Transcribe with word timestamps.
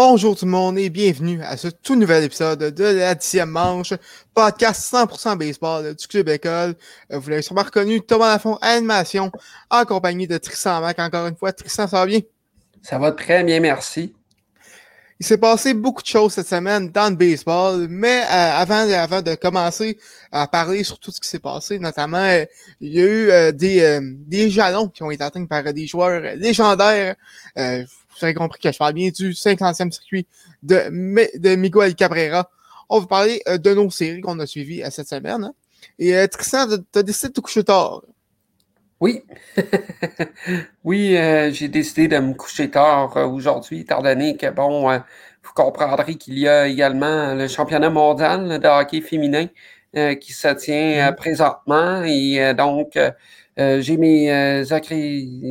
Bonjour 0.00 0.36
tout 0.36 0.44
le 0.44 0.52
monde 0.52 0.78
et 0.78 0.90
bienvenue 0.90 1.42
à 1.42 1.56
ce 1.56 1.66
tout 1.66 1.96
nouvel 1.96 2.22
épisode 2.22 2.72
de 2.72 2.84
la 2.84 3.16
dixième 3.16 3.50
manche, 3.50 3.92
podcast 4.32 4.94
100% 4.94 5.36
baseball 5.36 5.92
du 5.92 6.06
Club 6.06 6.28
École. 6.28 6.76
Euh, 7.10 7.18
vous 7.18 7.30
l'avez 7.30 7.42
sûrement 7.42 7.64
reconnu, 7.64 8.00
Thomas 8.00 8.28
Lafont 8.28 8.58
animation, 8.62 9.32
en 9.68 9.84
compagnie 9.84 10.28
de 10.28 10.38
Tristan 10.38 10.80
Mac. 10.82 11.00
Encore 11.00 11.26
une 11.26 11.34
fois, 11.34 11.52
Tristan, 11.52 11.88
ça 11.88 11.96
va 11.96 12.06
bien? 12.06 12.20
Ça 12.80 12.96
va 12.96 13.10
très 13.10 13.42
bien, 13.42 13.58
merci. 13.58 14.14
Il 15.18 15.26
s'est 15.26 15.36
passé 15.36 15.74
beaucoup 15.74 16.02
de 16.02 16.06
choses 16.06 16.34
cette 16.34 16.46
semaine 16.46 16.92
dans 16.92 17.10
le 17.10 17.16
baseball, 17.16 17.88
mais 17.90 18.22
euh, 18.22 18.52
avant, 18.54 18.88
avant 18.88 19.20
de 19.20 19.34
commencer 19.34 19.98
à 20.30 20.46
parler 20.46 20.84
sur 20.84 21.00
tout 21.00 21.10
ce 21.10 21.20
qui 21.20 21.28
s'est 21.28 21.40
passé, 21.40 21.80
notamment, 21.80 22.18
euh, 22.18 22.44
il 22.80 22.94
y 22.94 23.00
a 23.00 23.48
eu 23.48 23.52
des, 23.52 23.98
des 24.00 24.48
jalons 24.48 24.86
qui 24.86 25.02
ont 25.02 25.10
été 25.10 25.24
atteints 25.24 25.46
par 25.46 25.64
des 25.72 25.88
joueurs 25.88 26.36
légendaires 26.36 27.16
vous 28.18 28.24
avez 28.24 28.34
compris 28.34 28.60
que 28.60 28.72
je 28.72 28.78
parle 28.78 28.94
bien 28.94 29.10
du 29.10 29.32
50e 29.32 29.90
circuit 29.90 30.26
de, 30.62 31.38
de 31.38 31.56
Miguel 31.56 31.94
Cabrera. 31.94 32.50
On 32.90 33.00
va 33.00 33.06
parler 33.06 33.42
euh, 33.48 33.58
de 33.58 33.74
nos 33.74 33.90
séries 33.90 34.20
qu'on 34.20 34.38
a 34.38 34.46
suivies 34.46 34.82
euh, 34.82 34.90
cette 34.90 35.08
semaine. 35.08 35.44
Hein. 35.44 35.54
Et 35.98 36.16
euh, 36.16 36.26
Tristan, 36.26 36.66
tu 36.68 36.98
as 36.98 37.02
décidé 37.02 37.28
de 37.28 37.34
te 37.34 37.40
coucher 37.40 37.64
tard. 37.64 38.02
Oui. 39.00 39.22
oui, 40.84 41.16
j'ai 41.52 41.68
décidé 41.68 42.08
de 42.08 42.18
me 42.18 42.34
coucher 42.34 42.68
tard 42.68 43.16
aujourd'hui, 43.32 43.82
étant 43.82 44.02
donné 44.02 44.36
que, 44.36 44.50
bon, 44.50 44.90
vous 44.90 45.52
comprendrez 45.54 46.16
qu'il 46.16 46.36
y 46.36 46.48
a 46.48 46.66
également 46.66 47.32
le 47.32 47.46
championnat 47.46 47.90
mondial 47.90 48.58
de 48.58 48.66
hockey 48.66 49.00
féminin 49.00 49.46
qui 49.94 50.32
se 50.32 50.48
tient 50.54 51.10
mm-hmm. 51.10 51.14
présentement. 51.14 52.02
Et 52.02 52.54
donc, 52.54 52.98
j'ai 53.56 53.96
mes, 53.96 54.64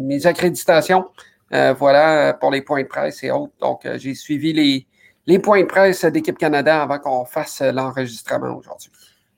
mes 0.02 0.26
accréditations 0.28 1.06
euh, 1.54 1.74
voilà 1.74 2.34
pour 2.34 2.52
les 2.52 2.62
points 2.62 2.84
de 2.84 2.88
presse 2.88 3.24
et 3.24 3.32
autres. 3.32 3.54
Donc, 3.60 3.86
euh, 3.86 3.98
j'ai 3.98 4.14
suivi 4.14 4.54
les, 4.54 4.86
les 5.26 5.40
points 5.40 5.62
de 5.62 5.66
presse 5.66 6.04
d'Équipe 6.06 6.38
Canada 6.38 6.84
avant 6.84 7.00
qu'on 7.00 7.26
fasse 7.26 7.62
l'enregistrement 7.62 8.56
aujourd'hui. 8.56 8.92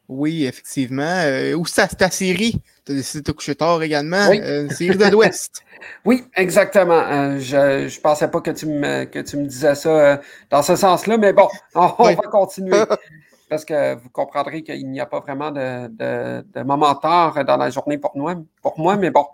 Oui, 0.07 0.45
effectivement. 0.45 1.03
Euh, 1.03 1.53
où 1.53 1.67
ça, 1.67 1.87
ta 1.87 2.09
série? 2.09 2.59
Tu 2.85 2.93
as 2.93 2.95
décidé 2.95 3.21
de 3.21 3.31
te 3.31 3.31
coucher 3.31 3.53
tard 3.53 3.83
également? 3.83 4.27
Oui. 4.29 4.41
série 4.71 4.97
de 4.97 5.05
l'Ouest. 5.05 5.61
oui, 6.05 6.25
exactement. 6.35 7.37
je 7.37 7.85
ne 7.85 8.01
pensais 8.01 8.27
pas 8.27 8.41
que 8.41 8.51
tu 8.51 8.65
me, 8.65 9.05
que 9.05 9.19
tu 9.19 9.37
me 9.37 9.45
disais 9.45 9.75
ça 9.75 10.19
dans 10.49 10.63
ce 10.63 10.75
sens-là, 10.75 11.17
mais 11.17 11.31
bon, 11.31 11.47
on, 11.75 11.87
va 11.87 12.15
continuer. 12.15 12.75
parce 13.49 13.65
que 13.65 13.95
vous 13.95 14.09
comprendrez 14.09 14.63
qu'il 14.63 14.89
n'y 14.89 14.99
a 14.99 15.05
pas 15.05 15.19
vraiment 15.19 15.51
de, 15.51 15.87
de, 15.87 16.45
de 16.55 16.63
moment 16.63 16.95
tard 16.95 17.45
dans 17.45 17.57
la 17.57 17.69
journée 17.69 17.99
pour, 17.99 18.11
nous, 18.15 18.47
pour 18.63 18.79
moi, 18.79 18.95
mais 18.97 19.11
bon. 19.11 19.25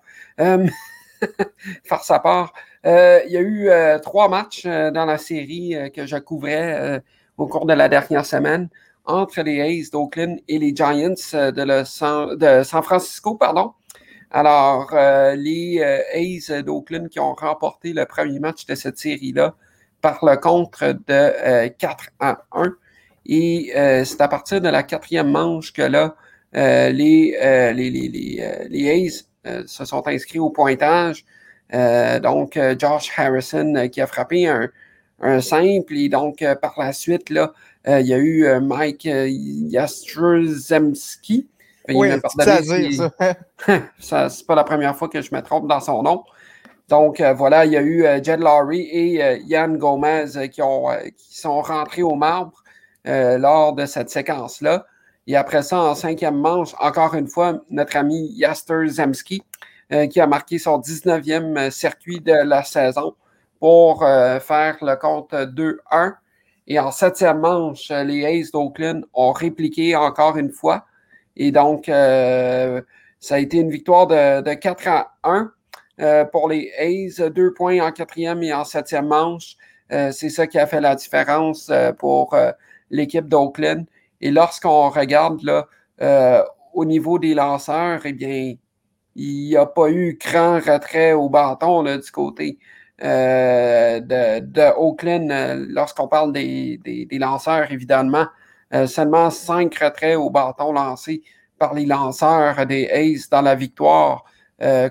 farce 1.83 2.11
à 2.11 2.19
part. 2.19 2.53
Euh, 2.85 3.21
il 3.25 3.31
y 3.31 3.37
a 3.37 3.41
eu 3.41 3.69
euh, 3.69 3.99
trois 3.99 4.29
matchs 4.29 4.63
euh, 4.65 4.91
dans 4.91 5.05
la 5.05 5.17
série 5.17 5.75
que 5.93 6.05
je 6.05 6.17
couvrais 6.17 7.01
au 7.37 7.47
cours 7.47 7.65
de 7.65 7.73
la 7.73 7.89
dernière 7.89 8.25
semaine 8.25 8.69
entre 9.05 9.41
les 9.41 9.61
A's 9.61 9.91
d'Oakland 9.91 10.39
et 10.47 10.59
les 10.59 10.75
Giants 10.75 11.15
de, 11.33 11.83
San, 11.83 12.35
de 12.35 12.63
San 12.63 12.83
Francisco. 12.83 13.35
Pardon. 13.35 13.73
Alors, 14.31 14.89
les 15.35 15.81
A's 16.13 16.51
d'Oakland 16.63 17.09
qui 17.09 17.19
ont 17.19 17.33
remporté 17.33 17.93
le 17.93 18.05
premier 18.05 18.39
match 18.39 18.65
de 18.65 18.75
cette 18.75 18.97
série-là 18.97 19.55
par 20.01 20.23
le 20.23 20.35
contre 20.37 20.93
de 21.07 21.67
4 21.67 22.09
à 22.19 22.45
1. 22.51 22.75
Et 23.27 23.71
c'est 24.05 24.21
à 24.21 24.27
partir 24.27 24.59
de 24.61 24.69
la 24.69 24.81
quatrième 24.83 25.29
manche 25.29 25.71
que 25.71 25.83
là, 25.83 26.15
les, 26.53 26.91
les, 26.91 27.89
les, 27.91 28.67
les 28.69 28.89
A's 28.89 29.25
euh, 29.25 29.34
se 29.67 29.85
sont 29.85 30.07
inscrits 30.07 30.39
au 30.39 30.49
pointage. 30.49 31.25
Euh, 31.73 32.19
donc, 32.19 32.57
euh, 32.57 32.75
Josh 32.77 33.11
Harrison 33.17 33.87
qui 33.89 34.01
a 34.01 34.07
frappé 34.07 34.47
un, 34.47 34.69
simple. 35.41 35.93
Et 35.95 36.09
donc, 36.09 36.43
par 36.61 36.75
la 36.77 36.93
suite, 36.93 37.29
là, 37.29 37.53
il 37.87 38.05
y 38.05 38.13
a 38.13 38.17
eu 38.17 38.47
Mike 38.61 39.07
Jastrzemski. 39.71 41.47
Oui, 41.89 42.09
ça. 43.99 44.29
c'est 44.29 44.47
pas 44.47 44.55
la 44.55 44.63
première 44.63 44.95
fois 44.95 45.07
que 45.07 45.21
je 45.21 45.33
me 45.33 45.41
trompe 45.41 45.67
dans 45.67 45.79
son 45.79 46.03
nom. 46.03 46.23
Donc, 46.89 47.21
voilà, 47.21 47.65
il 47.65 47.71
y 47.71 47.77
a 47.77 47.81
eu 47.81 48.05
Jed 48.23 48.39
Laurie 48.39 48.87
et 48.91 49.39
Yann 49.45 49.77
Gomez 49.77 50.49
qui, 50.51 50.61
ont, 50.61 50.87
qui 51.17 51.37
sont 51.37 51.61
rentrés 51.61 52.03
au 52.03 52.15
marbre 52.15 52.63
lors 53.05 53.73
de 53.73 53.85
cette 53.85 54.09
séquence-là. 54.09 54.85
Et 55.27 55.35
après 55.35 55.63
ça, 55.63 55.79
en 55.81 55.95
cinquième 55.95 56.37
manche, 56.37 56.75
encore 56.79 57.15
une 57.15 57.27
fois, 57.27 57.61
notre 57.69 57.97
ami 57.97 58.31
Yaster 58.35 58.87
Zemski, 58.87 59.41
euh, 59.91 60.07
qui 60.07 60.19
a 60.19 60.27
marqué 60.27 60.57
son 60.57 60.79
19e 60.79 61.57
euh, 61.57 61.69
circuit 61.69 62.19
de 62.19 62.33
la 62.33 62.63
saison 62.63 63.15
pour 63.59 64.03
euh, 64.03 64.39
faire 64.39 64.77
le 64.81 64.95
compte 64.95 65.31
2-1. 65.31 66.13
Et 66.67 66.79
en 66.79 66.91
septième 66.91 67.39
manche, 67.39 67.89
les 67.89 68.25
Aces 68.25 68.51
d'Oakland 68.51 69.05
ont 69.13 69.31
répliqué 69.31 69.95
encore 69.95 70.37
une 70.37 70.51
fois. 70.51 70.85
Et 71.35 71.51
donc, 71.51 71.85
ça 71.85 73.35
a 73.35 73.39
été 73.39 73.57
une 73.57 73.69
victoire 73.69 74.07
de, 74.07 74.41
de 74.41 74.53
4 74.53 74.87
à 74.87 75.15
1 75.23 76.25
pour 76.31 76.49
les 76.49 76.71
Aces. 76.79 77.19
Deux 77.31 77.53
points 77.53 77.79
en 77.81 77.91
quatrième 77.91 78.41
et 78.41 78.53
en 78.53 78.63
septième 78.63 79.07
manche. 79.07 79.57
C'est 79.89 80.29
ça 80.29 80.47
qui 80.47 80.57
a 80.57 80.65
fait 80.65 80.81
la 80.81 80.95
différence 80.95 81.71
pour 81.99 82.35
l'équipe 82.89 83.27
d'Oakland. 83.27 83.85
Et 84.25 84.31
lorsqu'on 84.31 84.89
regarde 84.89 85.43
là, 85.43 85.67
euh, 86.01 86.43
au 86.73 86.83
niveau 86.83 87.19
des 87.19 87.35
lanceurs, 87.35 88.01
eh 88.05 88.13
bien, 88.13 88.55
il 89.15 89.47
n'y 89.49 89.55
a 89.55 89.67
pas 89.67 89.91
eu 89.91 90.17
grand 90.19 90.55
retrait 90.55 91.13
au 91.13 91.29
bâton 91.29 91.83
là, 91.83 91.99
du 91.99 92.09
côté 92.09 92.57
euh, 93.03 93.99
de, 93.99 94.39
de, 94.39 94.73
Oakland. 94.77 95.29
Euh, 95.29 95.63
lorsqu'on 95.69 96.07
parle 96.07 96.33
des, 96.33 96.79
des, 96.83 97.19
lanceurs, 97.19 97.71
évidemment, 97.71 98.25
seulement 98.87 99.29
cinq 99.29 99.75
retraits 99.75 100.17
au 100.17 100.31
bâton 100.31 100.73
lancés 100.73 101.21
par 101.59 101.75
les 101.75 101.85
lanceurs 101.85 102.65
des 102.65 102.87
Aces 102.87 103.29
dans 103.29 103.43
la 103.43 103.53
victoire, 103.53 104.25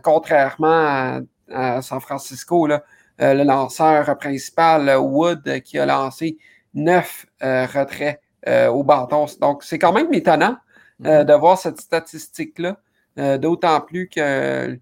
contrairement 0.04 1.20
à, 1.50 1.82
San 1.82 2.00
Francisco, 2.00 2.68
là, 2.68 2.84
le 3.18 3.42
lanceur 3.42 4.16
principal, 4.16 4.96
Wood, 4.96 5.60
qui 5.62 5.76
a 5.80 5.86
lancé 5.86 6.38
neuf 6.72 7.26
retraits 7.40 8.20
euh, 8.46 8.68
au 8.68 8.82
bâton. 8.82 9.24
Donc, 9.40 9.64
c'est 9.64 9.78
quand 9.78 9.92
même 9.94 10.12
étonnant 10.12 10.56
euh, 11.06 11.20
mhm. 11.20 11.24
de 11.24 11.32
voir 11.32 11.56
cette 11.56 11.80
statistique-là, 11.80 12.76
euh, 13.18 13.38
d'autant 13.38 13.80
plus 13.80 14.08
que 14.08 14.78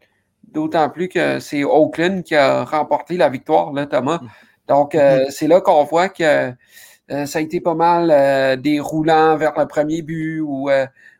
d'autant 0.51 0.91
plus 0.91 1.09
que 1.09 1.39
c'est 1.39 1.63
Oakland 1.63 2.25
qui 2.25 2.35
a 2.35 2.65
remporté 2.65 3.17
la 3.17 3.29
victoire, 3.29 3.73
là, 3.73 3.87
Thomas. 3.87 4.19
Mhm. 4.21 4.29
Donc, 4.67 4.95
mhm. 4.95 5.27
c'est 5.31 5.47
là 5.47 5.61
qu'on 5.61 5.85
voit 5.85 6.09
que 6.09 6.53
ça 7.09 7.39
a 7.39 7.43
été 7.43 7.61
pas 7.61 7.75
mal 7.75 8.61
des 8.61 8.81
roulants 8.81 9.37
vers 9.37 9.53
le 9.59 9.67
premier 9.67 10.03
but 10.03 10.41
ou, 10.41 10.71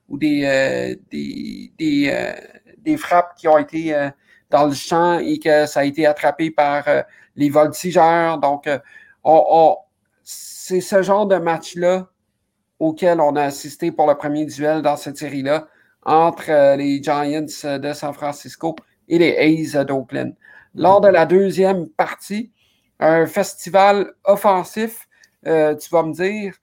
ou 0.09 0.19
des, 0.19 0.97
des, 1.11 1.73
des, 1.79 2.35
des, 2.79 2.97
frappes 2.97 3.35
qui 3.37 3.47
ont 3.47 3.59
été 3.59 4.11
dans 4.51 4.67
le 4.67 4.75
champ 4.75 5.19
et 5.19 5.39
que 5.39 5.67
ça 5.67 5.81
a 5.81 5.85
été 5.85 6.07
attrapé 6.07 6.51
par 6.51 6.85
les 7.37 7.51
voltigeurs. 7.51 8.39
Donc, 8.39 8.69
on, 9.23 9.45
on 9.49 9.77
c'est 10.25 10.81
ce 10.81 11.03
genre 11.03 11.27
de 11.27 11.37
match-là 11.37 12.09
auquel 12.83 13.21
on 13.21 13.37
a 13.37 13.45
assisté 13.45 13.93
pour 13.93 14.09
le 14.09 14.17
premier 14.17 14.45
duel 14.45 14.83
dans 14.83 14.97
cette 14.97 15.17
série-là 15.17 15.69
entre 16.05 16.51
euh, 16.51 16.75
les 16.75 17.01
Giants 17.01 17.47
de 17.79 17.93
San 17.93 18.13
Francisco 18.13 18.75
et 19.07 19.19
les 19.21 19.37
A's 19.37 19.87
d'Oakland. 19.87 20.35
Lors 20.75 21.01
de 21.01 21.07
la 21.07 21.25
deuxième 21.25 21.89
partie, 21.91 22.51
un 22.99 23.27
festival 23.27 24.13
offensif, 24.25 25.07
euh, 25.47 25.77
tu 25.77 25.91
vas 25.91 26.03
me 26.03 26.13
dire, 26.13 26.55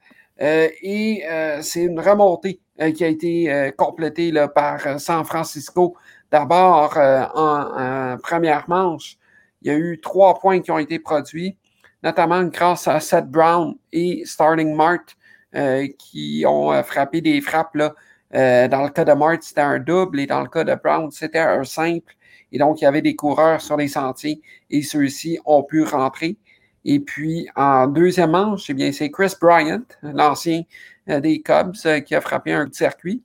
euh, 0.42 0.68
et 0.81 1.24
c'est 1.62 1.83
une 1.83 2.01
remontée 2.01 2.60
qui 2.95 3.04
a 3.06 3.07
été 3.07 3.72
complétée 3.77 4.31
là, 4.31 4.50
par 4.50 5.00
San 5.00 5.24
Francisco. 5.24 5.95
D'abord, 6.31 6.98
en, 6.98 8.18
première 8.22 8.68
manche, 8.68 9.18
il 9.62 9.69
y 9.69 9.72
a 9.72 9.77
eu 9.77 10.01
trois 10.01 10.38
points 10.38 10.60
qui 10.60 10.72
ont 10.72 10.80
été 10.80 11.00
produits, 11.00 11.57
notamment 12.04 12.44
grâce 12.44 12.89
à 12.89 13.00
Seth 13.00 13.27
Brown 13.27 13.75
et 13.94 14.24
Starling 14.25 14.75
Mart 14.75 15.01
euh, 15.01 15.19
qui 15.98 16.44
ont 16.48 16.72
euh, 16.72 16.84
frappé 16.84 17.22
des 17.22 17.42
frappes. 17.42 17.75
Là. 17.75 17.96
Euh, 18.36 18.68
dans 18.68 18.84
le 18.84 18.90
cas 18.90 19.06
de 19.06 19.13
Mart, 19.13 19.42
c'était 19.42 19.62
un 19.62 19.80
double 19.80 20.19
et 20.19 20.28
dans 20.28 20.42
le 20.42 20.48
cas 20.48 20.63
de 20.63 20.75
Brown, 20.75 21.10
c'était 21.12 21.40
un 21.40 21.63
simple. 21.63 22.16
Et 22.51 22.57
donc, 22.57 22.81
il 22.81 22.84
y 22.84 22.88
avait 22.88 23.01
des 23.01 23.16
coureurs 23.16 23.62
sur 23.62 23.78
les 23.78 23.88
sentiers 23.88 24.42
et 24.69 24.81
ceux-ci 24.81 25.40
ont 25.46 25.63
pu 25.63 25.84
rentrer. 25.84 26.38
Et 26.86 27.00
puis, 27.00 27.48
en 27.56 27.88
deuxième 27.88 28.31
manche, 28.31 28.69
eh 28.69 28.74
bien, 28.74 28.92
c'est 28.92 29.12
Chris 29.12 29.34
Bryant, 29.40 29.84
l'ancien 30.01 30.63
des 31.07 31.42
Cubs, 31.42 31.75
qui 32.06 32.16
a 32.16 32.22
frappé 32.22 32.54
un 32.54 32.68
circuit 32.72 33.22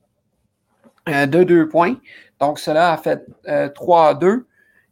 de 1.07 1.45
deux 1.45 1.69
points. 1.69 1.97
Donc, 2.41 2.59
cela 2.59 2.93
a 2.93 2.97
fait 2.99 3.25
3-2. 3.47 4.45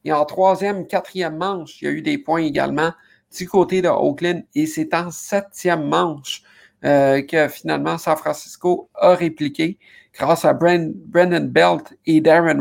Et 0.05 0.13
en 0.13 0.25
troisième, 0.25 0.87
quatrième 0.87 1.37
manche, 1.37 1.83
il 1.83 1.85
y 1.85 1.89
a 1.89 1.91
eu 1.91 2.03
des 2.03 2.19
points 2.19 2.43
également 2.43 2.93
du 3.37 3.49
côté 3.49 3.83
de 3.83 3.89
Oakland. 3.89 4.45
Et 4.55 4.67
c'est 4.67 4.95
en 4.95 5.11
septième 5.11 5.89
manche 5.89 6.43
euh, 6.85 7.23
que 7.23 7.49
finalement 7.49 7.99
San 7.99 8.17
Francisco 8.17 8.91
a 8.95 9.15
répliqué 9.15 9.79
grâce 10.15 10.45
à 10.45 10.53
Brendan 10.53 11.49
Belt 11.49 11.95
et 12.07 12.21
Darren 12.21 12.61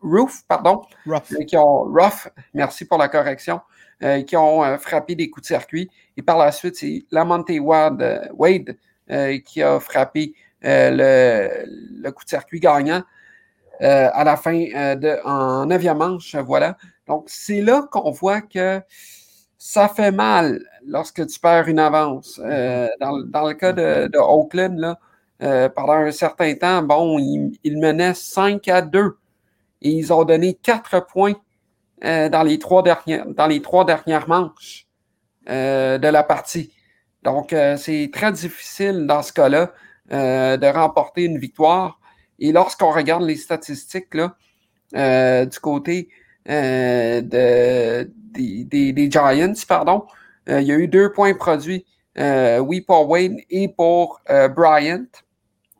Roof, 0.00 0.42
pardon, 0.46 0.82
qui 1.46 1.56
ont 1.56 1.82
Ruff, 1.82 2.28
merci 2.54 2.84
pour 2.84 2.98
la 2.98 3.08
correction, 3.08 3.60
qui 4.26 4.36
ont 4.36 4.78
frappé 4.78 5.16
des 5.16 5.28
coups 5.28 5.42
de 5.42 5.46
circuit. 5.48 5.90
Et 6.16 6.22
par 6.22 6.38
la 6.38 6.52
suite, 6.52 6.76
c'est 6.76 7.04
Lamonte 7.10 7.50
Wade, 7.50 8.30
Wade 8.34 8.76
qui 9.44 9.62
a 9.62 9.80
frappé 9.80 10.34
le, 10.62 11.64
le, 11.66 12.10
coup 12.12 12.22
de 12.22 12.28
circuit 12.28 12.60
gagnant. 12.60 13.02
Euh, 13.82 14.08
à 14.12 14.22
la 14.22 14.36
fin 14.36 14.64
euh, 14.76 14.94
de, 14.94 15.18
en 15.24 15.66
neuvième 15.66 15.98
manche, 15.98 16.36
voilà. 16.36 16.76
Donc, 17.08 17.24
c'est 17.26 17.62
là 17.62 17.82
qu'on 17.90 18.12
voit 18.12 18.40
que 18.40 18.80
ça 19.58 19.88
fait 19.88 20.12
mal 20.12 20.60
lorsque 20.86 21.26
tu 21.26 21.40
perds 21.40 21.68
une 21.68 21.78
avance. 21.78 22.40
Euh, 22.44 22.88
dans, 23.00 23.46
le 23.46 23.54
cas 23.54 23.72
de, 23.72 24.18
Oakland, 24.18 24.78
là, 24.78 24.98
pendant 25.70 25.94
un 25.94 26.12
certain 26.12 26.54
temps, 26.54 26.82
bon, 26.82 27.18
ils, 27.18 27.78
menaient 27.78 28.14
5 28.14 28.68
à 28.68 28.82
2 28.82 29.16
et 29.82 29.90
ils 29.90 30.12
ont 30.12 30.24
donné 30.24 30.54
4 30.54 31.06
points 31.06 31.34
dans, 32.02 32.42
les 32.44 32.58
trois 32.58 32.82
dernières, 32.82 33.26
dans 33.26 33.46
les 33.46 33.60
trois 33.60 33.84
dernières 33.84 34.28
manches 34.28 34.86
de 35.46 36.08
la 36.08 36.22
partie. 36.22 36.72
Donc, 37.24 37.54
c'est 37.76 38.10
très 38.12 38.30
difficile 38.30 39.06
dans 39.06 39.22
ce 39.22 39.32
cas-là 39.32 39.72
de 40.10 40.72
remporter 40.72 41.24
une 41.24 41.38
victoire. 41.38 41.98
Et 42.38 42.52
lorsqu'on 42.52 42.92
regarde 42.92 43.22
les 43.22 43.36
statistiques 43.36 44.14
là, 44.14 44.36
euh, 44.94 45.46
du 45.46 45.58
côté 45.58 46.08
euh, 46.48 47.22
de, 47.22 48.10
des, 48.34 49.10
Giants, 49.10 49.52
pardon, 49.66 50.04
euh, 50.04 50.21
il 50.48 50.62
y 50.62 50.72
a 50.72 50.76
eu 50.76 50.88
deux 50.88 51.12
points 51.12 51.34
produits, 51.34 51.84
oui, 52.16 52.80
pour 52.80 53.08
Wayne 53.08 53.38
et 53.50 53.68
pour 53.68 54.20
Bryant. 54.54 55.06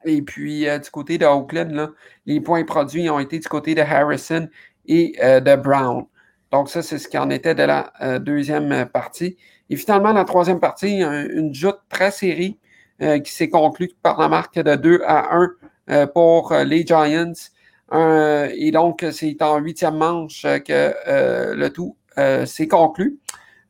Et 0.04 0.22
puis, 0.22 0.66
du 0.66 0.90
côté 0.90 1.18
de 1.18 1.26
Oakland, 1.26 1.70
là, 1.70 1.90
les 2.26 2.40
points 2.40 2.64
produits 2.64 3.08
ont 3.10 3.18
été 3.18 3.38
du 3.38 3.48
côté 3.48 3.74
de 3.74 3.82
Harrison 3.82 4.48
et 4.86 5.14
de 5.20 5.56
Brown. 5.56 6.06
Donc, 6.50 6.68
ça, 6.68 6.82
c'est 6.82 6.98
ce 6.98 7.08
qui 7.08 7.18
en 7.18 7.30
était 7.30 7.54
de 7.54 7.62
la 7.62 8.18
deuxième 8.18 8.86
partie. 8.86 9.36
Et 9.70 9.76
finalement, 9.76 10.12
la 10.12 10.24
troisième 10.24 10.60
partie, 10.60 11.02
une 11.02 11.54
joute 11.54 11.78
très 11.88 12.10
série 12.10 12.58
qui 12.98 13.32
s'est 13.32 13.48
conclue 13.48 13.90
par 14.02 14.20
la 14.20 14.28
marque 14.28 14.58
de 14.58 14.74
2 14.74 15.02
à 15.06 15.36
1 15.36 15.50
euh, 15.90 16.06
pour 16.06 16.52
euh, 16.52 16.62
les 16.64 16.86
Giants. 16.86 17.32
et 17.92 18.70
donc, 18.70 19.04
c'est 19.10 19.42
en 19.42 19.58
huitième 19.58 19.96
manche 19.96 20.42
que 20.42 20.94
euh, 21.08 21.54
le 21.54 21.70
tout 21.70 21.96
s'est 22.44 22.68
conclu 22.68 23.18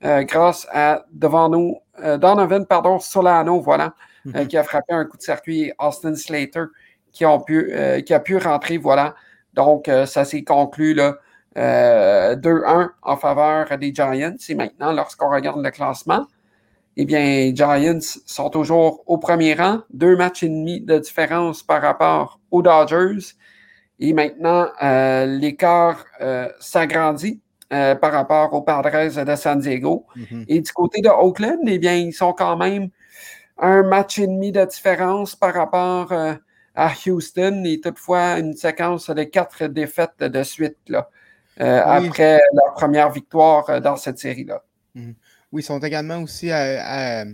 grâce 0.03 0.67
à 0.73 1.05
devant 1.13 1.49
nous, 1.49 1.79
Donovan 1.99 2.67
pardon, 2.67 2.99
Solano, 2.99 3.61
voilà, 3.61 3.95
mhm. 4.25 4.49
qui 4.49 4.57
a 4.57 4.65
frappé 4.65 4.93
un 4.93 5.05
coup 5.05 5.17
de 5.17 5.23
circuit 5.23 5.73
Austin 5.79 6.15
Slater 6.17 6.65
qui, 7.13 7.25
ont 7.25 7.41
pu, 7.41 7.73
qui 8.05 8.13
a 8.13 8.21
pu 8.21 8.37
rentrer, 8.37 8.79
voilà. 8.79 9.15
Donc, 9.55 9.89
ça 10.07 10.25
s'est 10.25 10.45
conclu 10.45 10.95
là, 10.95 11.19
2-1 11.55 12.89
en 13.03 13.17
faveur 13.17 13.79
des 13.79 13.95
Giants. 13.95 14.37
Et 14.49 14.55
maintenant, 14.55 14.93
lorsqu'on 14.93 15.31
regarde 15.31 15.63
le 15.63 15.71
classement, 15.71 16.27
eh 16.97 17.05
bien, 17.07 17.21
les 17.21 17.57
Giants 17.57 18.01
sont 18.27 18.51
toujours 18.51 19.03
au 19.07 19.19
premier 19.19 19.55
rang, 19.55 19.81
deux 19.93 20.17
matchs 20.17 20.43
et 20.43 20.49
demi 20.49 20.81
de 20.81 20.99
différence 20.99 21.63
par 21.63 21.81
rapport 21.81 22.39
aux 22.51 22.63
Dodgers. 22.63 23.35
Et 23.99 24.13
maintenant, 24.13 24.69
euh, 24.83 25.27
l'écart 25.27 26.05
euh, 26.21 26.49
s'agrandit 26.61 27.41
euh, 27.73 27.95
par 27.95 28.13
rapport 28.13 28.53
aux 28.53 28.63
Padres 28.63 29.25
de 29.25 29.37
San 29.37 29.61
Diego. 29.61 30.07
Mm-hmm. 30.17 30.45
Et 30.49 30.61
du 30.61 30.73
côté 30.73 31.01
de 31.01 31.09
Oakland, 31.09 31.61
eh 31.67 31.79
bien, 31.79 31.95
ils 31.95 32.13
sont 32.13 32.33
quand 32.33 32.57
même 32.57 32.89
un 33.59 33.83
match 33.83 34.19
et 34.19 34.27
demi 34.27 34.53
de 34.53 34.65
différence 34.65 35.37
par 35.37 35.55
rapport 35.55 36.13
à 36.75 36.93
Houston 37.07 37.63
et 37.65 37.81
toutefois 37.81 38.39
une 38.39 38.55
séquence 38.55 39.11
de 39.11 39.23
quatre 39.25 39.67
défaites 39.67 40.19
de 40.21 40.43
suite 40.43 40.79
là, 40.89 41.09
après 41.59 42.41
leur 42.55 42.75
première 42.75 43.11
victoire 43.11 43.81
dans 43.81 43.97
cette 43.97 44.19
série-là. 44.19 44.63
Mm-hmm. 44.97 45.15
Oui, 45.53 45.61
ils 45.61 45.65
sont 45.65 45.79
également 45.81 46.23
aussi 46.23 46.51
à, 46.51 47.27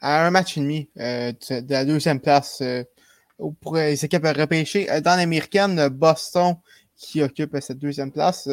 un 0.00 0.30
match 0.30 0.56
et 0.56 0.60
demi 0.60 0.88
euh, 0.98 1.32
de 1.32 1.72
la 1.72 1.84
deuxième 1.84 2.20
place 2.20 2.60
euh, 2.60 2.84
pour 3.60 3.76
les 3.76 4.04
équipes 4.04 4.24
repêchées. 4.24 4.88
Euh, 4.90 5.00
dans 5.00 5.16
l'américaine, 5.16 5.88
Boston 5.88 6.56
qui 6.96 7.20
occupe 7.20 7.56
cette 7.60 7.78
deuxième 7.78 8.12
place. 8.12 8.48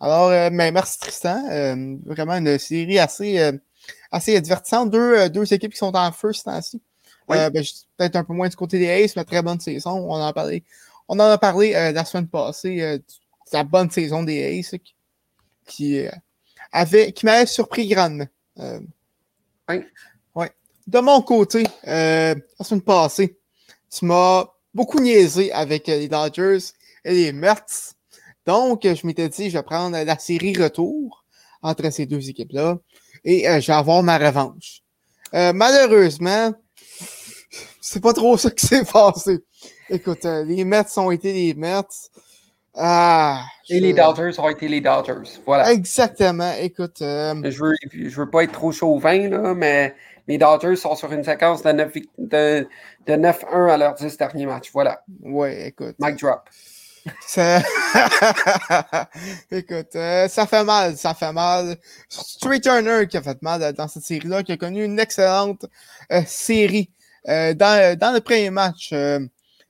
Alors, 0.00 0.50
mais 0.50 0.72
merci 0.72 0.98
Tristan. 0.98 1.42
vraiment 2.04 2.36
une 2.36 2.58
série 2.58 2.98
assez, 2.98 3.52
assez 4.10 4.40
divertissante. 4.40 4.90
Deux, 4.90 5.28
deux 5.28 5.52
équipes 5.52 5.72
qui 5.72 5.78
sont 5.78 5.94
en 5.94 6.12
feu 6.12 6.32
ce 6.32 6.44
temps-ci. 6.44 6.80
Ben, 7.28 7.50
peut-être 7.52 8.16
un 8.16 8.24
peu 8.24 8.32
moins 8.32 8.48
du 8.48 8.56
côté 8.56 8.78
des 8.78 8.90
Aces, 8.90 9.14
mais 9.14 9.24
très 9.24 9.42
bonne 9.42 9.60
saison. 9.60 9.90
On 9.90 10.14
en 10.14 10.26
a 10.26 10.32
parlé, 10.32 10.64
on 11.06 11.14
en 11.20 11.30
a 11.30 11.38
parlé 11.38 11.72
la 11.72 12.04
semaine 12.04 12.28
passée 12.28 12.98
de 12.98 13.02
la 13.52 13.62
bonne 13.62 13.90
saison 13.90 14.22
des 14.22 14.58
Aces 14.58 14.74
qui, 15.66 16.08
avait, 16.72 17.12
qui 17.12 17.26
m'avait 17.26 17.46
surpris 17.46 17.88
grandement. 17.88 18.26
Euh, 18.58 18.80
oui. 19.68 19.84
Ouais. 20.34 20.50
De 20.86 21.00
mon 21.00 21.22
côté, 21.22 21.64
euh, 21.86 22.34
la 22.58 22.64
semaine 22.64 22.82
passée, 22.82 23.38
tu 23.90 24.04
m'as 24.04 24.44
beaucoup 24.74 25.00
niaisé 25.00 25.52
avec 25.52 25.86
les 25.86 26.08
Dodgers 26.08 26.58
et 27.04 27.14
les 27.14 27.32
Mets. 27.32 27.94
Donc, 28.46 28.82
je 28.82 29.06
m'étais 29.06 29.28
dit, 29.28 29.50
je 29.50 29.58
vais 29.58 29.62
prendre 29.62 29.96
la 29.96 30.18
série 30.18 30.54
retour 30.56 31.24
entre 31.62 31.90
ces 31.90 32.06
deux 32.06 32.28
équipes-là 32.28 32.78
et 33.24 33.48
euh, 33.48 33.60
je 33.60 33.66
vais 33.68 33.78
avoir 33.78 34.02
ma 34.02 34.18
revanche. 34.18 34.82
Euh, 35.34 35.52
malheureusement, 35.52 36.52
c'est 37.80 38.02
pas 38.02 38.12
trop 38.12 38.36
ça 38.38 38.50
qui 38.50 38.66
s'est 38.66 38.84
passé. 38.84 39.38
Écoute, 39.88 40.24
euh, 40.24 40.44
les 40.44 40.64
Mets 40.64 40.98
ont 40.98 41.10
été 41.10 41.32
les 41.32 41.54
Mets. 41.54 41.82
Ah, 42.74 43.42
Et 43.68 43.80
les 43.80 43.92
Dodgers 43.92 44.38
ont 44.38 44.48
été 44.48 44.68
les 44.68 44.80
Dodgers. 44.80 45.38
Voilà. 45.44 45.72
Exactement. 45.72 46.52
Écoute. 46.60 47.02
Euh, 47.02 47.34
je, 47.44 47.64
veux, 47.64 47.74
je 47.92 48.20
veux 48.20 48.30
pas 48.30 48.44
être 48.44 48.52
trop 48.52 48.70
chauvin, 48.70 49.28
là, 49.28 49.54
mais 49.54 49.94
les 50.28 50.38
Dodgers 50.38 50.76
sont 50.76 50.94
sur 50.94 51.12
une 51.12 51.24
séquence 51.24 51.62
de 51.62 51.70
9-1 51.70 52.04
de, 52.18 52.68
de 53.06 53.70
à 53.70 53.76
leurs 53.76 53.94
10 53.94 54.16
derniers 54.16 54.46
matchs. 54.46 54.70
Voilà. 54.72 55.02
Ouais, 55.22 55.68
écoute. 55.68 55.96
Mic 55.98 56.16
drop. 56.20 56.48
Ça... 57.26 57.60
écoute, 59.50 59.94
euh, 59.94 60.28
ça 60.28 60.46
fait 60.46 60.64
mal, 60.64 60.96
ça 60.96 61.14
fait 61.14 61.32
mal. 61.32 61.76
Trey 62.40 62.60
Turner 62.60 63.06
qui 63.08 63.16
a 63.16 63.22
fait 63.22 63.40
mal 63.42 63.72
dans 63.72 63.88
cette 63.88 64.02
série-là, 64.02 64.42
qui 64.42 64.52
a 64.52 64.56
connu 64.56 64.84
une 64.84 64.98
excellente 64.98 65.66
euh, 66.12 66.22
série. 66.26 66.90
dans, 67.26 67.98
dans 67.98 68.12
le 68.12 68.20
premier 68.20 68.50
match, 68.50 68.94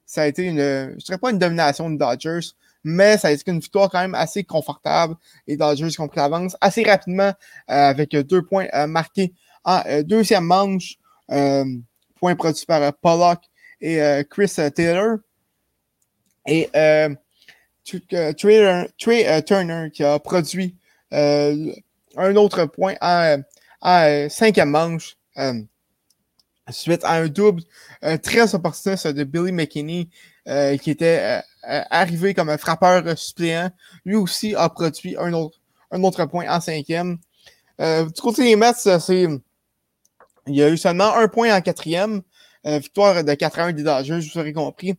ça 0.06 0.22
a 0.22 0.26
été 0.26 0.42
une, 0.42 0.58
je 0.98 1.04
dirais 1.04 1.18
pas 1.18 1.30
une 1.30 1.38
domination 1.38 1.88
de 1.88 1.96
Dodgers, 1.96 2.54
mais 2.84 3.18
ça 3.18 3.28
a 3.28 3.30
été 3.30 3.50
une 3.50 3.60
victoire 3.60 3.90
quand 3.90 4.00
même 4.00 4.14
assez 4.14 4.44
confortable. 4.44 5.14
Les 5.46 5.56
Dodgers 5.56 5.88
qui 5.88 6.00
ont 6.00 6.08
pris 6.08 6.18
l'avance 6.18 6.56
assez 6.60 6.82
rapidement 6.82 7.32
euh, 7.32 7.34
avec 7.68 8.16
deux 8.16 8.42
points 8.42 8.66
euh, 8.74 8.86
marqués 8.86 9.34
en 9.64 9.82
euh, 9.86 10.02
deuxième 10.02 10.44
manche. 10.44 10.96
point 11.28 12.34
produit 12.36 12.66
par 12.66 12.92
Pollock 12.94 13.40
et 13.80 14.00
Chris 14.28 14.52
Taylor. 14.74 15.18
Et 16.46 16.68
Trey, 18.36 19.42
Turner 19.42 19.88
qui 19.92 20.04
a 20.04 20.18
produit 20.18 20.76
un 21.12 22.36
autre 22.36 22.66
point 22.66 22.94
en, 23.00 23.42
en 23.82 24.28
cinquième 24.28 24.70
manche 24.70 25.16
suite 26.70 27.04
à 27.04 27.14
un 27.14 27.26
double 27.26 27.62
très 28.22 28.54
opportuniste 28.54 29.08
de 29.08 29.24
Billy 29.24 29.52
McKinney 29.52 30.08
qui 30.80 30.90
était 30.90 31.42
euh, 31.68 31.82
arrivé 31.90 32.32
comme 32.32 32.48
un 32.48 32.56
frappeur 32.56 33.18
suppléant, 33.18 33.70
lui 34.06 34.16
aussi 34.16 34.54
a 34.54 34.70
produit 34.70 35.14
un 35.18 35.34
autre, 35.34 35.58
un 35.90 36.02
autre 36.02 36.24
point 36.24 36.48
en 36.48 36.58
cinquième. 36.58 37.18
Euh, 37.80 38.06
du 38.06 38.20
côté 38.20 38.44
des 38.44 38.56
Mets, 38.56 38.72
c'est 38.72 39.26
il 40.46 40.54
y 40.54 40.62
a 40.62 40.70
eu 40.70 40.78
seulement 40.78 41.14
un 41.14 41.28
point 41.28 41.54
en 41.54 41.60
quatrième. 41.60 42.22
Euh, 42.66 42.78
victoire 42.78 43.24
de 43.24 43.34
4 43.34 43.58
1 43.58 43.72
des 43.72 43.82
Dodgers, 43.82 44.20
vous 44.20 44.38
aurez 44.38 44.52
compris. 44.52 44.94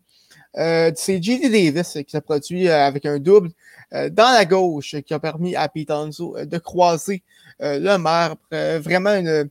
c'est 0.56 1.22
J.D. 1.22 1.50
Davis 1.50 1.94
qui 1.94 2.10
s'est 2.10 2.22
produit 2.22 2.68
avec 2.70 3.06
un 3.06 3.20
double 3.20 3.52
dans 3.92 4.34
la 4.34 4.46
gauche 4.46 4.96
qui 5.06 5.14
a 5.14 5.20
permis 5.20 5.56
à 5.56 5.68
Pete 5.70 5.90
de 5.90 6.58
croiser 6.58 7.24
le 7.60 7.98
marbre. 7.98 8.38
vraiment 8.52 9.12
une, 9.14 9.50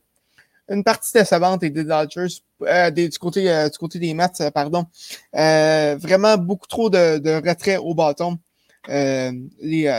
une 0.71 0.83
partie 0.83 1.11
décevante 1.13 1.61
des 1.61 1.83
Dodgers, 1.83 2.41
euh, 2.63 2.89
du, 2.91 3.09
côté, 3.19 3.51
euh, 3.51 3.69
du 3.69 3.77
côté 3.77 3.99
des 3.99 4.13
Mets, 4.13 4.41
euh, 4.41 4.51
pardon. 4.51 4.85
vraiment 5.33 6.37
beaucoup 6.37 6.67
trop 6.67 6.89
de, 6.89 7.17
de 7.17 7.47
retrait 7.47 7.77
au 7.77 7.93
bâton. 7.93 8.39
les, 8.87 9.47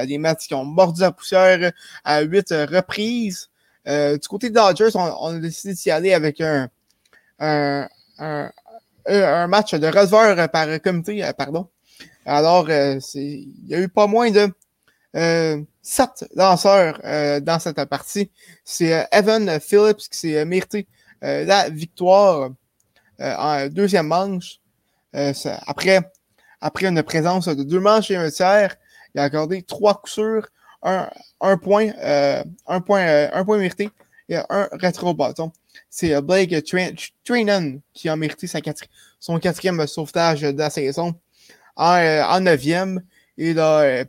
les 0.06 0.18
Mets 0.18 0.36
qui 0.36 0.54
ont 0.54 0.64
mordu 0.64 1.02
la 1.02 1.12
poussière 1.12 1.72
à 2.04 2.22
huit 2.22 2.50
reprises. 2.50 3.48
du 3.86 4.28
côté 4.28 4.48
des 4.48 4.54
Dodgers, 4.54 4.90
on, 4.94 5.36
a 5.36 5.38
décidé 5.38 5.74
d'y 5.74 5.90
aller 5.90 6.14
avec 6.14 6.40
un, 6.40 6.68
un, 7.38 7.88
un, 9.06 9.46
match 9.48 9.74
de 9.74 9.86
receveur 9.86 10.48
par 10.50 10.80
comité, 10.80 11.28
pardon. 11.36 11.68
Alors, 12.24 12.70
il 12.70 13.66
y 13.66 13.74
a 13.74 13.80
eu 13.80 13.88
pas 13.88 14.06
moins 14.06 14.30
de 14.30 14.48
euh, 15.14 15.62
sept 15.82 16.24
lanceurs 16.34 16.98
euh, 17.04 17.40
dans 17.40 17.58
cette 17.58 17.84
partie. 17.84 18.30
C'est 18.64 18.94
euh, 18.94 19.04
Evan 19.12 19.60
Phillips 19.60 20.08
qui 20.10 20.18
s'est 20.18 20.44
mérité 20.44 20.86
la 21.20 21.68
victoire 21.68 22.50
en 23.20 23.68
deuxième 23.68 24.08
manche. 24.08 24.58
après, 25.12 26.00
après 26.60 26.86
une 26.86 27.00
présence 27.04 27.46
de 27.46 27.62
deux 27.62 27.78
manches 27.78 28.10
et 28.10 28.16
un 28.16 28.28
tiers, 28.28 28.74
il 29.14 29.20
a 29.20 29.24
accordé 29.24 29.62
trois 29.62 30.00
coups 30.00 30.18
un, 30.82 31.08
un 31.40 31.56
point, 31.58 31.92
un 32.66 32.80
point, 32.80 33.28
un 33.32 33.44
point 33.44 33.58
mérité 33.58 33.90
et 34.32 34.40
un 34.48 34.68
rétro-bâton. 34.72 35.52
C'est 35.88 36.20
Blake 36.20 36.54
Trinan 37.24 37.78
qui 37.92 38.08
a 38.08 38.16
mérité 38.16 38.46
son 39.18 39.38
quatrième 39.38 39.86
sauvetage 39.86 40.42
de 40.42 40.58
la 40.58 40.70
saison. 40.70 41.14
En, 41.76 42.40
neuvième, 42.40 43.02
il 43.36 43.58
a, 43.58 44.04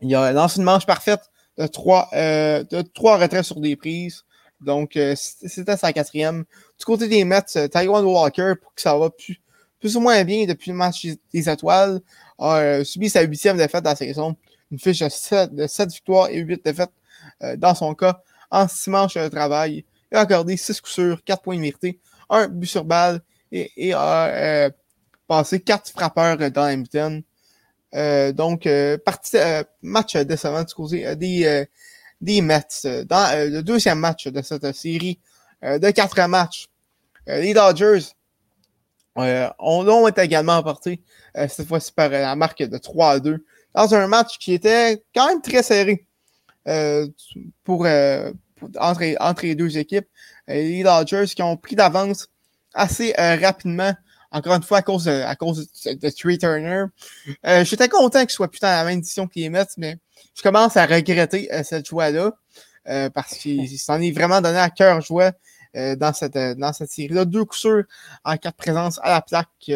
il 0.00 0.14
a 0.14 0.32
lancé 0.32 0.58
une 0.58 0.64
manche 0.64 0.86
parfaite 0.86 1.22
de 1.58 1.66
trois, 1.66 2.08
de 2.12 2.82
trois 2.82 3.18
retraits 3.18 3.44
sur 3.44 3.60
des 3.60 3.76
prises. 3.76 4.24
Donc, 4.60 4.96
euh, 4.96 5.14
c'était 5.16 5.76
sa 5.76 5.92
quatrième. 5.92 6.44
Du 6.78 6.84
côté 6.84 7.08
des 7.08 7.24
Mets, 7.24 7.56
euh, 7.56 7.68
Taiwan 7.68 8.04
Walker, 8.04 8.54
pour 8.60 8.74
que 8.74 8.80
ça 8.80 8.96
va 8.96 9.10
plus, 9.10 9.40
plus 9.78 9.96
ou 9.96 10.00
moins 10.00 10.22
bien 10.24 10.46
depuis 10.46 10.70
le 10.70 10.76
match 10.76 11.06
des 11.32 11.48
étoiles, 11.48 12.00
a 12.38 12.56
euh, 12.58 12.84
subi 12.84 13.08
sa 13.08 13.22
huitième 13.22 13.56
défaite 13.56 13.82
de 13.82 13.88
la 13.88 13.96
saison. 13.96 14.36
Une 14.70 14.78
fiche 14.78 15.00
de 15.00 15.08
7, 15.08 15.54
de 15.54 15.92
victoires 15.92 16.28
et 16.28 16.38
8 16.38 16.64
défaites 16.64 16.92
dans 17.56 17.74
son 17.74 17.94
cas 17.94 18.22
en 18.50 18.68
six 18.68 18.90
manches 18.90 19.14
de 19.14 19.28
travail. 19.28 19.84
Il 20.12 20.16
a 20.16 20.20
accordé 20.20 20.56
6 20.56 20.80
coups 20.80 20.92
sûrs, 20.92 21.24
4 21.24 21.42
points 21.42 21.56
de 21.56 21.60
mérité, 21.60 22.00
un 22.28 22.48
but 22.48 22.66
sur 22.66 22.84
balle 22.84 23.20
et, 23.52 23.92
a 23.94 24.70
passé 25.28 25.60
4 25.60 25.90
frappeurs 25.90 26.36
dans 26.50 26.64
Hamilton. 26.64 27.22
donc, 28.32 28.68
partie, 29.04 29.36
match 29.82 30.16
décevant 30.16 30.64
du 30.64 30.74
côté 30.74 31.16
des 31.16 31.66
des 32.20 32.42
Mets 32.42 32.62
euh, 32.84 33.04
dans 33.04 33.30
euh, 33.32 33.48
le 33.48 33.62
deuxième 33.62 33.98
match 33.98 34.26
de 34.26 34.42
cette 34.42 34.74
série 34.74 35.18
euh, 35.64 35.78
de 35.78 35.90
quatre 35.90 36.20
matchs. 36.28 36.68
les 37.26 37.54
Dodgers 37.54 38.06
ont, 39.16 40.08
été 40.08 40.22
également 40.22 40.56
emportés, 40.56 41.02
cette 41.34 41.66
fois-ci 41.66 41.92
par 41.92 42.08
la 42.08 42.34
marque 42.36 42.62
de 42.62 42.78
3 42.78 43.10
à 43.10 43.18
2, 43.18 43.44
dans 43.74 43.94
un 43.94 44.06
match 44.06 44.38
qui 44.38 44.54
était 44.54 45.02
quand 45.14 45.26
même 45.26 45.42
très 45.42 45.62
serré 45.62 46.06
pour, 47.64 47.86
entre, 48.78 49.16
entre, 49.20 49.42
les 49.42 49.54
deux 49.54 49.78
équipes. 49.78 50.06
les 50.48 50.82
Dodgers 50.82 51.26
qui 51.26 51.42
ont 51.42 51.56
pris 51.56 51.76
d'avance 51.76 52.28
assez 52.74 53.12
rapidement 53.16 53.94
encore 54.32 54.54
une 54.54 54.62
fois 54.62 54.78
à 54.78 54.82
cause 54.82 55.04
de, 55.04 55.22
à 55.22 55.34
cause 55.34 55.68
de, 55.84 56.10
Trey 56.10 56.38
Turner. 56.38 56.84
J'étais 57.64 57.88
content 57.88 58.20
qu'il 58.20 58.30
soit 58.30 58.50
plus 58.50 58.60
dans 58.60 58.68
la 58.68 58.84
même 58.84 58.98
édition 58.98 59.26
que 59.26 59.32
les 59.36 59.48
Mets, 59.48 59.66
mais 59.76 59.98
je 60.34 60.42
commence 60.42 60.76
à 60.76 60.86
regretter 60.86 61.52
euh, 61.52 61.62
cette 61.62 61.86
joie-là 61.86 62.32
euh, 62.88 63.10
parce 63.10 63.34
qu'il 63.36 63.78
s'en 63.78 64.00
est 64.00 64.12
vraiment 64.12 64.40
donné 64.40 64.58
à 64.58 64.70
cœur 64.70 65.00
joie 65.00 65.32
euh, 65.76 65.96
dans 65.96 66.12
cette, 66.12 66.34
dans 66.34 66.72
cette 66.72 66.90
série-là. 66.90 67.24
Deux 67.24 67.44
coups 67.44 67.60
sûrs 67.60 67.84
en 68.24 68.36
quatre 68.36 68.56
présences 68.56 68.98
à 69.02 69.10
la 69.10 69.22
plaque 69.22 69.70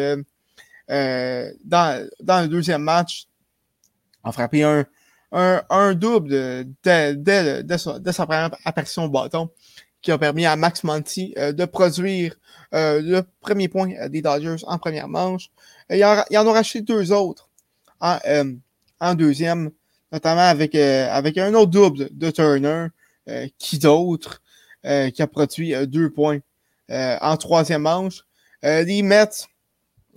dans, 0.89 2.09
dans 2.19 2.41
le 2.41 2.47
deuxième 2.47 2.81
match. 2.81 3.27
On 4.23 4.31
frappé 4.31 4.63
un, 4.63 4.85
un, 5.35 5.63
un 5.69 5.93
double 5.93 6.29
de, 6.29 6.67
de, 7.13 7.61
de, 7.61 8.11
sa, 8.11 8.25
première 8.25 8.55
apparition 8.65 9.05
au 9.05 9.09
bâton 9.09 9.49
qui 10.01 10.11
a 10.11 10.17
permis 10.17 10.45
à 10.45 10.55
Max 10.55 10.83
Monty 10.83 11.33
de 11.35 11.65
produire 11.65 12.35
le 12.71 13.21
premier 13.41 13.67
point 13.67 14.07
des 14.09 14.21
Dodgers 14.21 14.63
en 14.67 14.77
première 14.77 15.07
manche. 15.07 15.49
il, 15.89 16.03
en, 16.03 16.23
il 16.29 16.37
en 16.37 16.47
a 16.47 16.53
racheté 16.53 16.81
deux 16.81 17.11
autres 17.11 17.49
en, 17.99 18.17
en 18.99 19.15
deuxième 19.15 19.71
notamment 20.15 20.41
avec, 20.41 20.75
euh, 20.75 21.09
avec 21.11 21.37
un 21.37 21.53
autre 21.53 21.71
double 21.71 22.09
de 22.11 22.31
Turner, 22.31 22.87
euh, 23.27 23.47
qui 23.57 23.77
d'autre, 23.79 24.41
euh, 24.85 25.09
qui 25.09 25.21
a 25.21 25.27
produit 25.27 25.73
deux 25.87 26.09
points 26.09 26.39
en 26.89 27.35
troisième 27.37 27.81
manche. 27.81 28.23
les 28.61 29.01
Mets 29.01 29.47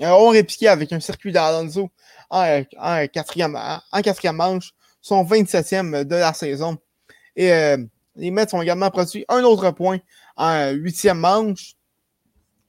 ont 0.01 0.29
répliqué 0.29 0.69
avec 0.69 0.93
un 0.93 1.01
circuit 1.01 1.33
d'Alonso 1.33 1.91
en, 2.31 2.63
en, 2.79 3.07
quatrième, 3.09 3.59
en, 3.91 4.03
quatrième 4.03 4.37
manche, 4.37 4.75
son 5.01 5.25
27e 5.25 6.05
de 6.05 6.17
la 6.17 6.33
saison. 6.33 6.79
Et 7.37 7.51
les 8.17 8.31
Mets 8.31 8.53
ont 8.55 8.63
également 8.63 8.91
produit 8.91 9.25
un 9.29 9.45
autre 9.45 9.71
point 9.71 9.99
en 10.37 10.71
huitième 10.73 11.19
manche. 11.19 11.75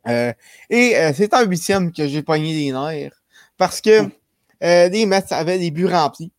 et 0.05 1.11
c'est 1.15 1.33
en 1.33 1.43
huitième 1.43 1.91
que 1.91 2.07
j'ai 2.07 2.21
pogné 2.21 2.53
les 2.53 2.71
nerfs. 2.71 3.19
Parce 3.57 3.81
que 3.81 4.09
les 4.61 5.05
Mets 5.07 5.33
avaient 5.33 5.57
des 5.57 5.71
buts 5.71 5.87
remplis. 5.87 6.31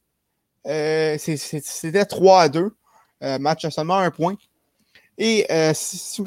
Euh, 0.66 1.16
c'était 1.18 2.04
3 2.04 2.42
à 2.42 2.48
2. 2.48 2.76
Euh, 3.22 3.38
match 3.38 3.64
à 3.64 3.70
seulement 3.70 3.98
un 3.98 4.10
point. 4.10 4.36
Et 5.18 5.46
euh, 5.50 5.72
si, 5.74 6.22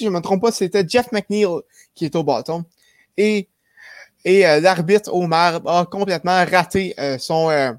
je 0.00 0.04
ne 0.06 0.10
me 0.10 0.20
trompe 0.20 0.42
pas, 0.42 0.50
c'était 0.50 0.84
Jeff 0.86 1.12
McNeil 1.12 1.46
qui 1.94 2.04
est 2.04 2.16
au 2.16 2.24
bâton. 2.24 2.64
Et, 3.16 3.48
et 4.24 4.40
l'arbitre 4.60 5.12
Omar 5.12 5.60
a 5.66 5.86
complètement 5.86 6.44
raté 6.44 6.96
son, 7.18 7.76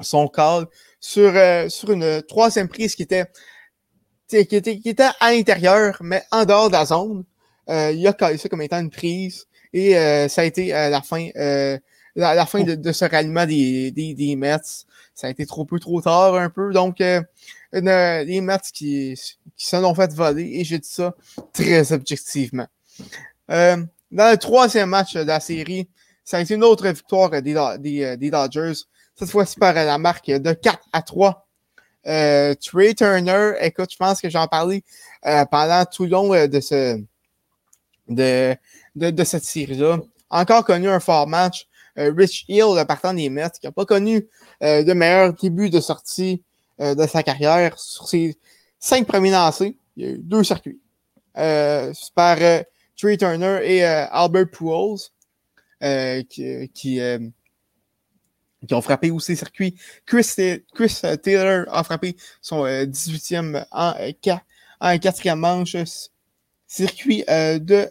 son 0.00 0.28
call 0.28 0.66
sur, 1.00 1.32
sur 1.70 1.90
une 1.90 2.22
troisième 2.22 2.68
prise 2.68 2.94
qui 2.94 3.02
était, 3.02 3.26
qui 4.28 4.36
était, 4.36 4.78
qui 4.78 4.88
était 4.88 5.08
à 5.20 5.32
l'intérieur, 5.32 5.96
mais 6.00 6.22
en 6.30 6.44
dehors 6.44 6.68
de 6.68 6.74
la 6.74 6.84
zone. 6.84 7.24
il 7.68 8.06
a 8.06 8.12
callé 8.12 8.38
ça 8.38 8.48
comme 8.48 8.62
étant 8.62 8.80
une 8.80 8.90
prise. 8.90 9.46
Et 9.72 9.94
ça 10.28 10.42
a 10.42 10.44
été 10.44 10.68
la 10.68 11.02
fin 11.02 11.28
la, 12.18 12.34
la 12.34 12.46
fin 12.46 12.62
de, 12.64 12.74
de, 12.74 12.92
ce 12.92 13.04
ralliement 13.04 13.46
des, 13.46 13.92
des, 13.92 14.12
des, 14.14 14.36
Mets, 14.36 14.84
ça 15.14 15.28
a 15.28 15.30
été 15.30 15.46
trop 15.46 15.64
peu 15.64 15.78
trop 15.78 16.00
tard 16.00 16.34
un 16.34 16.50
peu. 16.50 16.72
Donc, 16.72 17.00
euh, 17.00 17.22
une, 17.72 17.90
les 18.26 18.40
Mets 18.40 18.58
qui, 18.72 19.14
qui 19.56 19.66
s'en 19.66 19.84
ont 19.84 19.94
fait 19.94 20.12
voler, 20.12 20.50
et 20.54 20.64
j'ai 20.64 20.78
dit 20.78 20.88
ça 20.88 21.14
très 21.52 21.92
objectivement. 21.92 22.66
Euh, 23.50 23.76
dans 24.10 24.30
le 24.32 24.36
troisième 24.36 24.90
match 24.90 25.14
de 25.14 25.20
la 25.20 25.38
série, 25.38 25.88
ça 26.24 26.38
a 26.38 26.40
été 26.40 26.54
une 26.54 26.64
autre 26.64 26.88
victoire 26.88 27.30
des, 27.30 27.54
des, 27.78 28.16
des 28.16 28.30
Dodgers, 28.30 28.72
cette 29.18 29.30
fois-ci 29.30 29.56
par 29.58 29.74
la 29.74 29.98
marque 29.98 30.26
de 30.26 30.52
4 30.52 30.78
à 30.92 31.02
3. 31.02 31.46
Euh, 32.06 32.54
Trey 32.54 32.94
Turner, 32.94 33.54
écoute, 33.60 33.90
je 33.90 33.96
pense 33.96 34.20
que 34.20 34.30
j'en 34.30 34.46
parlais 34.46 34.84
euh, 35.26 35.44
pendant 35.46 35.84
tout 35.84 36.04
le 36.04 36.10
long 36.10 36.32
euh, 36.32 36.46
de, 36.46 36.60
ce, 36.60 37.02
de, 38.08 38.56
de, 38.94 39.10
de 39.10 39.24
cette 39.24 39.44
série-là. 39.44 39.98
Encore 40.30 40.64
connu 40.64 40.88
un 40.88 41.00
fort 41.00 41.26
match. 41.26 41.66
Euh, 41.98 42.12
Rich 42.16 42.44
Hill, 42.48 42.84
partant 42.86 43.12
des 43.12 43.28
Mets, 43.28 43.50
qui 43.60 43.66
n'a 43.66 43.72
pas 43.72 43.84
connu 43.84 44.28
euh, 44.62 44.84
de 44.84 44.92
meilleur 44.92 45.32
début 45.32 45.68
de 45.68 45.80
sortie 45.80 46.42
euh, 46.80 46.94
de 46.94 47.06
sa 47.06 47.24
carrière. 47.24 47.76
Sur 47.78 48.08
ses 48.08 48.38
cinq 48.78 49.06
premiers 49.06 49.32
lancés, 49.32 49.76
il 49.96 50.04
y 50.04 50.08
a 50.08 50.12
eu 50.12 50.18
deux 50.18 50.44
circuits. 50.44 50.80
par 51.34 52.38
Trey 52.96 53.16
Turner 53.16 53.60
et 53.64 53.84
Albert 53.84 54.50
Pujols, 54.50 54.98
qui, 56.28 56.70
qui, 56.72 57.00
qui, 58.66 58.74
ont 58.74 58.82
frappé 58.82 59.10
aussi 59.10 59.36
circuits. 59.36 59.76
Chris, 60.06 60.34
Chris 60.74 61.00
Taylor 61.22 61.66
a 61.70 61.84
frappé 61.84 62.16
son 62.40 62.64
18e 62.64 63.64
en, 63.70 63.94
en 64.80 64.98
quatrième 64.98 65.38
manche. 65.38 65.76
Circuit 66.66 67.24
de 67.28 67.88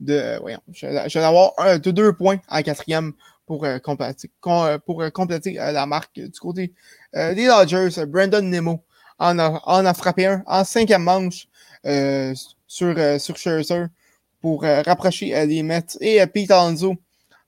de, 0.00 0.12
euh, 0.14 0.38
voyons, 0.40 0.60
je, 0.72 0.86
vais 0.86 1.24
avoir 1.24 1.52
deux 1.80 2.12
points 2.12 2.38
en 2.48 2.62
quatrième 2.62 3.12
pour, 3.46 3.64
euh, 3.64 3.78
compléter, 3.78 4.30
euh, 5.60 5.72
la 5.72 5.86
marque 5.86 6.14
du 6.14 6.38
côté 6.38 6.72
des 7.14 7.46
Dodgers. 7.46 8.06
Brandon 8.06 8.42
Nemo 8.42 8.84
en 9.18 9.38
a, 9.38 9.60
en 9.64 9.86
a 9.86 9.94
frappé 9.94 10.26
un 10.26 10.42
en 10.46 10.64
cinquième 10.64 11.02
manche 11.02 11.48
sur, 12.66 13.20
sur 13.20 13.36
Scherzer 13.36 13.86
pour 14.40 14.62
rapprocher 14.62 15.46
les 15.46 15.62
Mets. 15.62 15.96
Et 16.00 16.24
Pete 16.26 16.50
Alonso 16.50 16.94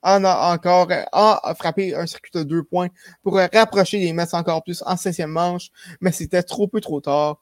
en 0.03 0.25
a 0.25 0.53
encore 0.55 0.89
a 1.13 1.55
frappé 1.55 1.95
un 1.95 2.07
circuit 2.07 2.33
de 2.35 2.43
deux 2.43 2.63
points 2.63 2.89
pour 3.23 3.37
rapprocher 3.37 3.99
les 3.99 4.13
Mets 4.13 4.35
encore 4.35 4.63
plus 4.63 4.83
en 4.87 4.97
cinquième 4.97 5.31
manche, 5.31 5.71
mais 6.01 6.13
c'était 6.13 6.43
trop 6.43 6.67
peu 6.69 6.81
trop 6.81 7.01
tard, 7.01 7.41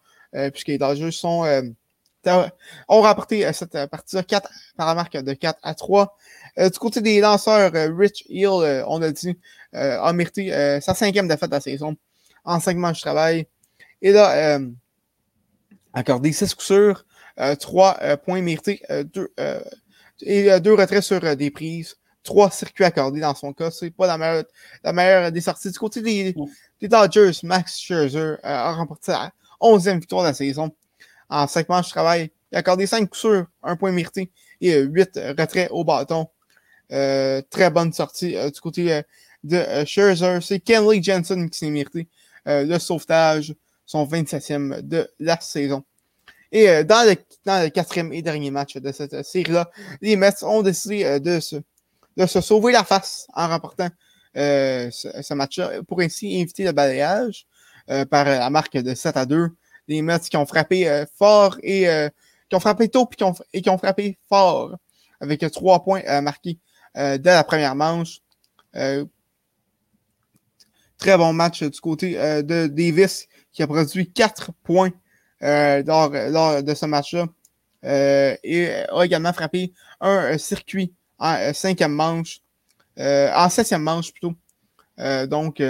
puisque 0.53 0.69
les 0.69 0.79
Dodgers 0.79 1.13
sont 1.13 1.45
on 2.89 3.01
rapporté 3.01 3.47
euh, 3.47 3.53
cette 3.53 3.75
euh, 3.75 3.87
partie-là 3.87 4.23
4 4.23 4.51
par 4.77 4.87
la 4.87 4.95
marque 4.95 5.17
de 5.17 5.33
4 5.33 5.59
à 5.63 5.75
3. 5.75 6.17
Euh, 6.59 6.71
du 6.71 6.79
côté 6.79 7.01
des 7.01 7.21
lanceurs, 7.21 7.73
Rich 7.73 8.25
Hill, 8.29 8.85
on 8.87 9.03
a 9.03 9.11
dit, 9.11 9.39
a 9.73 10.13
mérité 10.13 10.81
sa 10.81 10.95
cinquième 10.95 11.29
défaite 11.29 11.51
de 11.51 11.55
la 11.55 11.61
saison 11.61 11.97
en 12.45 12.59
5 12.59 12.77
matchs 12.77 12.99
de 12.99 13.03
travail. 13.03 13.47
Et 14.03 14.13
là, 14.13 14.59
accordé 15.93 16.33
6 16.33 16.55
coups 16.55 16.67
sûrs, 16.67 17.05
3 17.61 18.17
points 18.19 18.43
mérités, 18.43 18.83
2 18.91 19.33
et 20.23 20.61
deux 20.61 20.75
retraits 20.75 21.03
sur 21.03 21.37
des 21.37 21.51
prises, 21.51 21.97
3 22.29 22.51
circuits 22.51 22.85
accordés 22.85 23.21
dans 23.21 23.35
son 23.35 23.55
cas. 23.55 23.71
C'est 23.71 23.91
pas 23.91 24.07
la 24.07 24.19
meilleure, 24.19 24.45
la 24.85 24.93
meilleure 24.93 25.33
des 25.33 25.41
sorties. 25.41 25.71
Du 25.71 25.79
côté 25.79 26.03
des, 26.03 26.35
des 26.79 26.89
Dodgers, 26.89 27.31
Max 27.43 27.79
Scherzer 27.79 28.37
a 28.43 28.71
remporté 28.73 29.13
la 29.13 29.33
11e 29.63 29.99
victoire 29.99 30.25
de 30.25 30.29
la 30.29 30.35
saison 30.35 30.71
en 31.31 31.47
cinq 31.47 31.71
manches 31.71 31.87
de 31.87 31.91
travail. 31.91 32.31
Il 32.53 32.57
a 32.57 32.59
accordé 32.59 32.87
cinq 32.87 33.07
coups 33.07 33.21
sûrs, 33.21 33.47
un 33.63 33.77
point 33.77 33.93
mérité 33.93 34.31
et 34.61 34.75
euh, 34.75 34.83
huit 34.83 35.19
retraits 35.39 35.71
au 35.71 35.85
bâton. 35.85 36.29
Euh, 36.93 37.41
très 37.49 37.71
bonne 37.71 37.95
sortie 37.95 38.37
euh, 38.37 38.51
du 38.51 38.61
côté 38.61 39.03
de 39.43 39.85
Scherzer. 39.87 40.41
C'est 40.43 40.61
Kenley 40.61 41.03
Jensen 41.03 41.49
qui 41.49 41.59
s'est 41.59 41.71
mérité 41.71 42.09
le 42.45 42.79
sauvetage, 42.79 43.55
son 43.87 44.07
27e 44.07 44.83
de 44.83 45.09
la 45.19 45.41
saison. 45.41 45.83
Et 46.51 46.83
dans, 46.85 47.07
le, 47.07 47.15
dans 47.45 47.63
le 47.63 47.69
quatrième 47.69 48.11
et 48.13 48.23
dernier 48.23 48.51
match 48.51 48.77
de 48.77 48.91
cette 48.91 49.23
série-là, 49.23 49.71
les 50.01 50.17
Mets 50.17 50.43
ont 50.45 50.63
décidé 50.63 51.21
de, 51.21 51.41
se, 51.41 51.57
de 52.19 52.27
se 52.27 52.41
sauver 52.43 52.73
la 52.73 52.85
face 52.85 53.27
en 53.33 53.49
remportant 53.49 53.89
ce, 54.35 54.91
ce 55.23 55.35
match-là 55.35 55.83
pour 55.85 56.01
ainsi 56.01 56.39
éviter 56.39 56.65
le 56.65 56.73
balayage 56.73 57.47
par 58.11 58.27
la 58.27 58.51
marque 58.51 58.77
de 58.77 58.95
7 58.95 59.17
à 59.17 59.25
2. 59.25 59.49
Les 59.89 60.03
Mets 60.03 60.21
qui 60.21 60.37
ont 60.37 60.45
frappé 60.45 61.05
fort 61.17 61.57
et 61.63 61.87
qui 62.51 62.57
ont 62.57 62.61
frappé 62.61 62.91
tôt 62.91 63.07
qui 63.07 63.25
ont, 63.25 63.35
et 63.55 63.63
qui 63.63 63.71
ont 63.71 63.79
frappé 63.79 64.19
fort 64.29 64.77
avec 65.21 65.51
trois 65.51 65.83
points 65.83 66.21
marqués 66.21 66.59
dès 66.95 67.19
la 67.25 67.45
première 67.45 67.75
manche. 67.75 68.21
Très 70.99 71.17
bon 71.17 71.33
match 71.33 71.63
du 71.63 71.81
côté 71.81 72.19
euh, 72.19 72.43
de 72.43 72.67
Davis 72.67 73.29
qui 73.53 73.63
a 73.63 73.69
produit 73.69 74.13
4 74.13 74.51
points 74.65 74.91
euh, 75.45 75.83
lors, 75.87 76.11
lors, 76.11 76.63
de 76.63 76.75
ce 76.75 76.87
match-là. 76.87 77.27
Euh, 77.85 78.37
et 78.43 78.69
a 78.69 79.05
également 79.05 79.33
frappé 79.33 79.73
un 80.01 80.37
circuit 80.37 80.93
en 81.19 81.53
cinquième 81.53 81.93
manche, 81.93 82.41
en 82.99 83.49
septième 83.49 83.83
manche 83.83 84.13
plutôt. 84.13 84.35
donc, 85.27 85.63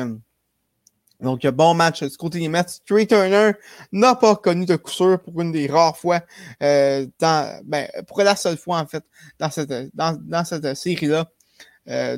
donc, 1.21 1.45
bon 1.49 1.75
match 1.75 2.05
du 2.05 2.17
côté 2.17 2.39
des 2.39 2.49
Mets. 2.49 2.81
Trey 2.87 3.07
Turner 3.07 3.53
n'a 3.91 4.15
pas 4.15 4.37
connu 4.37 4.67
de 4.67 4.77
coup 4.77 4.91
sûr 4.91 5.21
pour 5.21 5.41
une 5.41 5.51
des 5.51 5.67
rares 5.67 5.97
fois, 5.97 6.21
dans, 6.61 7.61
ben, 7.65 7.89
pour 8.07 8.23
la 8.23 8.37
seule 8.37 8.57
fois 8.57 8.79
en 8.79 8.87
fait, 8.87 9.05
dans 9.39 9.51
cette, 9.51 9.95
dans, 9.95 10.17
dans 10.21 10.45
cette 10.45 10.75
série-là. 10.75 11.29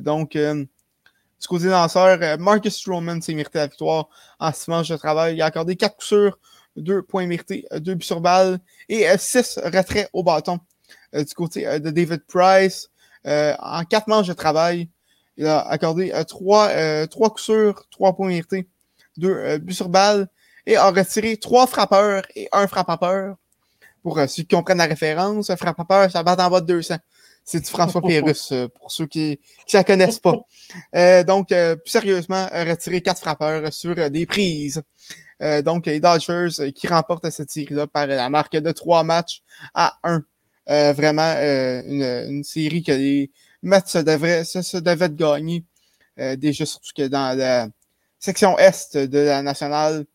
donc, 0.00 0.36
du 1.40 1.48
côté 1.48 1.66
lanceur, 1.66 2.18
euh, 2.20 2.36
Marcus 2.36 2.76
Stroman 2.76 3.22
s'est 3.22 3.34
mérité 3.34 3.58
la 3.58 3.66
victoire 3.66 4.08
en 4.38 4.52
ce 4.52 4.70
match 4.70 4.88
de 4.88 4.96
travail. 4.96 5.36
Il 5.36 5.42
a 5.42 5.46
accordé 5.46 5.74
4 5.74 5.94
coups 5.94 6.06
sûrs, 6.06 6.38
2 6.76 7.02
points 7.02 7.26
mérités, 7.26 7.66
2 7.72 7.94
buts 7.94 8.04
sur 8.04 8.20
balle 8.20 8.60
et 8.88 9.06
6 9.16 9.58
euh, 9.58 9.70
retraits 9.70 10.10
au 10.12 10.22
bâton. 10.22 10.60
Euh, 11.14 11.24
du 11.24 11.34
côté 11.34 11.64
de 11.80 11.90
David 11.90 12.24
Price, 12.26 12.90
en 13.24 13.84
4 13.84 14.08
manches 14.08 14.28
de 14.28 14.32
travail, 14.32 14.88
il 15.36 15.46
a 15.46 15.60
accordé 15.60 16.12
3, 16.26 17.06
3 17.06 17.30
coups 17.30 17.42
sûrs, 17.42 17.86
3 17.90 18.16
points 18.16 18.28
mérités, 18.28 18.68
2 19.16 19.58
buts 19.58 19.74
sur 19.74 19.88
balle 19.88 20.28
et 20.66 20.76
a 20.76 20.90
retiré 20.90 21.36
3 21.36 21.66
frappeurs 21.66 22.22
et 22.34 22.48
1 22.52 22.66
frappe 22.66 23.00
peur. 23.00 23.36
Pour 24.02 24.18
ceux 24.18 24.42
qui 24.42 24.46
comprennent 24.46 24.78
la 24.78 24.86
référence, 24.86 25.50
un 25.50 25.56
frappe 25.56 26.10
ça 26.10 26.22
bat 26.22 26.36
en 26.38 26.50
bas 26.50 26.60
de 26.60 26.66
200. 26.66 26.96
C'est 27.44 27.60
du 27.60 27.70
François 27.70 28.00
Pérusse, 28.00 28.52
euh, 28.52 28.68
pour 28.68 28.92
ceux 28.92 29.06
qui 29.06 29.30
ne 29.72 29.78
la 29.78 29.84
connaissent 29.84 30.18
pas. 30.18 30.36
Euh, 30.94 31.24
donc, 31.24 31.52
euh, 31.52 31.76
plus 31.76 31.90
sérieusement, 31.90 32.46
retirer 32.52 33.00
quatre 33.00 33.20
frappeurs 33.20 33.72
sur 33.72 34.10
des 34.10 34.26
prises. 34.26 34.82
donc, 35.64 35.86
les 35.86 36.00
Dodgers 36.00 36.72
qui 36.72 36.86
remportent 36.86 37.30
cette 37.30 37.50
série-là 37.50 37.86
par 37.86 38.06
la 38.06 38.28
marque 38.28 38.56
de 38.56 38.72
trois 38.72 39.02
matchs 39.04 39.42
à 39.74 39.98
un. 40.04 40.22
Vraiment 40.94 41.34
une, 41.86 42.44
série 42.44 42.82
que 42.82 42.92
les 42.92 43.30
Mets 43.62 43.82
se 43.86 43.98
devaient, 43.98 44.44
se, 44.44 44.76
devaient 44.78 45.08
de 45.08 45.16
gagner. 45.16 45.64
déjà, 46.36 46.64
surtout 46.64 46.92
que 46.96 47.08
dans 47.08 47.36
la 47.36 47.68
section 48.18 48.58
Est 48.58 48.96
de 48.96 49.18
la 49.18 49.42
nationale, 49.42 50.06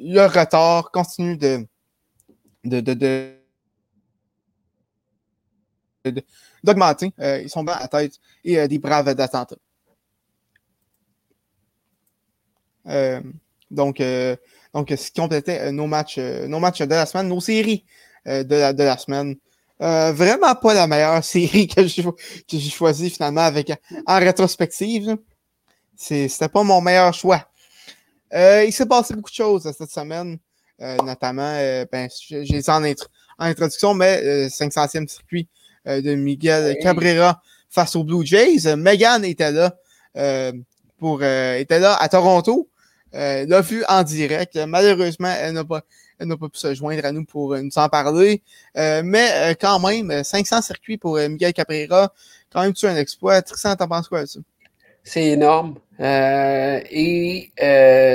le 0.00 0.26
retard 0.26 0.90
continue 0.90 1.36
de, 1.36 1.66
d'augmenter. 6.64 7.12
Euh, 7.20 7.40
ils 7.42 7.50
sont 7.50 7.64
bien 7.64 7.74
à 7.74 7.88
tête 7.88 8.14
et 8.44 8.58
euh, 8.58 8.68
des 8.68 8.78
braves 8.78 9.14
d'Atlanta. 9.14 9.56
Euh, 12.86 13.20
donc, 13.70 14.02
donc, 14.72 14.88
ce 14.88 15.10
qui 15.10 15.20
complétait 15.20 15.70
nos 15.72 15.86
matchs, 15.86 16.18
nos 16.18 16.58
matchs 16.58 16.80
de 16.80 16.86
la 16.86 17.04
semaine, 17.04 17.28
nos 17.28 17.40
séries 17.40 17.84
de, 18.28 18.54
la, 18.54 18.72
de 18.72 18.82
la 18.82 18.98
semaine. 18.98 19.36
vraiment 19.80 20.54
pas 20.54 20.74
la 20.74 20.86
meilleure 20.86 21.24
série 21.34 21.66
que 21.68 21.86
j'ai 21.86 22.70
choisie 22.70 23.10
finalement 23.10 23.42
avec 23.42 23.72
en 24.06 24.18
rétrospective. 24.18 25.16
C'était 25.96 26.48
pas 26.48 26.62
mon 26.62 26.80
meilleur 26.80 27.12
choix. 27.14 27.48
il 28.32 28.72
s'est 28.72 28.86
passé 28.86 29.14
beaucoup 29.14 29.30
de 29.30 29.34
choses 29.34 29.72
cette 29.76 29.90
semaine, 29.90 30.38
notamment, 30.80 31.58
ben, 31.90 32.08
j'ai 32.28 32.62
en, 32.68 32.84
en, 32.84 32.94
introduction, 33.38 33.94
mais 33.94 34.48
500e 34.48 35.08
circuit 35.08 35.48
euh, 35.88 36.02
de 36.02 36.14
Miguel 36.14 36.76
Cabrera 36.82 37.40
face 37.70 37.96
aux 37.96 38.04
Blue 38.04 38.24
Jays. 38.24 38.66
Euh, 38.66 38.76
Megan 38.76 39.24
était 39.24 39.52
là 39.52 39.74
euh, 40.16 40.52
pour 40.98 41.22
était 41.22 41.78
là 41.78 41.94
à 41.94 42.08
Toronto. 42.08 42.68
l'a 43.12 43.60
vu 43.60 43.84
en 43.88 44.02
direct. 44.02 44.56
Malheureusement, 44.56 45.32
elle 45.40 45.54
n'a 45.54 45.64
pas, 45.64 45.82
n'a 46.20 46.36
pas 46.36 46.48
pu 46.48 46.58
se 46.58 46.74
joindre 46.74 47.04
à 47.04 47.12
nous 47.12 47.24
pour 47.24 47.56
nous 47.56 47.76
en 47.76 47.88
parler. 47.88 48.42
mais 48.74 49.56
quand 49.60 49.80
même, 49.80 50.24
500 50.24 50.62
circuits 50.62 50.98
pour 50.98 51.16
Miguel 51.16 51.52
Cabrera, 51.52 52.12
quand 52.52 52.62
même, 52.62 52.72
tu 52.72 52.86
un 52.86 52.96
exploit. 52.96 53.42
Tristan, 53.42 53.76
t'en 53.76 53.88
penses 53.88 54.08
quoi 54.08 54.18
là-dessus? 54.18 54.40
C'est 55.04 55.26
énorme. 55.26 55.76
et 56.00 57.50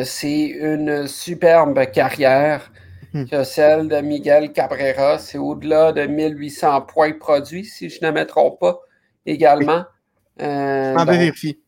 c'est 0.05 0.45
une 0.45 1.07
superbe 1.07 1.91
carrière. 1.91 2.71
Hmm. 3.13 3.25
que 3.25 3.43
celle 3.43 3.89
de 3.89 3.97
Miguel 3.97 4.51
Cabrera. 4.51 5.19
C'est 5.19 5.37
au-delà 5.37 5.91
de 5.91 6.07
1800 6.07 6.81
points 6.81 7.13
produits, 7.13 7.65
si 7.65 7.89
je 7.89 8.03
ne 8.03 8.11
me 8.11 8.25
trompe 8.25 8.59
pas, 8.59 8.79
également. 9.25 9.85
Euh, 10.41 10.95
On 10.97 11.05
vérifie. 11.05 11.59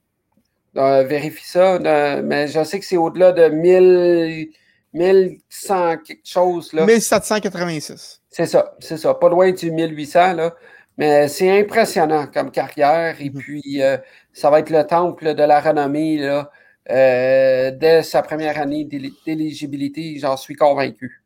Euh, 0.76 1.04
vérifie 1.04 1.48
ça, 1.48 1.80
mais 2.24 2.48
je 2.48 2.63
sais 2.63 2.80
que 2.80 2.86
c'est 2.86 2.98
au-delà 2.98 3.32
de 3.32 3.48
1000, 3.48 4.50
1100 4.96 5.98
quelque 5.98 6.28
chose. 6.28 6.74
Là. 6.74 6.86
1786. 6.86 8.22
C'est 8.30 8.46
ça, 8.46 8.76
c'est 8.80 8.98
ça. 8.98 9.14
Pas 9.14 9.30
loin 9.30 9.52
du 9.52 9.72
1800, 9.72 10.34
là. 10.34 10.56
Mais 10.98 11.28
c'est 11.28 11.60
impressionnant 11.60 12.28
comme 12.28 12.52
carrière. 12.52 13.20
Et 13.20 13.30
hmm. 13.30 13.38
puis, 13.38 13.82
euh, 13.82 13.98
ça 14.34 14.50
va 14.50 14.60
être 14.60 14.70
le 14.70 14.86
temple 14.86 15.36
de 15.36 15.44
la 15.44 15.60
renommée 15.60 16.18
là, 16.18 16.50
euh, 16.92 17.72
dès 17.72 18.04
sa 18.04 18.22
première 18.22 18.60
année 18.60 18.86
d'éligibilité, 18.86 20.18
j'en 20.20 20.38
suis 20.38 20.56
convaincu. 20.56 21.24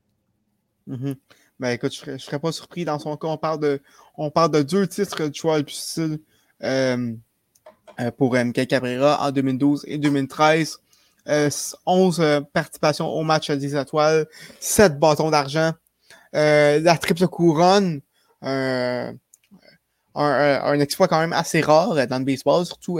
Mhm. 0.87 1.15
Ben 1.59 1.71
écoute, 1.71 1.93
je 1.93 2.11
ne 2.11 2.17
serais, 2.17 2.39
pas 2.39 2.53
surpris. 2.53 2.85
Dans 2.85 2.99
son 2.99 3.17
cas, 3.17 3.27
on 3.27 3.37
parle 3.37 3.59
de, 3.59 3.81
on 4.15 4.31
parle 4.31 4.51
de 4.51 4.61
deux 4.61 4.87
titres 4.87 5.27
de 5.27 5.35
choix 5.35 5.57
le 5.57 5.65
plus 5.65 5.75
style 5.75 6.19
euh, 6.63 7.13
pour 8.17 8.35
MK 8.35 8.65
Cabrera 8.67 9.27
en 9.27 9.31
2012 9.31 9.83
et 9.87 9.97
2013. 9.97 10.79
11 11.85 12.19
euh, 12.19 12.41
participations 12.53 13.07
au 13.07 13.23
match 13.23 13.51
des 13.51 13.75
étoiles, 13.75 14.27
7 14.59 14.99
bâtons 14.99 15.29
d'argent, 15.29 15.73
la 16.33 16.97
triple 16.97 17.27
couronne, 17.27 18.01
un, 18.41 19.13
exploit 20.79 21.07
quand 21.07 21.19
même 21.19 21.33
assez 21.33 21.61
rare 21.61 22.07
dans 22.07 22.19
le 22.19 22.25
baseball, 22.25 22.65
surtout, 22.65 22.99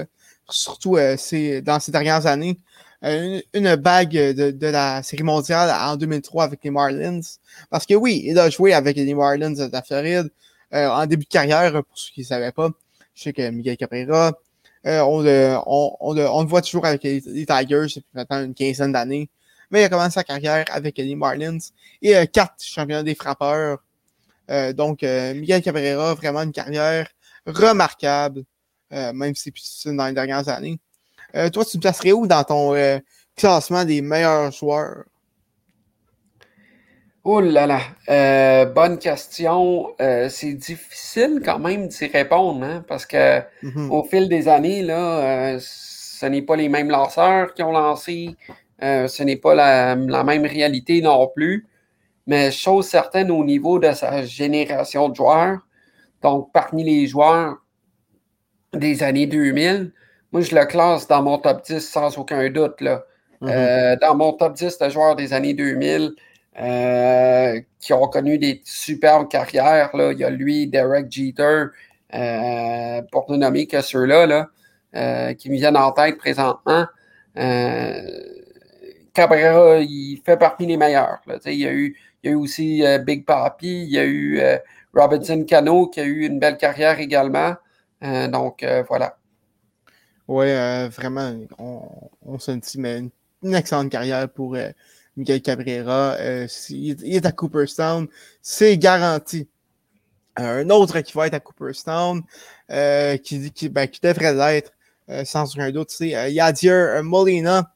dans 0.97 1.79
ces 1.79 1.91
dernières 1.91 2.25
années. 2.25 2.57
Euh, 3.05 3.39
une, 3.53 3.75
bague 3.77 4.11
de, 4.11 4.67
la 4.67 5.01
Série 5.03 5.23
mondiale 5.23 5.69
en 5.71 5.95
2003 5.95 6.43
avec 6.43 6.63
les 6.63 6.69
Marlins. 6.69 7.21
Parce 7.69 7.85
que 7.85 7.93
oui, 7.93 8.23
il 8.25 8.37
a 8.37 8.49
joué 8.49 8.73
avec 8.73 8.97
les 8.97 9.13
Marlins 9.13 9.51
de 9.51 9.69
la 9.71 9.81
Floride 9.81 10.29
euh, 10.73 10.89
en 10.89 11.05
début 11.05 11.23
de 11.23 11.29
carrière, 11.29 11.71
pour 11.71 11.97
ceux 11.97 12.11
qui 12.13 12.21
ne 12.21 12.25
savaient 12.25 12.51
pas. 12.51 12.69
Je 13.15 13.23
sais 13.23 13.33
que 13.33 13.49
Miguel 13.49 13.77
Cabrera, 13.77 14.33
euh, 14.85 15.01
on, 15.01 15.21
le, 15.21 15.57
on, 15.65 15.95
on, 15.99 16.13
le, 16.13 16.47
voit 16.47 16.61
toujours 16.61 16.85
avec 16.85 17.03
les, 17.03 17.21
Tigers 17.21 17.45
depuis 17.95 18.03
maintenant 18.13 18.43
une 18.43 18.53
quinzaine 18.53 18.91
d'années. 18.91 19.29
Mais 19.71 19.81
il 19.81 19.83
a 19.83 19.89
commencé 19.89 20.11
sa 20.11 20.23
carrière 20.23 20.65
avec 20.71 20.97
les 20.97 21.15
Marlins 21.15 21.57
et 22.01 22.27
quatre 22.27 22.55
championnats 22.63 23.03
des 23.03 23.13
frappeurs. 23.13 23.83
donc, 24.73 25.03
Miguel 25.03 25.61
Cabrera, 25.61 26.15
vraiment 26.15 26.41
une 26.41 26.51
carrière 26.51 27.07
remarquable, 27.45 28.45
même 28.89 29.35
si 29.35 29.53
c'est 29.55 29.95
dans 29.95 30.07
les 30.07 30.13
dernières 30.13 30.49
années. 30.49 30.79
Euh, 31.35 31.49
toi, 31.49 31.63
tu 31.65 31.77
te 31.77 31.81
placerais 31.81 32.11
où 32.11 32.27
dans 32.27 32.43
ton 32.43 32.75
euh, 32.75 32.99
classement 33.35 33.85
des 33.85 34.01
meilleurs 34.01 34.51
joueurs? 34.51 35.03
Oh 37.31 37.41
là 37.41 37.67
là, 37.67 37.81
euh, 38.09 38.65
bonne 38.65 38.97
question. 38.97 39.93
c'est 39.99 40.53
difficile 40.53 41.41
quand 41.45 41.59
même 41.59 41.87
d'y 41.87 42.07
répondre, 42.07 42.65
hein, 42.65 42.83
parce 42.87 43.05
que 43.05 43.41
mm-hmm. 43.63 43.89
au 43.91 44.03
fil 44.03 44.27
des 44.27 44.47
années, 44.47 44.81
là, 44.81 45.59
ce 45.59 46.25
n'est 46.25 46.41
pas 46.41 46.55
les 46.55 46.69
mêmes 46.69 46.89
lanceurs 46.89 47.53
qui 47.53 47.61
ont 47.61 47.71
lancé, 47.71 48.35
ce 48.81 49.21
n'est 49.21 49.35
pas 49.35 49.53
la, 49.53 49.95
même 49.95 50.43
réalité 50.43 51.03
non 51.03 51.27
plus. 51.27 51.67
Mais 52.25 52.49
chose 52.49 52.87
certaine 52.87 53.29
au 53.29 53.43
niveau 53.43 53.77
de 53.77 53.91
sa 53.91 54.25
génération 54.25 55.07
de 55.09 55.15
joueurs, 55.15 55.59
donc 56.23 56.51
parmi 56.51 56.83
les 56.83 57.05
joueurs 57.05 57.57
des 58.73 59.03
années 59.03 59.27
2000, 59.27 59.91
moi, 60.31 60.41
je 60.41 60.55
le 60.55 60.65
classe 60.65 61.07
dans 61.07 61.21
mon 61.21 61.37
top 61.37 61.63
10 61.63 61.79
sans 61.79 62.17
aucun 62.17 62.49
doute. 62.49 62.81
Là. 62.81 63.03
Euh, 63.43 63.95
dans 64.01 64.15
mon 64.15 64.33
top 64.33 64.53
10 64.53 64.79
de 64.79 64.89
joueurs 64.89 65.15
des 65.15 65.31
années 65.31 65.53
2000 65.53 66.15
euh, 66.59 67.61
qui 67.79 67.93
ont 67.93 68.07
connu 68.07 68.37
des 68.37 68.61
superbes 68.65 69.29
carrières, 69.29 69.95
là, 69.95 70.11
il 70.11 70.19
y 70.19 70.25
a 70.25 70.29
lui, 70.29 70.67
Derek 70.67 71.09
Jeter, 71.09 71.67
euh, 72.13 73.01
pour 73.11 73.31
ne 73.31 73.37
nommer 73.37 73.65
que 73.65 73.79
ceux-là 73.81 74.25
là, 74.25 74.49
qui 75.35 75.49
me 75.49 75.55
viennent 75.55 75.77
en 75.77 75.91
tête 75.91 76.17
présentement, 76.17 76.85
Cabrera, 79.13 79.79
il 79.79 80.21
fait 80.25 80.37
parmi 80.37 80.67
les 80.67 80.75
meilleurs. 80.75 81.21
Il, 81.45 81.53
y 81.53 81.67
a 81.67 81.71
eu, 81.71 81.95
il 82.23 82.29
y 82.29 82.29
a 82.29 82.31
eu 82.33 82.35
aussi 82.35 82.83
Big 83.05 83.25
Papi, 83.25 83.83
il 83.83 83.89
y 83.89 83.99
a 83.99 84.05
eu 84.05 84.41
Robinson 84.93 85.45
Cano 85.47 85.87
qui 85.87 86.01
a 86.01 86.03
eu 86.03 86.25
une 86.25 86.39
belle 86.39 86.57
carrière 86.57 86.99
également. 86.99 87.55
donc, 88.01 88.65
voilà. 88.87 89.15
Oui, 90.27 90.47
vraiment, 90.89 91.33
on, 91.57 91.81
on 92.25 92.37
mais 92.77 93.03
une, 93.43 93.55
excellente 93.55 93.89
carrière 93.89 94.27
pour 94.27 94.57
Miguel 95.19 95.41
Cabrera. 95.41 96.17
il, 96.69 97.15
est 97.15 97.25
à 97.25 97.31
Cooperstown, 97.31 98.07
c'est 98.41 98.77
garanti. 98.77 99.47
un 100.35 100.69
autre 100.69 100.99
qui 101.01 101.13
va 101.13 101.27
être 101.27 101.35
à 101.35 101.39
Cooperstown, 101.39 102.23
qui, 103.23 103.51
qui, 103.51 103.69
ben, 103.69 103.87
qui 103.87 103.99
devrait 104.01 104.33
l'être, 104.33 104.71
euh, 105.09 105.25
sans 105.25 105.51
aucun 105.55 105.71
doute, 105.71 105.89
c'est 105.89 106.15
euh, 106.15 106.29
Yadier 106.29 107.01
Molina, 107.01 107.73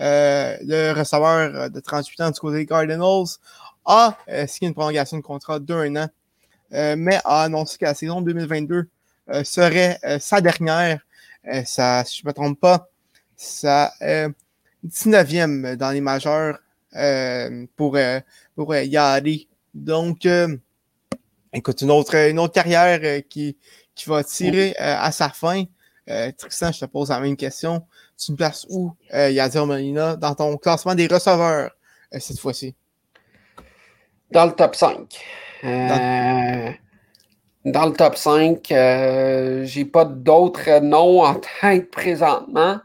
euh, 0.00 0.56
le 0.62 0.92
receveur 0.92 1.70
de 1.70 1.80
38 1.80 2.20
ans 2.20 2.30
du 2.30 2.38
côté 2.40 2.58
des 2.58 2.66
Cardinals, 2.66 3.38
a 3.86 4.16
signé 4.46 4.68
une 4.68 4.74
prolongation 4.74 5.18
de 5.18 5.22
contrat 5.22 5.58
d'un 5.58 5.96
an, 5.96 6.08
mais 6.70 7.20
a 7.24 7.42
annoncé 7.42 7.76
que 7.76 7.84
la 7.84 7.94
saison 7.94 8.22
2022 8.22 8.88
serait 9.44 9.98
sa 10.20 10.40
dernière. 10.40 11.00
ça, 11.66 12.02
si 12.06 12.16
je 12.16 12.22
ne 12.24 12.28
me 12.28 12.32
trompe 12.32 12.58
pas, 12.58 12.88
sa 13.36 13.92
19e 14.86 15.76
dans 15.76 15.90
les 15.90 16.00
majeurs 16.00 16.58
pour, 17.76 17.98
pour 18.54 18.74
Yadi. 18.74 19.48
Donc, 19.72 20.26
écoute, 21.52 21.80
une 21.82 21.90
autre, 21.90 22.14
une 22.14 22.38
autre 22.38 22.54
carrière 22.54 23.22
qui, 23.28 23.56
qui 23.94 24.08
va 24.08 24.22
tirer 24.24 24.74
à 24.78 25.10
sa 25.12 25.28
fin. 25.28 25.64
Euh, 26.10 26.30
Tristan, 26.36 26.70
je 26.72 26.80
te 26.80 26.84
pose 26.84 27.10
la 27.10 27.20
même 27.20 27.36
question. 27.36 27.82
Tu 28.18 28.32
me 28.32 28.36
places 28.36 28.66
où, 28.68 28.92
euh, 29.14 29.30
Yadir 29.30 29.66
Molina, 29.66 30.16
dans 30.16 30.34
ton 30.34 30.56
classement 30.56 30.94
des 30.94 31.06
receveurs 31.06 31.70
euh, 32.12 32.18
cette 32.20 32.38
fois-ci? 32.38 32.74
Dans 34.30 34.46
le 34.46 34.52
top 34.52 34.74
5. 34.74 34.98
Euh, 35.64 36.70
dans... 37.64 37.86
le 37.86 37.92
top 37.92 38.16
5, 38.16 38.66
j'ai 39.64 39.84
pas 39.86 40.04
d'autres 40.04 40.80
noms 40.80 41.22
en 41.22 41.40
tête 41.60 41.90
présentement. 41.90 42.80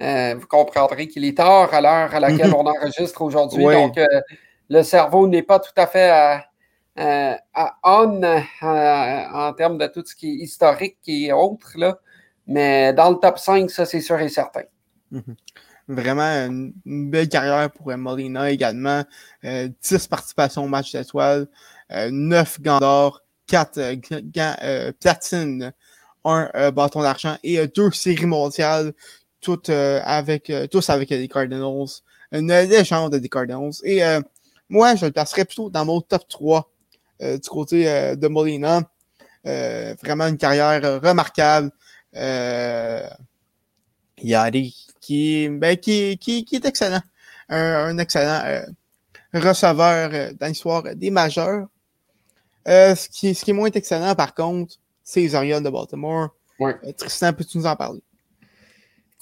Vous 0.00 0.46
comprendrez 0.46 1.08
qu'il 1.08 1.24
est 1.24 1.36
tard 1.36 1.72
à 1.74 1.80
l'heure 1.80 2.14
à 2.14 2.20
laquelle 2.20 2.54
on 2.54 2.66
enregistre 2.66 3.22
aujourd'hui. 3.22 3.64
Donc, 3.64 3.98
le 4.68 4.82
cerveau 4.82 5.26
n'est 5.26 5.42
pas 5.42 5.60
tout 5.60 5.72
à 5.76 5.86
fait 5.86 6.10
à, 6.10 6.44
à 7.54 7.78
on 7.84 8.22
en 8.22 9.52
termes 9.52 9.78
de 9.78 9.86
tout 9.86 10.04
ce 10.04 10.14
qui 10.14 10.30
est 10.30 10.44
historique 10.44 10.98
et 11.06 11.32
autres. 11.32 11.72
Là. 11.76 11.98
Mais 12.46 12.92
dans 12.92 13.10
le 13.10 13.16
top 13.16 13.38
5, 13.38 13.70
ça, 13.70 13.86
c'est 13.86 14.00
sûr 14.00 14.18
et 14.20 14.28
certain. 14.28 14.62
Mhm. 15.10 15.36
Vraiment 15.88 16.22
une, 16.22 16.72
belle 16.84 17.28
carrière 17.28 17.70
pour 17.70 17.96
Molina 17.96 18.50
également. 18.50 19.02
10 19.42 19.48
euh, 19.48 19.98
participations 20.08 20.64
au 20.64 20.68
match 20.68 20.92
d'étoiles, 20.92 21.48
9 21.90 22.58
euh, 22.58 22.62
gants 22.62 22.78
d'or, 22.78 23.22
4 23.46 23.78
euh, 23.78 23.96
gants 24.22 24.54
platine, 25.00 25.72
1 26.24 26.70
bâton 26.70 27.02
d'argent 27.02 27.36
et 27.42 27.66
2 27.66 27.90
séries 27.92 28.26
mondiales, 28.26 28.92
toutes 29.40 29.70
avec, 29.70 30.52
tous 30.70 30.90
avec 30.90 31.10
les 31.10 31.28
Cardinals. 31.28 31.86
Une 32.32 32.48
légende 32.48 33.14
des 33.14 33.28
Cardinals. 33.28 33.72
Et 33.84 34.00
moi, 34.68 34.94
je 34.94 35.06
le 35.06 35.12
placerais 35.12 35.44
plutôt 35.44 35.70
dans 35.70 35.84
mon 35.84 36.00
top 36.00 36.28
3 36.28 36.70
du 37.20 37.48
côté 37.48 37.84
de 38.16 38.28
Molina. 38.28 38.82
vraiment 39.44 40.26
une 40.26 40.38
carrière 40.38 41.00
remarquable. 41.02 41.70
Euh, 42.16 43.08
Yari, 44.22 44.86
qui, 45.00 45.48
ben, 45.48 45.76
qui, 45.76 46.18
qui, 46.18 46.44
qui 46.44 46.56
est 46.56 46.64
excellent. 46.64 47.02
Un, 47.48 47.98
excellent 47.98 48.42
euh, 48.44 48.62
receveur 49.34 50.10
euh, 50.12 50.32
dans 50.38 50.46
l'histoire 50.46 50.82
des 50.94 51.10
majeurs. 51.10 51.66
Euh, 52.68 52.94
ce, 52.94 53.08
qui, 53.08 53.34
ce 53.34 53.44
qui 53.44 53.50
est 53.50 53.54
moins 53.54 53.70
excellent, 53.70 54.14
par 54.14 54.34
contre, 54.34 54.76
c'est 55.02 55.20
les 55.20 55.34
Orioles 55.34 55.62
de 55.62 55.70
Baltimore. 55.70 56.28
Tristan, 56.96 57.32
peux-tu 57.32 57.58
nous 57.58 57.66
en 57.66 57.74
parler? 57.74 58.02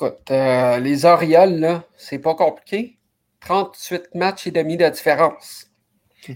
Écoute, 0.01 0.31
les 0.31 1.05
Orioles, 1.05 1.59
là, 1.59 1.85
c'est 1.97 2.19
pas 2.19 2.35
compliqué. 2.35 2.99
38 3.41 4.15
matchs 4.15 4.47
et 4.47 4.51
demi 4.51 4.77
de 4.77 4.89
différence. 4.89 5.67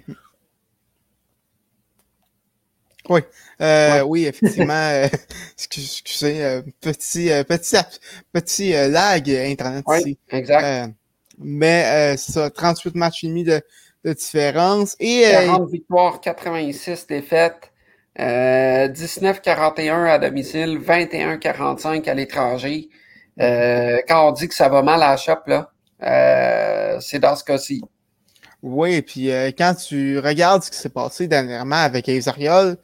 Oui, 3.09 3.21
euh, 3.61 4.03
oui, 4.03 4.27
effectivement. 4.27 4.73
Euh, 4.75 5.09
excusez, 5.59 6.45
euh, 6.45 6.63
petit, 6.81 7.31
petit, 7.49 7.77
petit 8.33 8.73
lag 8.73 9.29
Internet 9.29 9.85
oui, 9.89 10.17
Exact. 10.31 10.93
mais 11.37 12.17
ça, 12.17 12.49
38 12.51 12.95
matchs 12.95 13.25
et 13.25 13.27
demi 13.27 13.43
de, 13.43 13.61
de 14.05 14.13
différence. 14.13 14.95
Et, 15.01 15.23
40 15.23 15.71
victoires, 15.71 16.21
86 16.21 17.09
défaites, 17.09 17.73
19-41 18.17 20.07
à 20.07 20.19
domicile, 20.19 20.79
21-45 20.79 22.09
à 22.09 22.15
l'étranger. 22.15 22.89
Quand 23.39 24.29
on 24.29 24.33
dit 24.33 24.49
que 24.49 24.55
ça 24.55 24.69
va 24.69 24.83
mal 24.83 25.03
à 25.03 25.11
la 25.11 25.17
shop, 25.17 25.43
là, 25.47 25.71
c'est 27.01 27.19
dans 27.19 27.37
ce 27.37 27.45
cas-ci. 27.45 27.83
Oui, 28.63 29.03
puis 29.03 29.31
euh, 29.33 29.51
quand 29.57 29.75
tu 29.75 30.21
regardes 30.21 30.63
ce 30.63 30.71
qui 30.71 30.77
s'est 30.79 30.89
passé 30.89 31.27
dernièrement 31.27 31.77
avec 31.77 32.07
les 32.07 32.29
Orioles, 32.29 32.77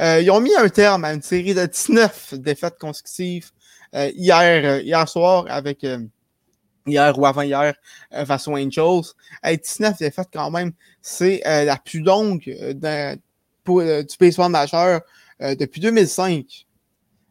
euh, 0.00 0.20
ils 0.22 0.30
ont 0.30 0.40
mis 0.40 0.54
un 0.54 0.68
terme 0.70 1.04
à 1.04 1.12
une 1.12 1.20
série 1.20 1.54
de 1.54 1.66
19 1.66 2.34
défaites 2.34 2.78
consécutives 2.78 3.50
euh, 3.94 4.10
hier, 4.14 4.80
hier 4.80 5.06
soir 5.08 5.44
avec 5.48 5.84
hier 6.86 7.18
ou 7.18 7.26
avant-hier 7.26 7.74
face 8.26 8.48
aux 8.48 8.56
Angels. 8.56 9.12
19 9.44 9.98
défaites 9.98 10.28
quand 10.32 10.50
même, 10.50 10.72
c'est 11.02 11.42
la 11.44 11.76
plus 11.76 12.00
longue 12.00 12.56
pour, 13.64 13.82
du 13.82 14.16
baseball 14.18 14.50
majeur 14.50 15.02
depuis 15.40 15.82
2005. 15.82 16.66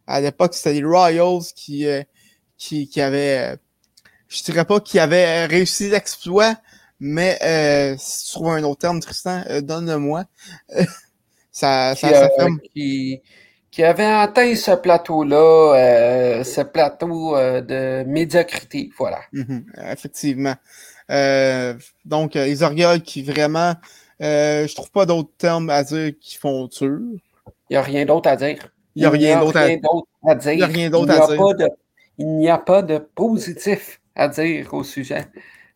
À 0.05 0.21
l'époque, 0.21 0.53
c'était 0.53 0.73
les 0.73 0.83
Royals 0.83 1.43
qui, 1.55 1.87
qui, 2.57 2.87
qui 2.87 3.01
avaient, 3.01 3.57
je 4.27 4.43
dirais 4.43 4.65
pas 4.65 4.79
qui 4.79 4.99
avaient 4.99 5.45
réussi 5.45 5.89
l'exploit, 5.89 6.55
mais 6.99 7.37
euh, 7.43 7.95
si 7.99 8.25
tu 8.25 8.31
trouves 8.33 8.49
un 8.49 8.63
autre 8.63 8.81
terme, 8.81 8.99
Tristan, 8.99 9.43
euh, 9.49 9.61
donne-le-moi. 9.61 10.25
ça, 11.51 11.93
qui, 11.95 12.07
ça, 12.07 12.29
qui, 12.73 13.21
qui, 13.71 13.83
avait 13.83 14.05
atteint 14.05 14.55
ce 14.55 14.71
plateau-là, 14.71 15.75
euh, 15.75 16.43
ce 16.43 16.61
plateau 16.61 17.35
de 17.35 18.03
médiocrité, 18.05 18.89
voilà. 18.97 19.19
Mhm, 19.31 19.65
effectivement. 19.91 20.55
donc, 22.05 22.33
les 22.33 22.63
Orioles 22.63 23.01
qui 23.01 23.21
vraiment, 23.21 23.75
je 24.19 24.73
trouve 24.73 24.91
pas 24.91 25.05
d'autres 25.05 25.35
termes 25.37 25.69
à 25.69 25.83
dire 25.83 26.13
qui 26.19 26.37
font 26.37 26.67
dur. 26.67 26.99
Il 27.69 27.73
n'y 27.73 27.77
a 27.77 27.81
rien 27.81 28.05
d'autre 28.05 28.29
à 28.29 28.35
dire. 28.35 28.71
Il 28.95 29.01
n'y 29.01 29.05
a 29.05 29.09
rien 29.11 29.39
d'autre 29.39 29.57
à, 29.57 29.67
dire. 30.35 30.53
Il 30.53 30.57
n'y 30.57 30.63
a 30.63 30.67
rien 30.67 30.89
d'autre 30.89 31.11
à 31.11 31.53
dire. 31.53 31.67
Il 32.17 32.27
n'y 32.37 32.49
a 32.49 32.57
pas 32.57 32.81
de 32.81 32.97
positif 32.97 34.01
à 34.15 34.27
dire 34.27 34.73
au 34.73 34.83
sujet. 34.83 35.27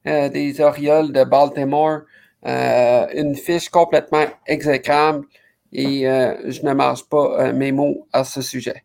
Euh, 0.08 0.30
des 0.30 0.60
Orioles 0.62 1.12
de 1.12 1.23
Baltimore. 1.23 2.01
Euh, 2.43 3.06
une 3.13 3.36
fiche 3.36 3.69
complètement 3.69 4.25
exécrable 4.47 5.27
et 5.71 6.10
euh, 6.10 6.49
je 6.49 6.63
ne 6.63 6.73
marche 6.73 7.04
pas 7.04 7.54
mes 7.54 7.71
mots 7.71 8.08
à 8.12 8.23
ce 8.23 8.41
sujet. 8.41 8.84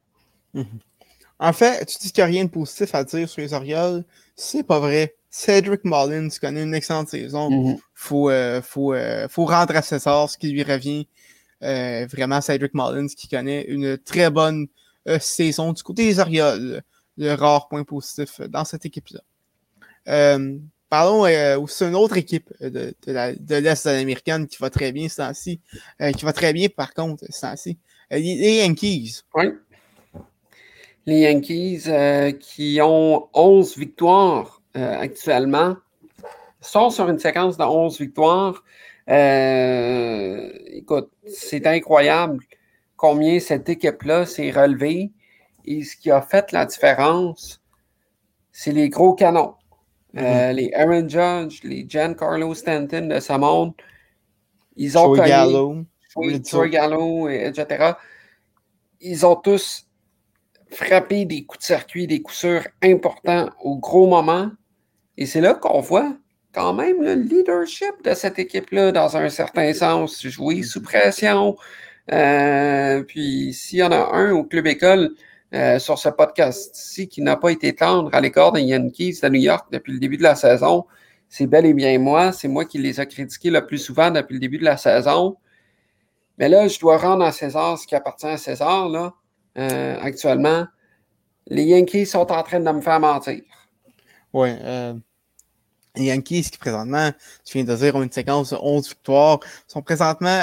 Mhm. 0.53 0.67
En 1.39 1.55
fait, 1.55 1.87
tu 1.87 1.97
dis 1.99 2.13
qu'il 2.13 2.23
n'y 2.23 2.29
a 2.29 2.33
rien 2.33 2.45
de 2.45 2.51
positif 2.51 2.95
à 2.95 3.03
dire 3.03 3.27
sur 3.27 3.41
les 3.41 3.55
Orioles. 3.55 4.05
C'est 4.35 4.63
pas 4.63 4.79
vrai. 4.79 5.15
Cedric 5.31 5.85
Mullins 5.85 6.29
connaît 6.39 6.65
une 6.65 6.75
excellente 6.75 7.09
saison. 7.09 7.49
Il 7.51 7.57
mhm. 7.57 7.79
faut, 7.95 8.31
faut, 8.63 8.95
faut 9.31 9.45
rendre 9.47 9.75
à 9.75 9.81
César 9.81 10.29
ce 10.29 10.37
qui 10.37 10.51
lui 10.51 10.63
revient. 10.63 11.09
vraiment, 11.63 12.43
Cedric 12.43 12.75
Mullins 12.75 13.09
qui 13.09 13.27
connaît 13.27 13.63
une 13.63 13.97
très 13.97 14.29
bonne 14.29 14.67
saison 15.19 15.73
du 15.73 15.83
côté 15.83 16.05
des 16.05 16.19
Orioles. 16.19 16.83
Le 17.19 17.35
rare 17.35 17.69
point 17.69 17.85
positif 17.85 18.41
dans 18.43 18.65
cette 18.65 18.85
équipe-là. 18.85 19.21
Parlons 20.89 21.27
euh, 21.27 21.59
aussi 21.59 21.85
d'une 21.85 21.97
autre 21.97 22.17
équipe 22.17 22.49
de, 22.61 22.95
de, 23.07 23.37
de 23.41 23.55
l'Est 23.57 23.87
américaine 23.87 24.47
qui 24.47 24.57
va 24.59 24.71
très 24.71 24.93
bien. 24.93 25.09
Euh, 25.19 26.13
qui 26.13 26.25
va 26.25 26.33
très 26.33 26.53
bien, 26.53 26.69
par 26.69 26.95
contre, 26.95 27.25
temps-ci. 27.27 27.77
Euh, 28.13 28.19
les, 28.19 28.59
Yankees. 28.59 29.23
Oui. 29.35 29.47
Les 31.07 31.21
Yankees 31.21 31.89
qui 32.39 32.79
ont 32.83 33.29
11 33.35 33.77
victoires 33.77 34.63
actuellement 34.75 35.77
sont 36.61 36.91
sur 36.91 37.09
une 37.09 37.19
séquence 37.19 37.57
de 37.57 37.65
11 37.65 37.99
victoires. 37.99 38.63
écoute, 40.73 41.11
c'est 41.27 41.67
incroyable 41.67 42.45
combien 42.97 43.41
cette 43.41 43.69
équipe-là 43.69 44.27
s'est 44.27 44.51
relevée. 44.51 45.11
Et 45.67 45.83
ce 45.83 45.97
qui 45.97 46.11
a 46.11 46.23
fait 46.23 46.53
la 46.53 46.65
différence, 46.65 47.61
c'est 48.53 48.73
les 48.73 48.89
gros 48.89 49.15
canons. 49.15 49.55
Euh, 50.17 50.53
les 50.53 50.73
Aaron 50.73 51.09
Judge, 51.09 51.61
les 51.63 51.85
Giancarlo 51.87 52.55
Stanton 52.55 53.07
de 53.07 53.21
ce 53.21 53.33
monde, 53.35 53.75
ils 54.77 54.97
ont 54.97 55.13
connu, 55.13 55.29
Gallo, 55.29 55.85
Gallo, 56.71 57.29
etc. 57.29 57.93
Ils 59.01 59.27
ont 59.27 59.37
tous 59.37 59.87
frappé 60.71 61.25
des 61.25 61.45
coups 61.45 61.61
de 61.61 61.65
circuit, 61.65 62.07
des 62.07 62.23
coups 62.23 62.39
sûrs 62.39 62.67
importants 62.83 63.51
au 63.63 63.77
gros 63.77 64.07
moment. 64.07 64.51
Et 65.19 65.27
c'est 65.27 65.41
là 65.41 65.55
qu'on 65.55 65.81
voit 65.81 66.17
quand 66.53 66.73
même 66.73 67.03
le 67.03 67.15
leadership 67.15 68.03
de 68.03 68.15
cette 68.15 68.39
équipe-là, 68.39 68.93
dans 68.93 69.17
un 69.17 69.29
certain 69.29 69.73
sens, 69.75 70.27
jouer 70.27 70.63
sous 70.63 70.81
pression. 70.81 71.57
Euh, 72.13 73.03
puis 73.03 73.53
s'il 73.53 73.81
y 73.81 73.83
en 73.83 73.93
a 73.93 74.15
un 74.15 74.33
au 74.33 74.45
club 74.45 74.67
école 74.67 75.15
euh, 75.55 75.79
sur 75.79 75.99
ce 75.99 76.09
podcast-ci 76.09 77.09
qui 77.09 77.23
n'a 77.23 77.37
pas 77.37 77.51
été 77.51 77.75
tendre 77.75 78.11
à 78.13 78.21
l'écart 78.21 78.53
des 78.53 78.63
Yankees 78.63 79.21
de 79.23 79.29
New 79.29 79.41
York 79.41 79.69
depuis 79.71 79.93
le 79.93 79.99
début 79.99 80.17
de 80.17 80.23
la 80.23 80.35
saison, 80.35 80.87
c'est 81.29 81.47
bel 81.47 81.67
et 81.67 81.75
bien 81.75 81.99
moi. 81.99 82.33
C'est 82.33 82.49
moi 82.49 82.65
qui 82.65 82.79
les 82.79 83.01
a 83.01 83.07
critiqués 83.07 83.51
le 83.51 83.65
plus 83.65 83.79
souvent 83.79 84.11
depuis 84.11 84.35
le 84.35 84.41
début 84.41 84.59
de 84.59 84.65
la 84.65 84.77
saison. 84.77 85.37
Mais 86.39 86.49
là, 86.49 86.69
je 86.69 86.79
dois 86.79 86.99
rendre 86.99 87.25
à 87.25 87.33
César 87.33 87.79
ce 87.79 87.87
qui 87.87 87.95
appartient 87.95 88.27
à 88.27 88.37
César, 88.37 88.89
là, 88.89 89.15
euh, 89.59 89.99
actuellement. 90.01 90.67
Les 91.47 91.65
Yankees 91.65 92.07
sont 92.07 92.31
en 92.31 92.43
train 92.43 92.61
de 92.61 92.71
me 92.71 92.81
faire 92.81 93.01
mentir. 93.01 93.43
Oui. 94.33 94.49
Euh, 94.61 94.95
les 95.95 96.07
Yankees 96.07 96.51
qui 96.51 96.59
présentement, 96.59 97.11
tu 97.45 97.59
viens 97.59 97.65
de 97.65 97.75
dire, 97.75 97.95
ont 97.95 98.03
une 98.03 98.13
séquence 98.13 98.51
de 98.51 98.59
11 98.61 98.89
victoires, 98.89 99.41
sont 99.67 99.81
présentement 99.81 100.43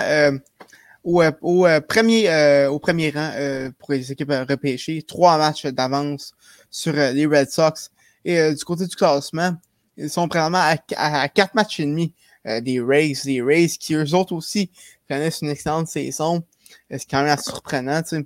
au, 1.04 1.24
au, 1.42 1.68
premier, 1.88 2.68
au 2.68 2.80
premier 2.80 3.10
rang 3.12 3.32
pour 3.80 3.94
les 3.94 4.12
équipes 4.12 4.34
repêchées. 4.50 5.02
Trois 5.04 5.38
matchs 5.38 5.66
d'avance 5.68 6.34
sur 6.70 6.94
les 6.94 7.26
Red 7.26 7.50
Sox. 7.50 7.92
Et 8.26 8.54
du 8.54 8.64
côté 8.64 8.88
du 8.88 8.96
classement, 8.96 9.56
ils 9.98 10.10
sont 10.10 10.28
présentement 10.28 10.60
à, 10.60 10.78
à, 10.96 11.30
quatre 11.30 11.56
matchs 11.56 11.80
et 11.80 11.86
demi 11.86 12.14
des 12.62 12.80
Rays. 12.80 13.14
Des 13.26 13.42
Rays 13.42 13.68
qui, 13.68 13.96
eux 13.96 14.16
autres 14.16 14.34
aussi, 14.34 14.72
connaissent 15.10 15.42
une 15.42 15.50
excellente 15.50 15.88
saison. 15.88 16.44
C'est 16.90 17.10
quand 17.10 17.22
même 17.22 17.32
assez 17.32 17.52
surprenant. 17.52 18.02
Tu 18.02 18.10
sais. 18.10 18.26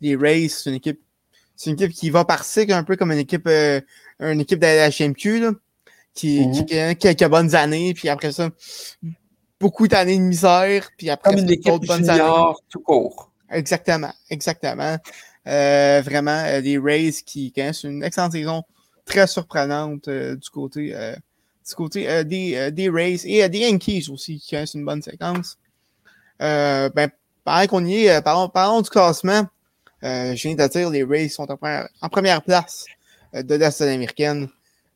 Les 0.00 0.16
Rays, 0.16 0.48
c'est 0.48 0.70
une 0.70 0.76
équipe 0.76 1.00
c'est 1.56 1.70
une 1.70 1.76
équipe 1.76 1.92
qui 1.92 2.10
va 2.10 2.24
par 2.24 2.44
cycle 2.44 2.72
un 2.72 2.84
peu 2.84 2.96
comme 2.96 3.12
une 3.12 3.18
équipe 3.18 3.46
euh, 3.46 3.80
une 4.20 4.40
équipe 4.40 4.58
de 4.58 4.66
la 4.66 4.90
HMQ 4.90 5.40
là, 5.40 5.52
qui, 6.14 6.50
qui, 6.52 6.64
qui, 6.66 6.78
a 6.78 6.94
quelques 6.94 7.28
bonnes 7.28 7.54
années, 7.54 7.94
puis 7.94 8.08
après 8.08 8.32
ça, 8.32 8.50
beaucoup 9.64 9.88
d'années 9.88 10.18
de 10.18 10.22
misère, 10.22 10.90
puis 10.98 11.08
après 11.08 11.30
comme 11.30 11.40
une 11.40 11.50
équipe 11.50 11.86
bonnes 11.86 12.10
années. 12.10 12.52
tout 12.68 12.80
court. 12.80 13.30
Exactement, 13.50 14.12
exactement. 14.28 14.98
Euh, 15.46 16.02
vraiment, 16.04 16.42
euh, 16.44 16.60
les 16.60 16.76
Rays 16.76 17.14
qui 17.24 17.50
connaissent 17.50 17.84
une 17.84 18.02
excellente 18.02 18.32
saison 18.32 18.62
très 19.06 19.26
surprenante 19.26 20.08
euh, 20.08 20.36
du 20.36 20.50
côté, 20.50 20.94
euh, 20.94 21.14
du 21.66 21.74
côté 21.74 22.24
des, 22.24 22.70
des 22.72 22.90
Rays 22.90 23.20
et 23.24 23.48
des 23.48 23.60
Yankees 23.60 24.10
aussi 24.12 24.38
qui 24.38 24.50
connaissent 24.50 24.74
une 24.74 24.84
bonne 24.84 25.00
séquence. 25.00 25.56
ben, 26.38 27.08
pareil 27.42 27.66
qu'on 27.66 27.86
y 27.86 28.04
est, 28.04 28.20
parlons, 28.22 28.50
parlons 28.50 28.82
du 28.82 28.90
classement. 28.90 29.46
Je 30.02 30.42
viens 30.42 30.56
de 30.56 30.68
dire, 30.68 30.90
les 30.90 31.04
Rays 31.04 31.30
sont 31.30 31.50
en 31.50 31.56
première, 31.56 31.88
en 32.02 32.10
première 32.10 32.42
place 32.42 32.84
de 33.32 33.54
l'Est 33.54 33.80
américaine. 33.80 34.50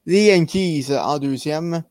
Les 0.05 0.27
Yankees 0.27 0.89
en 0.91 1.19
deuxième 1.19 1.83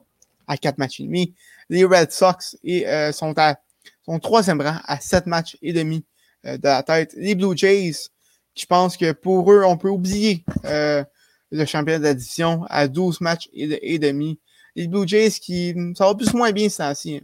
à 0.48 0.58
quatre 0.58 0.78
matchs 0.78 1.00
et 1.00 1.06
demi. 1.06 1.34
Les 1.70 1.84
Red 1.84 2.12
Sox 2.12 2.58
euh, 2.66 3.12
sont 3.12 3.34
à 3.38 3.58
sont 4.04 4.20
troisième 4.20 4.62
rang 4.62 4.78
à 4.86 5.00
sept 5.00 5.26
matchs 5.26 5.58
et 5.62 5.74
demi 5.74 6.06
de 6.44 6.60
la 6.64 6.84
tête. 6.84 7.14
Les 7.18 7.36
Blue 7.36 7.58
Jays, 7.58 8.10
je 8.56 8.66
pense 8.66 8.96
que 8.96 9.12
pour 9.12 9.52
eux, 9.52 9.64
on 9.66 9.78
peut 9.78 9.90
oublier 9.90 10.46
le 10.64 11.66
championnat 11.66 12.14
division 12.14 12.64
à 12.70 12.88
12 12.88 13.20
matchs 13.20 13.50
et, 13.54 14.00
demi. 14.00 14.40
Les 14.76 14.88
Blue 14.88 15.08
Jays 15.08 15.32
qui 15.32 15.76
ça 15.96 16.06
va 16.06 16.16
plus 16.16 16.32
ou 16.34 16.38
moins 16.38 16.52
bien 16.52 16.70
ça 16.70 16.96
ci 16.96 17.22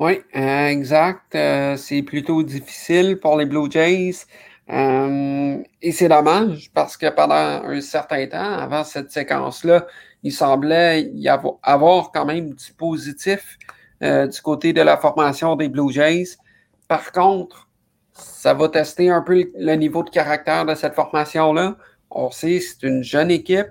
oui, 0.00 0.20
euh, 0.34 0.66
exact. 0.68 1.34
Euh, 1.36 1.76
c'est 1.76 2.02
plutôt 2.02 2.42
difficile 2.42 3.18
pour 3.20 3.36
les 3.36 3.46
Blue 3.46 3.70
Jays. 3.70 4.26
Euh, 4.70 5.62
et 5.82 5.92
c'est 5.92 6.08
dommage 6.08 6.70
parce 6.74 6.96
que 6.96 7.10
pendant 7.10 7.34
un 7.34 7.80
certain 7.80 8.26
temps, 8.26 8.52
avant 8.54 8.82
cette 8.82 9.12
séquence-là, 9.12 9.86
il 10.24 10.32
semblait 10.32 11.10
y 11.14 11.28
avoir, 11.28 12.10
quand 12.12 12.24
même 12.24 12.50
du 12.54 12.72
positif 12.72 13.58
du 14.00 14.40
côté 14.42 14.72
de 14.72 14.82
la 14.82 14.96
formation 14.96 15.54
des 15.54 15.68
Blue 15.68 15.90
Jays. 15.92 16.36
Par 16.88 17.12
contre, 17.12 17.68
ça 18.12 18.52
va 18.52 18.68
tester 18.68 19.08
un 19.10 19.22
peu 19.22 19.44
le 19.56 19.74
niveau 19.74 20.02
de 20.02 20.10
caractère 20.10 20.66
de 20.66 20.74
cette 20.74 20.94
formation-là. 20.94 21.76
On 22.10 22.30
sait 22.30 22.60
c'est 22.60 22.82
une 22.82 23.02
jeune 23.02 23.30
équipe 23.30 23.68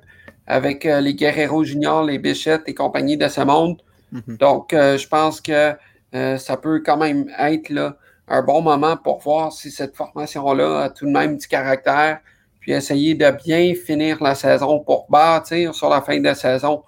avec 0.47 0.85
les 0.85 1.13
Guerrero 1.13 1.63
Juniors, 1.63 2.03
les 2.03 2.17
Bichettes 2.17 2.63
et 2.67 2.73
compagnie 2.73 3.17
de 3.17 3.27
ce 3.27 3.41
monde. 3.41 3.81
Mm-hmm. 4.13 4.37
Donc, 4.37 4.67
je 4.71 5.07
pense 5.07 5.41
que 5.41 5.75
euh, 6.13 6.37
ça 6.37 6.57
peut 6.57 6.81
quand 6.85 6.97
même 6.97 7.29
être 7.39 7.69
là, 7.69 7.97
un 8.27 8.41
bon 8.41 8.61
moment 8.61 8.97
pour 8.97 9.19
voir 9.19 9.51
si 9.51 9.71
cette 9.71 9.95
formation-là 9.95 10.83
a 10.83 10.89
tout 10.89 11.05
de 11.05 11.11
même 11.11 11.37
du 11.37 11.47
caractère, 11.47 12.19
puis 12.63 12.71
essayer 12.71 13.13
de 13.13 13.29
bien 13.43 13.75
finir 13.75 14.23
la 14.23 14.35
saison 14.35 14.79
pour 14.79 15.05
bâtir 15.09 15.75
sur 15.75 15.89
la 15.89 16.01
fin 16.01 16.17
de 16.17 16.23
la 16.23 16.33
saison 16.33 16.83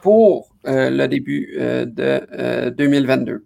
pour 0.00 0.48
euh, 0.66 0.88
le 0.88 1.06
début 1.08 1.54
euh, 1.58 1.84
de 1.84 2.70
2022. 2.70 3.44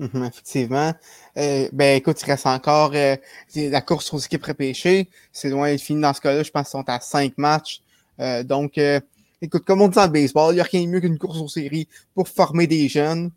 Mhm, 0.00 0.24
effectivement. 0.24 0.92
ben 1.34 1.96
écoute, 1.96 2.20
il 2.20 2.26
reste 2.26 2.46
encore 2.46 2.92
la 2.92 3.80
course 3.80 4.12
aux 4.12 4.18
équipes 4.18 4.44
repêchées. 4.44 5.08
C'est 5.32 5.48
loin 5.48 5.70
d'être 5.70 5.80
fini 5.80 6.02
dans 6.02 6.12
ce 6.12 6.20
cas-là. 6.20 6.42
Je 6.42 6.50
pense 6.50 6.68
qu'ils 6.68 6.78
sont 6.78 6.88
à 6.88 7.00
cinq 7.00 7.38
matchs. 7.38 7.80
donc, 8.44 8.78
écoute, 9.40 9.64
comme 9.64 9.80
on 9.80 9.88
dit 9.88 9.98
en 9.98 10.08
baseball, 10.08 10.52
il 10.52 10.56
n'y 10.56 10.60
a 10.60 10.64
rien 10.64 10.82
de 10.82 10.88
mieux 10.88 11.00
qu'une 11.00 11.16
course 11.16 11.38
aux 11.38 11.48
séries 11.48 11.88
pour 12.14 12.28
former 12.28 12.66
des 12.66 12.88
jeunes. 12.88 13.30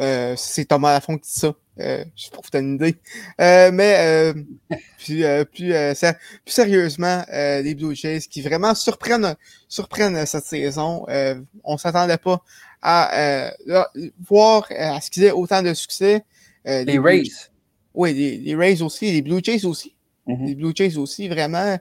Euh, 0.00 0.34
c'est 0.36 0.66
Thomas 0.66 0.92
Lafont 0.92 1.18
qui 1.18 1.30
dit 1.30 1.38
ça. 1.38 1.54
Euh, 1.80 2.04
je 2.14 2.30
trouve 2.30 2.48
que 2.48 2.58
une 2.58 2.74
idée. 2.76 2.96
Euh, 3.40 3.70
mais 3.72 3.96
euh, 3.98 4.34
plus, 4.98 5.24
euh, 5.24 5.44
plus, 5.44 5.72
plus, 5.72 6.52
sérieusement, 6.52 7.24
les 7.30 7.74
Blue 7.74 7.94
Jays 7.94 8.20
qui 8.20 8.42
vraiment 8.42 8.74
surprennent, 8.74 9.34
surprennent 9.68 10.24
cette 10.26 10.44
saison. 10.44 11.06
on 11.64 11.76
s'attendait 11.76 12.18
pas 12.18 12.42
à 12.82 13.52
voir 14.28 14.66
à 14.70 15.00
ce 15.00 15.10
qu'ils 15.10 15.24
aient 15.24 15.32
autant 15.32 15.62
de 15.62 15.74
succès. 15.74 16.24
les, 16.64 16.98
Rays. 16.98 17.22
Oui, 17.94 18.12
les, 18.12 18.38
les, 18.38 18.54
Rays 18.54 18.82
aussi, 18.82 19.10
les 19.12 19.22
Blue 19.22 19.40
Jays 19.42 19.64
aussi. 19.64 19.94
Mm-hmm. 20.26 20.46
Les 20.46 20.54
Blue 20.54 20.72
Jays 20.74 20.96
aussi, 20.96 21.28
vraiment, 21.28 21.78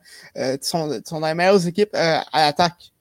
sont, 0.61 1.01
sont 1.05 1.19
dans 1.19 1.27
les 1.27 1.33
meilleures 1.33 1.67
équipes 1.67 1.95
à 1.95 2.23
l'attaque 2.33 2.91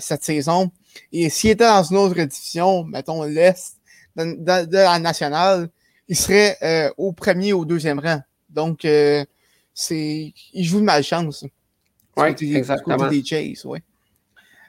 cette 0.00 0.24
saison. 0.24 0.70
Et 1.12 1.28
s'ils 1.28 1.50
étaient 1.50 1.66
dans 1.66 1.82
une 1.82 1.98
autre 1.98 2.20
division, 2.22 2.84
mettons 2.84 3.22
l'Est, 3.24 3.75
de, 4.16 4.72
la 4.72 4.98
nationale, 4.98 5.68
il 6.08 6.16
serait 6.16 6.56
euh, 6.62 6.90
au 6.96 7.12
premier 7.12 7.52
ou 7.52 7.60
au 7.60 7.64
deuxième 7.64 7.98
rang. 7.98 8.20
Donc, 8.48 8.84
euh, 8.84 9.24
c'est, 9.74 10.32
il 10.52 10.64
joue 10.64 10.80
de 10.80 10.84
malchance. 10.84 11.44
Oui, 12.16 12.28
exactement. 12.54 13.08
Des 13.08 13.24
Chase, 13.24 13.64
ouais. 13.66 13.82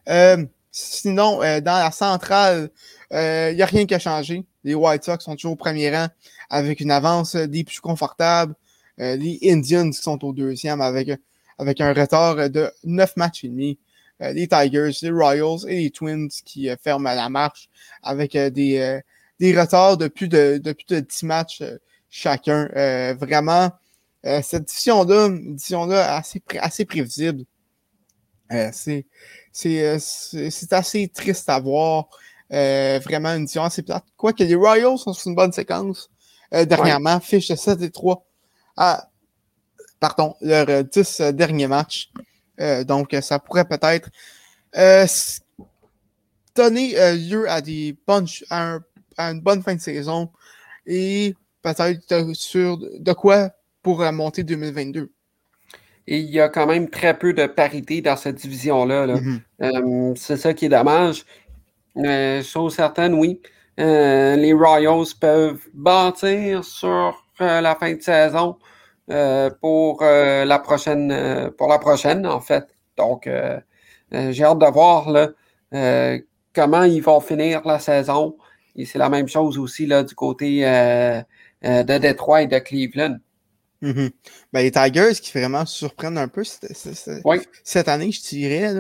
Euh, 0.10 0.46
sinon, 0.72 1.40
dans 1.40 1.80
la 1.80 1.92
centrale, 1.92 2.70
il 3.12 3.56
n'y 3.56 3.62
a 3.62 3.66
rien 3.66 3.86
qui 3.86 3.94
a 3.94 4.00
changé. 4.00 4.44
Les 4.64 4.76
White 4.76 5.04
Sox 5.04 5.24
sont 5.24 5.36
toujours 5.36 5.54
au 5.54 5.56
premier 5.56 5.96
rang 5.96 6.08
avec 6.50 6.82
une 6.82 6.92
avance 6.92 7.36
des 7.36 7.64
plus 7.64 7.80
confortables. 7.80 8.54
les 8.98 9.40
Indians 9.44 9.92
sont 9.94 10.24
au 10.26 10.34
deuxième 10.34 10.82
avec, 10.82 11.10
avec 11.58 11.80
un 11.80 11.94
retard 11.94 12.50
de 12.50 12.70
neuf 12.84 13.16
matchs 13.16 13.46
et 13.46 13.48
demi. 13.50 13.80
les 14.20 14.48
Tigers, 14.48 14.92
les 15.02 15.10
Royals 15.10 15.70
et 15.70 15.84
les 15.84 15.92
Twins 15.92 16.30
qui 16.44 16.70
ferment 16.82 17.14
la 17.14 17.30
marche 17.30 17.70
avec 18.04 18.36
des, 18.36 19.02
des 19.40 19.60
retards 19.60 19.98
de 19.98 20.08
plus 20.08 20.28
de, 20.28 20.60
de, 20.64 20.74
plus 20.74 20.86
de 20.88 21.00
10 21.00 21.24
matchs 21.24 21.62
euh, 21.62 21.78
chacun. 22.10 22.70
Euh, 22.76 23.14
vraiment, 23.16 23.72
euh, 24.26 24.42
cette 24.42 24.66
division-là, 24.66 25.30
division-là 25.30 26.16
assez, 26.16 26.42
assez 26.60 26.86
prévisible. 26.86 27.44
c'est, 28.72 29.06
c'est, 29.52 30.00
c'est 30.00 30.74
assez 30.74 31.08
triste 31.10 31.50
à 31.50 31.60
voir. 31.60 32.08
vraiment 32.50 33.30
une 33.30 33.46
division 33.46 33.64
assez 33.64 33.84
plate. 33.84 34.06
Quoique 34.16 34.44
les 34.44 34.56
Royals 34.56 34.98
sont 34.98 35.14
sur 35.14 35.30
une 35.30 35.36
bonne 35.36 35.52
séquence. 35.52 36.10
dernièrement, 36.52 37.20
fiche 37.20 37.50
de 37.50 37.56
7 37.56 37.82
et 37.82 37.92
3 37.92 38.26
à, 38.78 39.10
pardon, 40.00 40.36
leur 40.42 40.84
10 40.84 41.22
derniers 41.34 41.68
matchs. 41.68 42.10
donc, 42.86 43.16
ça 43.22 43.40
pourrait 43.40 43.68
peut-être 43.68 44.10
donner 46.56 47.16
lieu 47.18 47.50
à 47.50 47.62
des 47.62 47.98
punch, 48.06 48.46
à 48.50 48.76
un 48.76 48.84
à 49.18 49.32
une 49.32 49.42
bonne 49.42 49.62
fin 49.64 49.76
de 49.76 49.82
saison 49.82 50.30
et 50.86 51.36
peut-être 51.62 52.34
sur 52.34 52.78
de 52.78 53.14
quoi 53.14 53.52
pour 53.82 54.00
monter 54.12 54.44
2022. 54.44 55.12
Et 56.08 56.20
il 56.20 56.30
y 56.30 56.40
a 56.40 56.48
quand 56.48 56.66
même 56.66 56.90
très 56.90 57.18
peu 57.18 57.34
de 57.34 57.46
parité 57.48 58.02
dans 58.02 58.16
cette 58.16 58.36
division-là. 58.36 59.08
Mm-hmm. 59.08 59.40
Euh, 59.64 60.14
c'est 60.16 60.38
ça 60.38 60.54
qui 60.54 60.66
est 60.66 60.70
dommage. 60.70 61.26
Euh, 61.98 62.42
chose 62.44 62.76
certaine, 62.76 63.14
oui. 63.14 63.42
Euh, 63.80 64.36
les 64.38 64.54
Royals 64.54 65.14
peuvent 65.20 65.60
bâtir 65.74 66.64
sur 66.64 67.24
la 67.40 67.76
fin 67.76 67.94
de 67.94 68.02
saison 68.02 68.58
pour 69.62 70.02
la 70.02 70.60
prochaine 70.60 71.52
pour 71.58 71.68
la 71.68 71.78
prochaine, 71.78 72.26
en 72.26 72.40
fait. 72.40 72.66
Donc 72.98 73.30
j'ai 74.12 74.44
hâte 74.44 74.60
de 74.60 74.72
voir 74.72 75.12
là, 75.12 76.18
comment 76.54 76.84
ils 76.84 77.02
vont 77.02 77.20
finir 77.20 77.62
la 77.66 77.80
saison. 77.80 78.36
Et 78.78 78.86
c'est 78.86 79.00
la 79.00 79.10
même 79.10 79.28
chose 79.28 79.58
aussi 79.58 79.86
là, 79.88 80.04
du 80.04 80.16
côté 80.16 80.66
euh, 80.66 81.22
euh, 81.66 81.84
de 81.84 81.98
Détroit 81.98 82.44
et 82.44 82.48
de 82.48 82.60
Cleveland. 82.60 83.18
Mm-hmm. 83.82 84.12
ben, 84.54 84.62
les 84.62 84.72
Tigers 84.72 85.14
qui 85.22 85.38
vraiment 85.38 85.66
surprennent 85.66 86.18
un 86.18 86.28
peu 86.28 86.44
cette, 86.44 87.88
année, 87.88 88.12
je 88.12 88.22
dirais. 88.22 88.74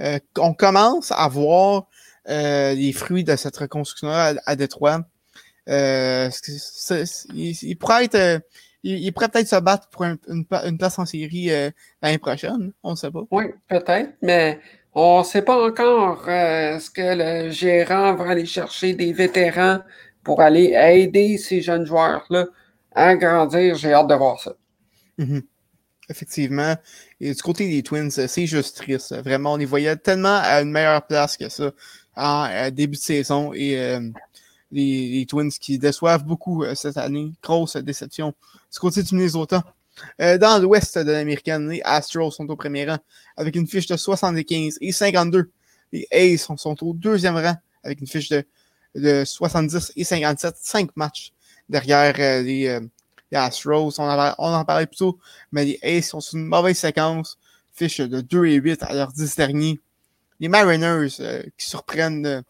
Euh, 0.00 0.18
on 0.38 0.54
commence 0.54 1.12
à 1.12 1.28
voir 1.28 1.86
les 2.26 2.92
fruits 2.92 3.24
de 3.24 3.36
cette 3.36 3.56
reconstruction-là 3.56 4.34
à, 4.46 4.56
Détroit. 4.56 5.02
il, 5.66 6.30
pourrait 7.78 8.04
être 8.04 8.42
il, 8.82 9.12
pourrait 9.12 9.28
peut-être 9.28 9.48
se 9.48 9.60
battre 9.60 9.88
pour 9.90 10.04
une, 10.04 10.78
place 10.78 10.98
en 10.98 11.06
série 11.06 11.50
l'année 12.02 12.18
prochaine. 12.18 12.72
On 12.82 12.92
ne 12.92 12.96
sait 12.96 13.10
pas. 13.10 13.22
Oui, 13.30 13.44
peut-être, 13.68 14.14
mais 14.22 14.58
on 14.94 15.18
ne 15.20 15.24
sait 15.24 15.42
pas 15.42 15.66
encore 15.66 16.28
est-ce 16.28 16.90
que 16.90 17.46
le 17.46 17.50
gérant 17.50 18.14
va 18.14 18.30
aller 18.30 18.46
chercher 18.46 18.94
des 18.94 19.12
vétérans 19.12 19.80
pour 20.22 20.40
aller 20.40 20.72
aider 20.74 21.36
ces 21.36 21.60
jeunes 21.60 21.84
joueurs-là 21.84 22.46
à 22.92 23.16
grandir? 23.16 23.74
J'ai 23.74 23.92
hâte 23.92 24.08
de 24.08 24.14
voir 24.14 24.40
ça. 24.40 24.52
Mm-hmm. 25.18 25.42
Effectivement. 26.10 26.76
Et 27.20 27.32
du 27.32 27.42
côté 27.42 27.68
des 27.68 27.82
Twins, 27.82 28.10
c'est 28.10 28.46
juste 28.46 28.76
triste. 28.76 29.14
Vraiment, 29.22 29.54
on 29.54 29.56
les 29.56 29.64
voyait 29.64 29.96
tellement 29.96 30.40
à 30.42 30.60
une 30.60 30.70
meilleure 30.70 31.06
place 31.06 31.36
que 31.36 31.48
ça 31.48 31.72
en 32.16 32.70
début 32.70 32.96
de 32.96 33.02
saison. 33.02 33.52
Et 33.52 33.78
euh, 33.78 34.00
les, 34.70 35.26
Twins 35.28 35.50
qui 35.50 35.78
déçoivent 35.78 36.24
beaucoup 36.24 36.64
euh, 36.64 36.74
cette 36.74 36.96
année. 36.96 37.32
Grosse 37.42 37.76
déception. 37.76 38.34
Du 38.72 38.78
côté 38.78 39.02
du 39.02 39.14
Minnesota. 39.14 39.64
Euh, 40.20 40.38
dans 40.38 40.60
l'ouest 40.60 40.98
de 40.98 41.10
l'américaine, 41.10 41.70
les 41.70 41.80
Astros 41.84 42.30
sont 42.30 42.48
au 42.50 42.56
premier 42.56 42.88
rang 42.88 42.98
avec 43.36 43.56
une 43.56 43.66
fiche 43.66 43.86
de 43.86 43.96
75 43.96 44.78
et 44.80 44.92
52. 44.92 45.50
Les 45.92 46.06
A's 46.10 46.46
sont, 46.56 46.84
au 46.84 46.92
deuxième 46.92 47.36
rang 47.36 47.56
avec 47.82 48.00
une 48.00 48.06
fiche 48.06 48.28
de, 48.28 48.44
de 48.94 49.24
70 49.24 49.92
et 49.96 50.04
57. 50.04 50.56
Cinq 50.60 50.96
matchs 50.96 51.32
derrière 51.68 52.16
les, 52.42 52.80
les 53.34 53.38
Astros, 53.38 53.98
on 53.98 54.04
en, 54.08 54.64
parlait 54.64 54.86
plus 54.86 54.96
tôt, 54.96 55.18
mais 55.50 55.64
les 55.64 55.78
Aces 55.82 56.10
sont 56.10 56.20
sur 56.20 56.38
une 56.38 56.46
mauvaise 56.46 56.78
séquence, 56.78 57.38
fiche 57.72 57.98
de 57.98 58.20
2 58.20 58.46
et 58.46 58.54
8 58.54 58.82
à 58.84 58.94
leurs 58.94 59.12
10 59.12 59.36
derniers. 59.36 59.80
Les 60.40 60.48
Mariners 60.48 61.16
euh, 61.20 61.42
qui 61.58 61.68
surprennent 61.68 62.44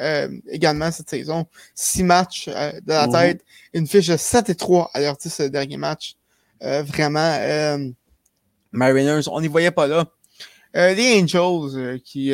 euh, 0.00 0.28
euh, 0.28 0.28
également 0.50 0.90
cette 0.90 1.10
saison, 1.10 1.46
6 1.74 2.02
matchs 2.04 2.48
de 2.48 2.82
la 2.86 3.06
mhm. 3.06 3.12
tête, 3.12 3.44
une 3.72 3.86
fiche 3.86 4.08
de 4.08 4.16
7 4.16 4.50
et 4.50 4.54
3 4.54 4.90
à 4.94 5.00
leurs 5.00 5.16
10 5.16 5.50
derniers 5.50 5.76
matchs. 5.76 6.16
vraiment, 6.60 7.36
Mariners, 8.72 9.28
on 9.28 9.40
n'y 9.40 9.48
voyait 9.48 9.70
pas 9.70 9.86
là. 9.86 10.06
les 10.74 11.20
Angels 11.22 12.00
qui 12.02 12.32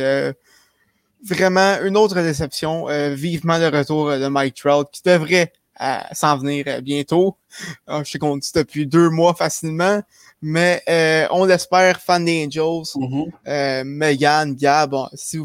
vraiment 1.24 1.78
une 1.82 1.96
autre 1.96 2.16
déception, 2.16 2.86
vivement 3.14 3.58
le 3.58 3.68
retour 3.68 4.10
de 4.10 4.26
Mike 4.28 4.56
Trout 4.56 4.88
qui 4.92 5.02
devrait 5.04 5.52
s'en 6.12 6.38
venir 6.38 6.64
euh, 6.68 6.80
bientôt. 6.80 7.36
Ah, 7.86 8.02
je 8.04 8.10
sais 8.10 8.18
qu'on 8.18 8.36
dit 8.36 8.50
depuis 8.54 8.86
deux 8.86 9.10
mois 9.10 9.34
facilement, 9.34 10.02
mais 10.42 10.82
euh, 10.88 11.26
on 11.30 11.44
l'espère, 11.44 12.00
fan 12.00 12.24
des 12.24 12.46
Angels. 12.46 13.00
Euh, 13.46 13.82
Megan, 13.84 14.54
Gab, 14.54 14.94
si 15.14 15.38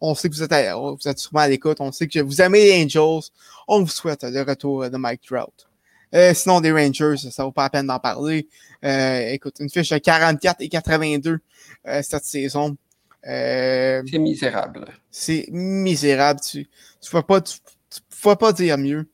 on 0.00 0.14
sait 0.14 0.28
que 0.28 0.34
vous 0.34 0.42
êtes, 0.42 0.72
vous 0.72 1.08
êtes 1.08 1.18
sûrement 1.18 1.40
à 1.40 1.48
l'écoute, 1.48 1.78
on 1.80 1.92
sait 1.92 2.06
que 2.06 2.20
vous 2.20 2.40
aimez 2.40 2.64
les 2.64 2.84
Angels, 2.84 3.30
on 3.68 3.80
vous 3.80 3.88
souhaite 3.88 4.24
le 4.24 4.42
retour 4.42 4.88
de 4.88 4.96
Mike 4.96 5.22
Trout. 5.22 5.66
Euh, 6.14 6.32
sinon, 6.32 6.60
des 6.60 6.70
Rangers, 6.70 7.16
ça 7.30 7.44
vaut 7.44 7.50
pas 7.50 7.64
la 7.64 7.70
peine 7.70 7.86
d'en 7.88 7.98
parler. 7.98 8.46
Euh, 8.84 9.30
écoute, 9.30 9.56
une 9.58 9.68
fiche 9.68 9.90
de 9.90 9.98
44 9.98 10.60
et 10.60 10.68
82 10.68 11.40
euh, 11.86 12.02
cette 12.02 12.24
saison. 12.24 12.76
c'est 13.24 14.02
misérable. 14.12 14.86
C'est 15.10 15.46
misérable. 15.50 16.40
Tu 16.40 16.68
ne 17.12 17.20
pas, 17.20 17.40
tu, 17.40 17.58
tu, 17.90 18.36
pas 18.36 18.52
dire 18.52 18.78
mieux. 18.78 19.08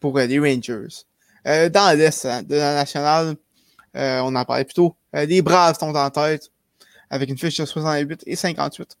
Pour 0.00 0.18
les 0.18 0.38
Rangers. 0.38 1.04
Dans 1.44 1.96
l'Est 1.96 2.26
hein, 2.26 2.42
de 2.42 2.56
la 2.56 2.74
nationale, 2.74 3.36
on 3.94 4.34
en 4.34 4.44
parlait 4.44 4.64
plutôt. 4.64 4.96
les 5.12 5.42
Braves 5.42 5.78
sont 5.78 5.94
en 5.94 6.10
tête 6.10 6.50
avec 7.10 7.30
une 7.30 7.38
fiche 7.38 7.56
de 7.56 7.64
68 7.64 8.24
et 8.26 8.36
58. 8.36 8.98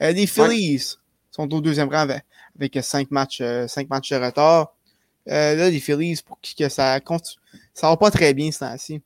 Les 0.00 0.26
Phillies 0.26 0.96
sont 1.30 1.52
au 1.52 1.60
deuxième 1.60 1.88
rang 1.88 2.06
avec, 2.58 2.78
5 2.80 3.10
matchs, 3.10 3.42
5 3.66 3.88
matchs 3.88 4.10
de 4.10 4.16
retard. 4.16 4.74
là, 5.26 5.70
les 5.70 5.80
Phillies, 5.80 6.20
pour 6.24 6.40
qui 6.40 6.54
que 6.54 6.68
ça 6.68 6.98
compte, 7.00 7.36
ça 7.72 7.88
va 7.88 7.96
pas 7.96 8.10
très 8.10 8.34
bien 8.34 8.50
ce 8.52 8.60
temps-ci. 8.60 9.02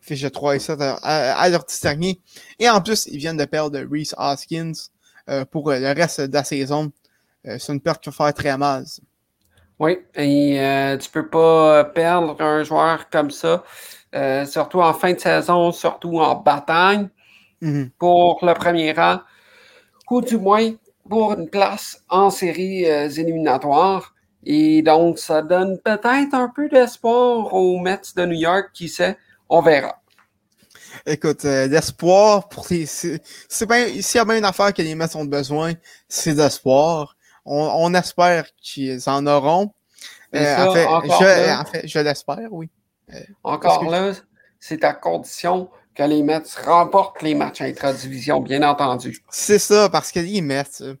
Fiche 0.00 0.22
de 0.22 0.28
3 0.28 0.56
et 0.56 0.58
7 0.58 0.78
à, 0.80 1.48
leur 1.48 1.64
petit 1.64 1.80
dernier. 1.80 2.20
Et 2.58 2.68
en 2.68 2.80
plus, 2.80 3.06
ils 3.06 3.18
viennent 3.18 3.36
de 3.36 3.44
perdre 3.44 3.78
Reese 3.90 4.14
Hoskins 4.16 4.72
pour 5.50 5.70
le 5.70 5.92
reste 5.92 6.20
de 6.20 6.34
la 6.34 6.44
saison. 6.44 6.92
c'est 7.44 7.72
une 7.72 7.80
perte 7.80 8.02
qui 8.02 8.10
va 8.10 8.26
faire 8.26 8.34
très 8.34 8.56
mal. 8.56 8.84
Oui, 9.78 9.98
et 10.16 10.60
euh, 10.60 10.96
tu 10.96 11.08
peux 11.10 11.28
pas 11.28 11.84
perdre 11.84 12.40
un 12.40 12.64
joueur 12.64 13.08
comme 13.10 13.30
ça, 13.30 13.62
euh, 14.14 14.44
surtout 14.44 14.80
en 14.80 14.92
fin 14.92 15.12
de 15.12 15.20
saison, 15.20 15.70
surtout 15.70 16.18
en 16.18 16.34
bataille 16.34 17.08
mm-hmm. 17.62 17.90
pour 17.96 18.40
le 18.42 18.54
premier 18.54 18.92
rang, 18.92 19.20
ou 20.10 20.20
du 20.20 20.38
moins 20.38 20.72
pour 21.08 21.32
une 21.32 21.48
place 21.48 22.02
en 22.08 22.30
séries 22.30 22.88
euh, 22.88 23.08
éliminatoires. 23.08 24.14
Et 24.44 24.82
donc, 24.82 25.18
ça 25.18 25.42
donne 25.42 25.78
peut-être 25.78 26.34
un 26.34 26.48
peu 26.54 26.68
d'espoir 26.68 27.52
aux 27.52 27.78
Mets 27.78 28.00
de 28.16 28.24
New 28.24 28.38
York, 28.38 28.70
qui 28.72 28.88
sait, 28.88 29.16
on 29.48 29.60
verra. 29.60 30.00
Écoute, 31.04 31.44
l'espoir 31.44 32.48
pour 32.48 32.66
les. 32.70 32.86
C'est 32.86 33.66
bien. 33.66 33.86
S'il 34.00 34.18
y 34.18 34.18
a 34.18 34.24
bien 34.24 34.38
une 34.38 34.44
affaire 34.44 34.72
que 34.72 34.82
les 34.82 34.94
Mets 34.94 35.14
ont 35.16 35.24
besoin, 35.24 35.72
c'est 36.08 36.34
d'espoir 36.34 37.16
on, 37.48 37.94
espère 37.94 38.46
qu'ils 38.60 39.08
en 39.08 39.26
auront. 39.26 39.72
Euh, 40.34 40.56
en, 40.56 41.64
fait, 41.64 41.86
je, 41.86 41.98
l'espère, 41.98 42.52
oui. 42.52 42.68
Euh, 43.14 43.20
encore 43.42 43.84
là, 43.84 44.12
c'est 44.60 44.84
à 44.84 44.92
condition 44.92 45.70
que 45.98 46.04
les 46.04 46.22
Mets 46.22 46.42
remportent 46.64 47.22
les 47.22 47.34
matchs 47.34 47.60
intra-division, 47.60 48.40
bien 48.40 48.62
entendu. 48.62 49.20
C'est 49.30 49.58
ça, 49.58 49.88
parce 49.88 50.12
que 50.12 50.20
les 50.20 50.40
Mets. 50.40 50.62
Euh, 50.80 50.94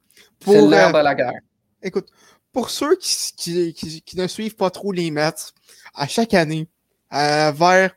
c'est 0.44 0.60
l'heure 0.60 0.92
de 0.92 0.98
la 0.98 1.14
guerre. 1.14 1.40
Écoute, 1.82 2.08
pour 2.52 2.68
ceux 2.68 2.96
qui, 2.96 3.74
ne 4.16 4.26
suivent 4.26 4.56
pas 4.56 4.70
trop 4.70 4.90
les 4.90 5.10
Mets, 5.12 5.52
à 5.94 6.08
chaque 6.08 6.34
année, 6.34 6.68
vers 7.10 7.90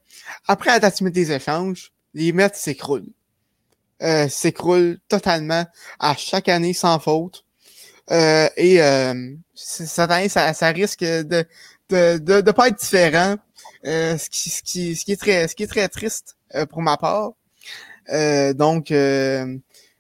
après 0.48 0.70
la 0.70 0.80
date 0.80 1.04
des 1.04 1.32
échanges, 1.32 1.92
les 2.14 2.32
Mets 2.32 2.52
s'écroulent. 2.54 3.12
s'écroulent 4.30 5.00
totalement 5.08 5.66
à 6.00 6.16
chaque 6.16 6.50
année 6.50 6.74
sans 6.74 7.00
faute. 7.00 7.44
Euh, 8.12 8.50
et 8.58 8.82
euh, 8.82 9.36
cette 9.54 10.12
année, 10.12 10.30
ça, 10.30 10.54
ça 10.54 10.68
risque 10.68 11.04
de 11.04 11.46
de, 11.92 12.18
de, 12.18 12.42
de, 12.42 12.52
pas 12.52 12.68
être 12.68 12.80
différent. 12.80 13.36
Euh, 13.86 14.18
ce, 14.18 14.30
qui, 14.30 14.50
ce, 14.50 14.62
qui, 14.62 14.96
ce, 14.96 15.06
qui 15.06 15.12
est 15.14 15.20
très, 15.20 15.48
ce 15.48 15.56
qui 15.56 15.64
est 15.64 15.68
très 15.68 15.88
triste 15.88 16.38
euh, 16.56 16.66
pour 16.66 16.82
ma 16.82 16.98
part. 16.98 17.32
Euh, 18.12 18.54
donc, 18.54 18.92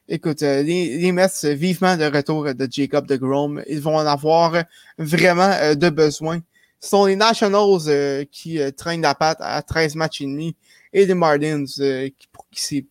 écoute, 0.08 0.42
les, 0.42 0.98
les 0.98 1.12
Mets 1.12 1.28
vivement 1.44 1.96
le 1.96 2.08
retour 2.08 2.54
de 2.54 2.68
Jacob 2.70 3.08
de 3.08 3.16
Grom. 3.16 3.64
Ils 3.68 3.82
vont 3.82 3.96
en 3.96 4.06
avoir 4.06 4.64
vraiment 4.98 5.76
de 5.76 5.90
besoin. 5.90 6.42
Ce 6.80 6.90
sont 6.90 7.06
les 7.06 7.16
Nationals 7.16 8.26
qui 8.32 8.60
traînent 8.76 9.02
la 9.02 9.16
patte 9.16 9.38
à 9.42 9.62
13 9.62 9.96
matchs 9.96 10.22
et 10.22 10.26
demi 10.26 10.56
et 10.94 11.06
les 11.06 11.14
Martins 11.14 11.66
qui, 11.66 12.28
pour 12.32 12.48
qui 12.50 12.62
c'est 12.62 12.86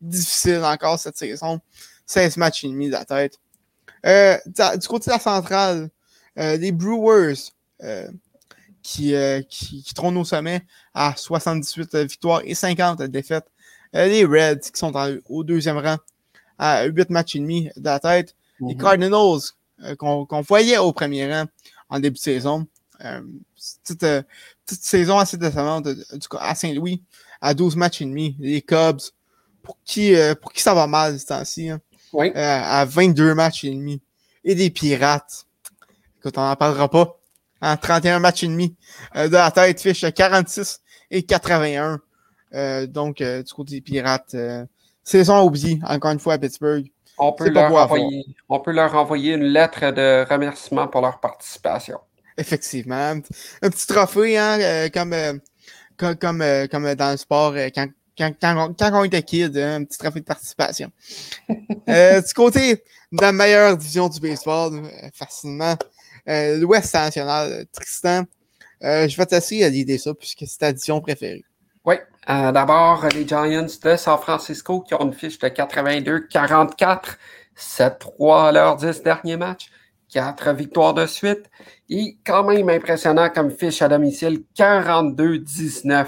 difficile 0.00 0.62
encore 0.64 0.98
cette 0.98 1.16
saison. 1.16 1.60
16 2.06 2.36
matchs 2.36 2.64
et 2.64 2.68
demi 2.68 2.86
de 2.86 2.92
la 2.92 3.04
tête. 3.04 3.38
Euh, 4.06 4.38
du 4.46 4.88
côté 4.88 5.06
de 5.06 5.12
la 5.12 5.18
centrale, 5.18 5.90
euh, 6.38 6.56
les 6.56 6.72
Brewers 6.72 7.34
euh, 7.82 8.08
qui, 8.86 9.14
qui, 9.48 9.82
qui, 9.82 9.94
trônent 9.94 10.16
au 10.16 10.24
sommet 10.24 10.64
à 10.94 11.14
78 11.16 11.96
victoires 11.96 12.40
et 12.44 12.54
50 12.54 13.02
défaites. 13.02 13.46
les 13.92 14.24
Reds 14.24 14.70
qui 14.72 14.78
sont 14.78 14.92
au 15.28 15.44
deuxième 15.44 15.78
rang 15.78 15.96
à 16.58 16.84
8 16.84 17.10
matchs 17.10 17.36
et 17.36 17.40
demi 17.40 17.70
de 17.76 17.84
la 17.84 18.00
tête. 18.00 18.34
Les 18.60 18.74
mhm. 18.74 18.80
Cardinals 18.80 19.40
qu'on 19.98 20.40
voyait 20.42 20.78
au 20.78 20.92
premier 20.92 21.32
rang 21.32 21.46
en 21.88 21.98
début 21.98 22.16
de 22.16 22.20
saison. 22.20 22.66
Toute, 23.84 24.04
toute, 24.66 24.78
saison 24.80 25.18
assez 25.18 25.36
décevante 25.36 25.88
à 26.38 26.54
Saint-Louis 26.54 27.02
à 27.40 27.54
12 27.54 27.76
matchs 27.76 28.02
et 28.02 28.04
demi. 28.04 28.36
Les 28.38 28.62
Cubs, 28.62 29.00
pour 29.62 29.76
qui, 29.84 30.14
pour 30.40 30.52
qui 30.52 30.62
ça 30.62 30.74
va 30.74 30.86
mal 30.86 31.18
ce 31.18 31.26
temps-ci. 31.26 31.70
Hein? 31.70 31.80
Euh, 32.14 32.30
à 32.34 32.84
22 32.84 33.34
matchs 33.34 33.64
et 33.64 33.70
demi. 33.70 34.00
Et 34.44 34.54
des 34.54 34.70
Pirates. 34.70 35.46
Écoute, 36.18 36.38
on 36.38 36.42
n'en 36.42 36.56
parlera 36.56 36.88
pas. 36.88 37.15
En 37.60 37.76
31 37.76 38.18
matchs 38.18 38.44
et 38.44 38.48
demi. 38.48 38.74
Euh, 39.16 39.28
de 39.28 39.32
la 39.32 39.50
tête, 39.50 39.80
fiche 39.80 40.04
46 40.12 40.80
et 41.10 41.22
81. 41.22 42.00
Euh, 42.54 42.86
donc, 42.86 43.22
du 43.22 43.52
côté 43.54 43.76
des 43.76 43.80
Pirates, 43.80 44.36
saison 45.02 45.42
oubliée, 45.42 45.80
encore 45.86 46.10
une 46.10 46.18
fois, 46.18 46.34
à 46.34 46.38
Pittsburgh. 46.38 46.86
On 47.18 47.32
peut, 47.32 47.48
leur 47.48 47.72
envoyer, 47.72 48.26
on 48.50 48.60
peut 48.60 48.72
leur 48.72 48.94
envoyer 48.94 49.34
une 49.34 49.44
lettre 49.44 49.90
de 49.90 50.26
remerciement 50.30 50.86
pour 50.86 51.00
leur 51.00 51.18
participation. 51.18 51.98
Effectivement. 52.36 53.14
Un 53.62 53.70
petit 53.70 53.86
trophée, 53.86 54.36
hein, 54.36 54.90
comme, 54.92 55.14
comme, 55.96 56.16
comme, 56.16 56.44
comme, 56.70 56.94
dans 56.94 57.10
le 57.12 57.16
sport, 57.16 57.54
quand, 57.74 57.88
quand, 58.16 58.32
quand, 58.40 58.90
on 58.92 59.04
était 59.04 59.22
kid, 59.22 59.56
hein, 59.56 59.80
un 59.80 59.84
petit 59.84 59.98
trophée 59.98 60.20
de 60.20 60.24
participation. 60.24 60.90
euh, 61.88 62.20
du 62.20 62.34
côté 62.34 62.82
de 63.12 63.20
la 63.20 63.32
meilleure 63.32 63.76
division 63.76 64.08
du 64.08 64.20
baseball, 64.20 64.74
euh, 64.74 65.08
facilement, 65.12 65.76
euh, 66.28 66.58
l'Ouest 66.58 66.94
national, 66.94 67.66
Tristan, 67.72 68.24
euh, 68.82 69.08
je 69.08 69.16
vais 69.16 69.26
t'essayer 69.26 69.64
à 69.64 69.68
l'idée 69.68 69.98
ça, 69.98 70.14
puisque 70.14 70.44
c'est 70.46 70.58
ta 70.58 70.72
division 70.72 71.00
préférée. 71.00 71.44
Oui, 71.84 71.96
D'abord, 72.26 73.06
les 73.14 73.26
Giants 73.26 73.66
de 73.82 73.96
San 73.96 74.18
Francisco 74.18 74.80
qui 74.80 74.94
ont 74.94 75.02
une 75.02 75.12
fiche 75.12 75.38
de 75.38 75.46
82-44. 75.46 77.16
7-3 77.56 78.48
à 78.48 78.52
leurs 78.52 78.76
10 78.76 79.02
derniers 79.02 79.36
matchs, 79.36 79.70
4 80.12 80.52
victoires 80.52 80.92
de 80.92 81.06
suite. 81.06 81.44
Et 81.88 82.18
quand 82.26 82.44
même 82.44 82.68
impressionnant 82.68 83.30
comme 83.30 83.50
fiche 83.50 83.80
à 83.80 83.88
domicile, 83.88 84.42
42-19. 84.58 86.06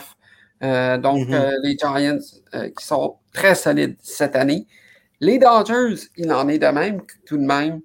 Euh, 0.64 0.98
donc, 0.98 1.28
mm-hmm. 1.28 1.54
les 1.62 1.78
Giants 1.78 2.18
qui 2.76 2.84
sont 2.84 3.16
très 3.32 3.54
solides 3.54 3.96
cette 4.02 4.34
année. 4.34 4.66
Les 5.20 5.38
Dodgers, 5.38 6.08
il 6.16 6.32
en 6.32 6.48
est 6.48 6.58
de 6.58 6.66
même, 6.66 7.00
tout 7.26 7.36
de 7.36 7.46
même. 7.46 7.80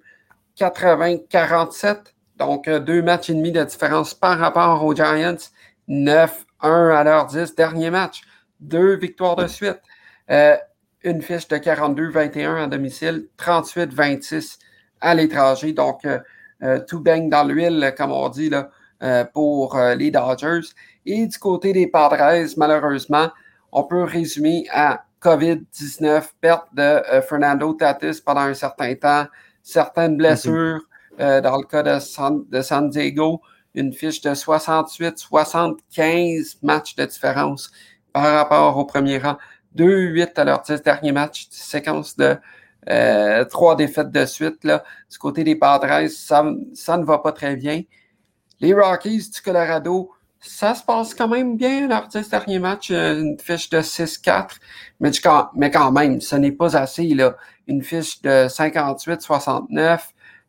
80-47. 0.58 2.13
Donc, 2.36 2.68
deux 2.68 3.02
matchs 3.02 3.30
et 3.30 3.34
demi 3.34 3.52
de 3.52 3.62
différence 3.62 4.14
par 4.14 4.38
rapport 4.38 4.84
aux 4.84 4.94
Giants. 4.94 5.36
9-1 5.88 6.34
à 6.62 7.04
leur 7.04 7.26
10 7.26 7.54
derniers 7.54 7.90
matchs. 7.90 8.22
Deux 8.60 8.96
victoires 8.96 9.36
de 9.36 9.46
suite. 9.46 9.80
Euh, 10.30 10.56
une 11.02 11.20
fiche 11.20 11.48
de 11.48 11.56
42-21 11.56 12.64
à 12.64 12.66
domicile, 12.66 13.28
38-26 13.38 14.58
à 15.00 15.14
l'étranger. 15.14 15.72
Donc, 15.72 16.04
euh, 16.04 16.18
euh, 16.62 16.80
tout 16.80 17.00
baigne 17.00 17.28
dans 17.28 17.44
l'huile, 17.44 17.92
comme 17.96 18.12
on 18.12 18.28
dit, 18.28 18.48
là, 18.48 18.70
pour 19.34 19.78
les 19.98 20.10
Dodgers. 20.10 20.66
Et 21.04 21.26
du 21.26 21.38
côté 21.38 21.74
des 21.74 21.88
Padres, 21.88 22.46
malheureusement, 22.56 23.28
on 23.70 23.84
peut 23.84 24.04
résumer 24.04 24.66
à 24.72 25.04
COVID-19, 25.20 26.30
perte 26.40 26.68
de 26.72 27.02
Fernando 27.28 27.74
Tatis 27.74 28.22
pendant 28.24 28.42
un 28.42 28.54
certain 28.54 28.94
temps, 28.94 29.26
certaines 29.62 30.16
blessures 30.16 30.80
dans 31.18 31.56
le 31.56 31.66
cas 31.66 31.82
de 31.82 32.50
de 32.50 32.62
San 32.62 32.90
Diego, 32.90 33.40
une 33.74 33.92
fiche 33.92 34.20
de 34.20 34.30
68-75 34.30 36.56
matchs 36.62 36.96
de 36.96 37.04
différence 37.04 37.70
par 38.12 38.34
rapport 38.34 38.76
au 38.76 38.84
premier 38.84 39.18
rang. 39.18 39.36
2-8 39.76 40.32
à 40.36 40.44
leurs 40.44 40.62
10 40.62 40.82
derniers 40.82 41.12
matchs, 41.12 41.46
séquence 41.50 42.16
de 42.16 42.36
euh, 42.88 43.44
trois 43.44 43.76
défaites 43.76 44.10
de 44.10 44.24
suite. 44.24 44.64
Là. 44.64 44.84
Du 45.10 45.18
côté 45.18 45.44
des 45.44 45.56
Padres, 45.56 46.08
ça, 46.08 46.44
ça 46.74 46.96
ne 46.96 47.04
va 47.04 47.18
pas 47.18 47.32
très 47.32 47.56
bien. 47.56 47.82
Les 48.60 48.72
Rockies 48.72 49.30
du 49.30 49.40
Colorado, 49.40 50.12
ça 50.40 50.74
se 50.74 50.84
passe 50.84 51.14
quand 51.14 51.28
même 51.28 51.56
bien 51.56 51.86
à 51.86 51.88
leurs 51.88 52.08
10 52.08 52.28
derniers 52.28 52.58
matchs, 52.58 52.90
euh, 52.90 53.20
une 53.20 53.38
fiche 53.38 53.70
de 53.70 53.78
6-4, 53.78 54.56
mais, 55.00 55.10
mais 55.54 55.70
quand 55.70 55.90
même, 55.90 56.20
ce 56.20 56.36
n'est 56.36 56.52
pas 56.52 56.76
assez. 56.76 57.08
Là. 57.14 57.36
Une 57.66 57.82
fiche 57.82 58.20
de 58.22 58.46
58-69, 58.46 60.00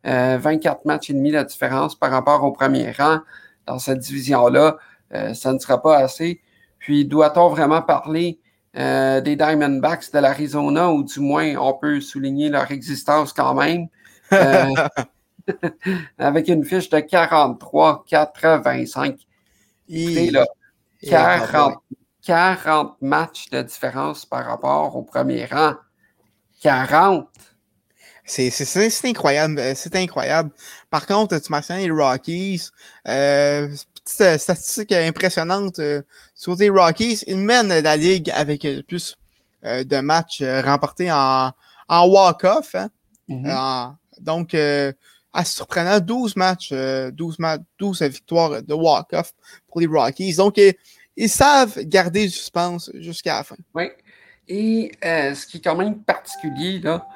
24 0.06 0.84
matchs 0.84 1.10
et 1.10 1.14
demi 1.14 1.32
de 1.32 1.42
différence 1.42 1.94
par 1.94 2.10
rapport 2.10 2.44
au 2.44 2.52
premier 2.52 2.92
rang 2.92 3.20
dans 3.66 3.78
cette 3.78 3.98
division-là. 3.98 4.78
Euh, 5.14 5.34
ça 5.34 5.52
ne 5.52 5.58
sera 5.58 5.82
pas 5.82 5.98
assez. 5.98 6.40
Puis, 6.78 7.04
doit-on 7.04 7.48
vraiment 7.48 7.82
parler 7.82 8.40
euh, 8.76 9.20
des 9.20 9.36
Diamondbacks 9.36 10.10
de 10.12 10.18
l'Arizona, 10.18 10.90
ou 10.90 11.04
du 11.04 11.20
moins, 11.20 11.54
on 11.56 11.74
peut 11.74 12.00
souligner 12.00 12.48
leur 12.48 12.70
existence 12.70 13.32
quand 13.32 13.54
même, 13.54 13.88
euh, 14.32 14.74
avec 16.18 16.48
une 16.48 16.64
fiche 16.64 16.88
de 16.90 16.98
43-85. 16.98 19.18
Et 19.88 20.30
là, 20.30 20.44
40, 21.02 21.78
40 22.22 22.96
matchs 23.00 23.48
de 23.50 23.62
différence 23.62 24.26
par 24.26 24.44
rapport 24.44 24.96
au 24.96 25.02
premier 25.02 25.46
rang. 25.46 25.74
40! 26.60 27.28
C'est 28.26 29.04
incroyable. 29.04 29.58
Euh, 29.58 29.72
c'est 29.76 29.94
incroyable. 29.96 30.50
Par 30.90 31.06
contre, 31.06 31.38
tu 31.38 31.50
mentionnes 31.50 31.78
les 31.78 31.90
Rockies. 31.90 32.68
Euh, 33.06 33.68
petite 34.04 34.20
euh, 34.20 34.38
statistique 34.38 34.92
impressionnante. 34.92 35.78
Euh, 35.78 36.02
sur 36.34 36.56
les 36.56 36.68
Rockies, 36.68 37.22
ils 37.26 37.36
mènent 37.36 37.68
la 37.68 37.96
ligue 37.96 38.30
avec 38.30 38.64
le 38.64 38.82
plus 38.82 39.16
de 39.62 40.00
matchs 40.00 40.42
remportés 40.42 41.10
en, 41.10 41.50
en 41.88 42.06
walk-off. 42.06 42.74
Hein. 42.74 42.88
Mm-hmm. 43.28 43.94
donc, 44.20 44.54
assez 45.32 45.56
surprenant, 45.56 45.98
12 45.98 46.36
matchs, 46.36 46.72
12, 46.72 47.38
matchs, 47.40 47.62
12 47.78 48.02
victoires 48.02 48.62
de 48.62 48.74
walk-off 48.74 49.32
pour 49.66 49.80
les 49.80 49.86
Rockies. 49.86 50.36
Donc, 50.36 50.60
ils 51.16 51.28
savent 51.28 51.80
garder 51.80 52.26
du 52.26 52.30
suspense 52.30 52.90
jusqu'à 52.94 53.38
la 53.38 53.44
fin. 53.44 53.56
Oui. 53.74 53.88
Et 54.46 54.92
ce 55.02 55.46
qui 55.46 55.56
est 55.56 55.60
quand 55.60 55.74
même 55.74 55.98
particulier, 56.00 56.78
là, 56.78 57.08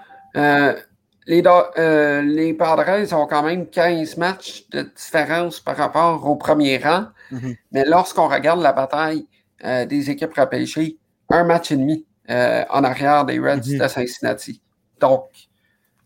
les, 1.27 1.43
euh, 1.47 2.23
les 2.23 2.55
Padres 2.55 3.13
ont 3.13 3.27
quand 3.27 3.43
même 3.43 3.69
15 3.69 4.17
matchs 4.17 4.69
de 4.71 4.83
différence 4.83 5.61
par 5.61 5.77
rapport 5.77 6.27
au 6.27 6.37
premier 6.37 6.79
rang. 6.79 7.07
Mhm. 7.31 7.57
Mais 7.73 7.85
lorsqu'on 7.85 8.29
regarde 8.29 8.61
la 8.61 8.73
bataille 8.73 9.27
euh, 9.65 9.85
des 9.87 10.11
équipes 10.11 10.35
repêchées, 10.35 10.99
un 11.29 11.45
match 11.45 11.71
et 11.71 11.77
demi 11.77 12.07
euh, 12.31 12.65
en 12.71 12.85
arrière 12.85 13.25
des 13.25 13.39
Reds 13.39 13.73
mhm. 13.73 13.79
de 13.79 13.89
Cincinnati. 13.89 14.63
Donc, 15.01 15.29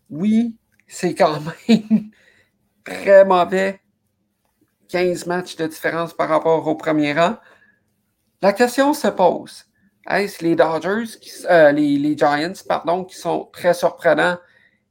oui, 0.09 0.57
c'est 0.87 1.15
quand 1.15 1.39
même 1.69 2.09
très 2.83 3.25
mauvais. 3.25 3.79
15 4.89 5.25
matchs 5.25 5.55
de 5.55 5.65
différence 5.65 6.13
par 6.13 6.29
rapport 6.29 6.67
au 6.67 6.75
premier 6.75 7.13
rang. 7.13 7.37
La 8.41 8.53
question 8.53 8.93
se 8.93 9.07
pose. 9.07 9.65
Est-ce 10.07 10.43
les 10.43 10.55
Dodgers, 10.55 11.17
les, 11.49 11.97
les 11.97 12.15
Giants, 12.15 12.53
pardon, 12.67 13.03
qui 13.03 13.15
sont 13.17 13.49
très 13.51 13.73
surprenants 13.73 14.37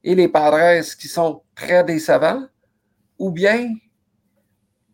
et 0.05 0.15
les 0.15 0.29
Padres 0.29 0.83
qui 0.99 1.09
sont 1.09 1.43
très 1.57 1.83
décevants, 1.83 2.47
ou 3.19 3.31
bien 3.33 3.69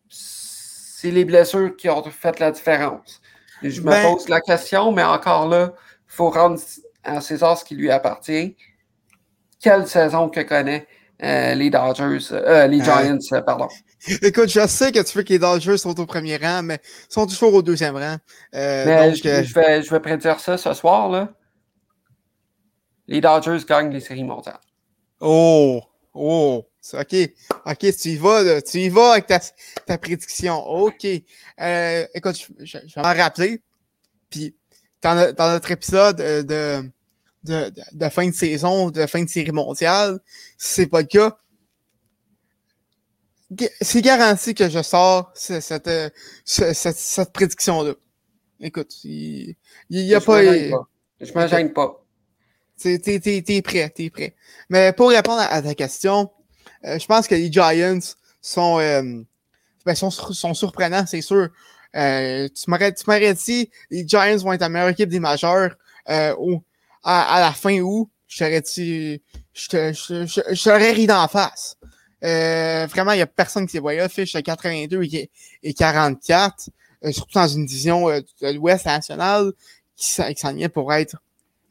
c'est 0.08 1.10
les 1.10 1.24
blessures 1.24 1.76
qui 1.76 1.90
ont 1.90 2.02
fait 2.04 2.38
la 2.38 2.52
différence. 2.52 3.20
je 3.62 3.80
me 3.80 3.90
ben 3.90 4.02
pose 4.02 4.28
la 4.28 4.40
question, 4.40 4.92
mais 4.92 5.02
encore 5.02 5.48
là, 5.48 5.74
il 5.74 6.12
faut 6.14 6.30
rendre 6.30 6.60
à 7.02 7.20
César 7.20 7.58
ce 7.58 7.64
qui 7.64 7.74
lui 7.74 7.90
appartient. 7.90 8.56
Quelle 9.60 9.86
saison 9.86 10.28
que 10.28 10.40
connaît 10.40 10.86
euh, 11.22 11.54
les 11.54 11.68
Dodgers, 11.68 12.32
euh, 12.32 12.66
les 12.66 12.82
Giants, 12.82 13.18
euh, 13.32 13.42
pardon. 13.42 13.68
Écoute, 14.22 14.48
je 14.48 14.66
sais 14.66 14.90
que 14.90 15.02
tu 15.02 15.18
veux 15.18 15.22
que 15.22 15.34
les 15.34 15.38
Dodgers 15.38 15.76
sont 15.76 15.98
au 16.00 16.06
premier 16.06 16.38
rang, 16.38 16.62
mais 16.62 16.80
sont 17.10 17.26
toujours 17.26 17.52
au 17.52 17.60
deuxième 17.60 17.96
rang. 17.96 18.16
mais 18.54 19.14
je, 19.14 19.54
vais, 19.54 19.82
je 19.82 19.90
vais 19.90 20.00
prédire 20.00 20.40
ça 20.40 20.56
ce 20.56 20.72
soir. 20.72 21.10
Là. 21.10 21.28
Les 23.06 23.20
Dodgers 23.20 23.58
gagnent 23.68 23.92
les 23.92 24.00
séries 24.00 24.24
mondiales. 24.24 24.60
Oh, 25.20 25.82
oh, 26.14 26.66
OK. 26.94 27.14
OK, 27.66 27.78
tu 27.78 28.08
y 28.08 28.16
vas, 28.16 28.62
tu 28.62 28.78
y 28.78 28.88
vas 28.88 29.12
avec 29.12 29.26
ta, 29.26 29.38
ta 29.86 29.98
prédiction. 29.98 30.58
OK. 30.66 31.06
Euh, 31.60 32.06
écoute, 32.14 32.48
je, 32.58 32.78
vais 32.78 32.84
m'en 32.96 33.14
rappeler. 33.14 33.62
Puis, 34.30 34.54
dans, 35.02 35.34
dans, 35.34 35.52
notre 35.52 35.70
épisode 35.70 36.20
euh, 36.20 36.42
de, 36.42 36.90
de, 37.44 37.72
de, 37.92 38.08
fin 38.08 38.26
de 38.26 38.34
saison, 38.34 38.90
de 38.90 39.06
fin 39.06 39.22
de 39.22 39.28
série 39.28 39.52
mondiale, 39.52 40.20
si 40.56 40.74
c'est 40.74 40.86
pas 40.86 41.02
le 41.02 41.06
cas, 41.06 41.38
c'est 43.80 44.02
garanti 44.02 44.54
que 44.54 44.68
je 44.68 44.82
sors 44.82 45.32
cette, 45.34 45.62
cette, 46.44 46.96
cette, 46.96 47.32
prédiction-là. 47.32 47.94
Écoute, 48.60 49.04
il 49.04 49.56
n'y 49.90 50.14
a 50.14 50.20
pas... 50.20 50.42
Je 50.42 51.38
me 51.38 51.46
gêne 51.46 51.72
pas. 51.72 51.99
T'es 52.80 53.62
prêt, 53.62 53.90
t'es 53.90 54.10
prêt. 54.10 54.34
Mais 54.68 54.92
pour 54.92 55.10
répondre 55.10 55.40
à, 55.40 55.60
ta 55.60 55.74
question, 55.74 56.30
euh, 56.84 56.98
je 56.98 57.06
pense 57.06 57.26
que 57.28 57.34
les 57.34 57.52
Giants 57.52 57.98
sont, 58.40 58.78
euh, 58.78 59.22
ben, 59.84 59.94
sont, 59.94 60.10
sont, 60.10 60.54
surprenants, 60.54 61.04
c'est 61.06 61.20
sûr. 61.20 61.48
Euh, 61.96 62.48
tu 62.48 62.70
m'aurais 62.70 62.92
dit 63.34 63.70
les 63.90 64.06
Giants 64.06 64.36
vont 64.38 64.52
être 64.52 64.60
la 64.60 64.68
meilleure 64.68 64.88
équipe 64.88 65.08
des 65.08 65.20
majeurs 65.20 65.74
euh, 66.08 66.34
à, 67.02 67.34
à, 67.34 67.40
la 67.40 67.52
fin 67.52 67.80
août. 67.80 68.08
Je 68.28 68.60
dit, 68.60 69.20
je 69.52 70.62
t'aurais 70.64 70.92
ri 70.92 71.06
d'en 71.06 71.26
face. 71.28 71.76
Euh, 72.22 72.86
vraiment, 72.86 73.12
il 73.12 73.16
n'y 73.16 73.22
a 73.22 73.26
personne 73.26 73.66
qui 73.66 73.78
voyé. 73.78 74.08
Fiche 74.08 74.34
de 74.34 74.40
82 74.40 75.02
et, 75.02 75.30
et 75.62 75.74
44, 75.74 76.70
surtout 77.10 77.38
dans 77.38 77.48
une 77.48 77.66
division 77.66 78.08
de 78.08 78.52
l'Ouest 78.52 78.86
national 78.86 79.52
qui, 79.96 80.14
qui 80.14 80.40
s'en 80.40 80.54
vient 80.54 80.68
pour 80.68 80.92
être 80.94 81.16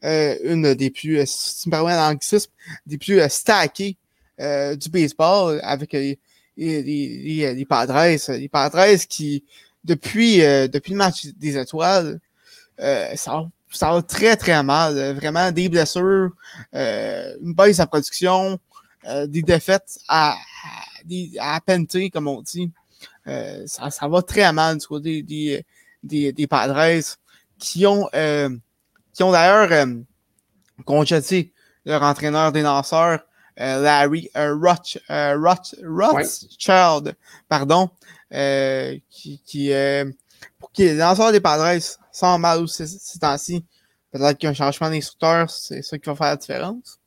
euh, 0.02 0.36
une 0.44 0.74
des 0.74 0.90
plus, 0.90 1.18
euh, 1.18 1.24
si 1.26 1.62
tu 1.62 1.68
me 1.68 2.56
des 2.86 2.98
plus 2.98 3.20
euh, 3.20 3.28
stackées 3.28 3.96
du 4.38 4.88
baseball 4.88 5.60
avec 5.62 5.92
les, 5.92 6.18
les, 6.56 6.82
les, 6.82 7.54
les 7.54 7.64
Padres. 7.66 8.32
Les 8.32 8.48
Padres 8.48 8.96
qui, 9.06 9.44
depuis, 9.84 10.38
depuis 10.38 10.92
le 10.92 10.96
match 10.96 11.26
des 11.36 11.58
étoiles, 11.58 12.18
ça, 12.78 13.46
ça 13.70 13.92
va 13.92 14.00
très, 14.00 14.36
très 14.36 14.62
mal. 14.62 15.12
Vraiment, 15.14 15.52
des 15.52 15.68
blessures, 15.68 16.30
une 16.72 17.52
baisse 17.52 17.76
de 17.76 17.84
production, 17.84 18.58
des 19.26 19.42
défaites 19.42 19.98
à, 20.08 20.38
à, 21.38 21.56
à 21.56 21.60
comme 22.10 22.28
on 22.28 22.40
dit. 22.40 22.70
ça, 23.66 23.90
ça 23.90 24.08
va 24.08 24.22
très 24.22 24.50
mal 24.54 24.78
du 24.78 24.86
côté 24.86 25.22
des, 25.22 25.66
des, 26.02 26.32
des 26.32 26.46
Padres 26.46 27.02
qui 27.58 27.84
ont 27.84 28.08
qui 29.12 29.22
ont 29.22 29.32
d'ailleurs 29.32 29.70
euh, 29.72 29.94
congédié 30.84 31.52
leur 31.84 32.02
entraîneur 32.02 32.52
des 32.52 32.62
lanceurs, 32.62 33.20
euh, 33.60 33.82
Larry 33.82 34.30
euh, 34.36 34.56
Roth, 34.56 34.98
euh, 35.10 35.36
Rothschild, 35.38 37.14
pardon, 37.48 37.90
qui, 39.10 39.42
qui, 39.44 39.72
pour 40.58 40.72
qui 40.72 40.84
les 40.84 40.94
lanceurs 40.94 41.32
des 41.32 41.40
Padres 41.40 41.80
sont 42.12 42.38
mal 42.38 42.60
aussi 42.60 42.86
ces 42.86 43.18
temps-ci. 43.18 43.64
Peut-être 44.12 44.38
qu'un 44.38 44.54
changement 44.54 44.90
d'instructeur, 44.90 45.50
c'est 45.50 45.82
ça 45.82 45.98
qui 45.98 46.08
va 46.08 46.16
faire 46.16 46.26
la 46.26 46.36
différence. 46.36 46.98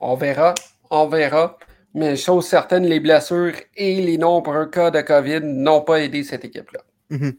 On 0.00 0.14
verra, 0.14 0.54
on 0.90 1.08
verra. 1.08 1.58
Mais 1.94 2.16
chose 2.16 2.46
certaine, 2.46 2.84
les 2.84 3.00
blessures 3.00 3.54
et 3.74 4.00
les 4.00 4.18
nombreux 4.18 4.66
cas 4.66 4.90
de 4.90 5.00
COVID 5.00 5.40
n'ont 5.42 5.80
pas 5.80 6.00
aidé 6.00 6.22
cette 6.22 6.44
équipe-là. 6.44 6.80
Mhm. 7.10 7.36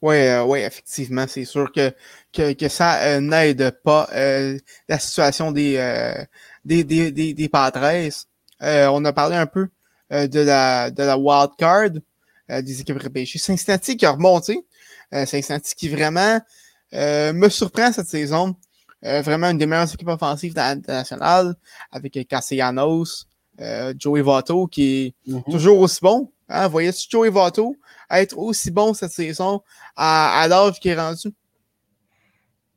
Oui, 0.00 0.16
euh, 0.16 0.44
ouais, 0.44 0.62
effectivement, 0.62 1.26
c'est 1.26 1.44
sûr 1.44 1.72
que, 1.72 1.92
que, 2.32 2.52
que 2.52 2.68
ça 2.68 3.00
euh, 3.02 3.20
n'aide 3.20 3.70
pas 3.82 4.08
euh, 4.12 4.56
la 4.88 4.98
situation 4.98 5.50
des, 5.50 5.74
des, 6.64 6.84
des, 6.84 7.10
des, 7.10 7.34
des 7.34 7.48
Padres. 7.48 8.08
on 8.60 9.04
a 9.04 9.12
parlé 9.12 9.36
un 9.36 9.46
peu 9.46 9.68
de 10.10 10.40
la 10.40 10.90
de 10.90 11.02
la 11.02 11.18
wild 11.18 11.50
card 11.58 11.90
des 12.48 12.80
équipes 12.80 13.02
repêchées. 13.02 13.38
Cincinnati 13.38 13.96
qui 13.96 14.06
a 14.06 14.12
remonté. 14.12 14.64
Cincinnati 15.12 15.74
qui 15.74 15.88
vraiment 15.88 16.40
me 16.92 17.48
surprend 17.48 17.92
cette 17.92 18.08
saison. 18.08 18.54
vraiment 19.02 19.50
une 19.50 19.58
des 19.58 19.66
meilleures 19.66 19.92
équipes 19.92 20.08
offensives 20.08 20.52
de 20.54 20.58
la 20.58 20.76
nationale 20.76 21.56
avec 21.90 22.26
Castellanos, 22.28 23.26
Joey 23.98 24.22
Votto 24.22 24.66
qui 24.68 25.14
est 25.26 25.30
mm-hmm. 25.30 25.50
toujours 25.50 25.80
aussi 25.80 25.98
bon. 26.00 26.30
Hein, 26.48 26.68
voyez-vous 26.68 26.96
Joey 27.10 27.28
Votto? 27.28 27.76
Être 28.10 28.38
aussi 28.38 28.70
bon 28.70 28.94
cette 28.94 29.12
saison 29.12 29.62
à, 29.96 30.40
à 30.40 30.48
l'âge 30.48 30.80
qu'il 30.80 30.90
est 30.90 31.00
rendu? 31.00 31.28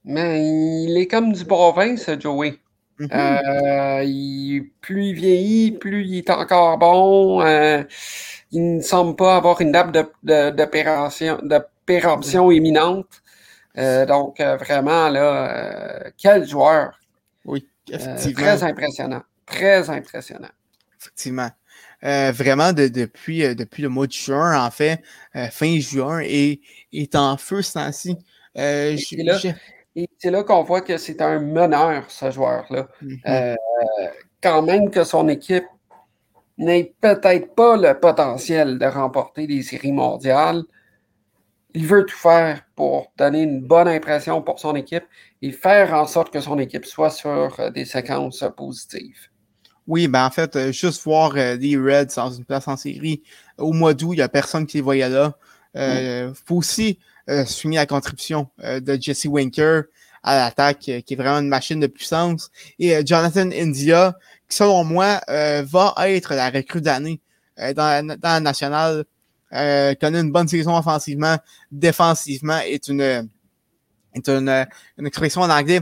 Mais 0.03 0.41
il 0.83 0.97
est 0.97 1.07
comme 1.07 1.31
du 1.33 1.45
province, 1.45 2.09
Joey. 2.19 2.57
Mm 2.99 3.07
-hmm. 3.07 4.69
plus 4.81 5.05
il 5.07 5.13
vieillit, 5.15 5.71
plus 5.71 6.05
il 6.05 6.17
est 6.19 6.29
encore 6.29 6.77
bon. 6.77 7.41
Euh, 7.41 7.83
il 8.51 8.75
ne 8.77 8.81
semble 8.81 9.15
pas 9.15 9.37
avoir 9.37 9.61
une 9.61 9.71
date 9.71 9.91
d'opération 10.23 11.39
de, 11.41 11.57
de, 11.57 12.53
imminente. 12.53 13.21
Euh, 13.77 14.05
donc, 14.05 14.39
euh, 14.39 14.57
vraiment, 14.57 15.09
là, 15.09 16.11
quel 16.17 16.45
joueur. 16.47 16.99
Oui, 17.45 17.67
effectivement. 17.89 18.43
très 18.43 18.63
impressionnant. 18.63 19.23
Très 19.45 19.89
impressionnant. 19.89 20.53
Effectivement. 20.99 21.49
Euh, 22.03 22.31
vraiment 22.31 22.73
de, 22.73 22.87
depuis, 22.87 23.45
euh, 23.45 23.53
depuis 23.53 23.83
le 23.83 23.89
mois 23.89 24.07
de 24.07 24.11
juin, 24.11 24.65
en 24.65 24.71
fait, 24.71 25.01
euh, 25.35 25.47
fin 25.49 25.79
juin, 25.79 26.21
et 26.21 26.61
est 26.91 27.15
en 27.15 27.37
feu 27.37 27.61
ce 27.61 27.73
temps-ci. 27.73 28.17
c'est 28.55 30.31
là, 30.31 30.43
qu'on 30.43 30.63
voit 30.63 30.81
que 30.81 30.97
c'est 30.97 31.21
un 31.21 31.39
meneur, 31.39 32.09
ce 32.09 32.31
joueur-là. 32.31 32.87
Mm-hmm. 33.03 33.55
quand 34.41 34.61
même 34.63 34.89
que 34.89 35.03
son 35.03 35.27
équipe 35.29 35.65
n'ait 36.57 36.95
peut-être 37.01 37.53
pas 37.53 37.77
le 37.77 37.99
potentiel 37.99 38.79
de 38.79 38.85
remporter 38.85 39.45
des 39.45 39.61
séries 39.61 39.91
mondiales, 39.91 40.63
il 41.73 41.85
veut 41.85 42.05
tout 42.05 42.17
faire 42.17 42.63
pour 42.75 43.13
donner 43.17 43.43
une 43.43 43.61
bonne 43.61 43.87
impression 43.87 44.41
pour 44.41 44.59
son 44.59 44.75
équipe 44.75 45.05
et 45.41 45.51
faire 45.51 45.93
en 45.93 46.05
sorte 46.07 46.33
que 46.33 46.41
son 46.41 46.57
équipe 46.57 46.85
soit 46.85 47.11
sur 47.11 47.71
des 47.71 47.85
séquences 47.85 48.43
positives. 48.57 49.30
Oui, 49.91 50.07
ben 50.07 50.25
en 50.25 50.31
fait, 50.31 50.55
euh, 50.55 50.71
juste 50.71 51.03
voir 51.03 51.33
euh, 51.35 51.57
les 51.57 51.75
Reds 51.75 52.15
dans 52.15 52.31
une 52.31 52.45
place 52.45 52.65
en 52.69 52.77
série 52.77 53.23
au 53.57 53.73
mois 53.73 53.93
d'août, 53.93 54.13
il 54.13 54.19
n'y 54.19 54.21
a 54.21 54.29
personne 54.29 54.65
qui 54.65 54.77
les 54.77 54.81
voyait 54.81 55.09
là. 55.09 55.35
Euh, 55.75 56.29
mm. 56.29 56.33
faut 56.45 56.55
aussi 56.55 56.97
euh, 57.29 57.43
souligner 57.43 57.79
la 57.79 57.85
contribution 57.85 58.47
de 58.63 58.97
Jesse 59.01 59.25
Winker 59.25 59.81
à 60.23 60.37
l'attaque, 60.37 60.79
qui 60.79 60.91
est 60.95 61.15
vraiment 61.15 61.39
une 61.39 61.49
machine 61.49 61.81
de 61.81 61.87
puissance. 61.87 62.51
Et 62.79 63.05
Jonathan 63.05 63.51
India, 63.51 64.17
qui 64.47 64.55
selon 64.55 64.85
moi 64.85 65.19
va 65.27 65.93
être 66.07 66.35
la 66.35 66.49
recrue 66.49 66.79
d'année 66.79 67.19
dans, 67.57 68.07
dans 68.07 68.29
la 68.29 68.39
nationale, 68.39 69.03
connaît 69.51 70.21
une 70.21 70.31
bonne 70.31 70.47
saison 70.47 70.77
offensivement, 70.77 71.37
défensivement, 71.69 72.59
est 72.59 72.87
une 72.87 73.27
est 74.13 74.29
une, 74.29 74.67
une 74.97 75.05
expression 75.05 75.41
en 75.41 75.49
anglais 75.49 75.81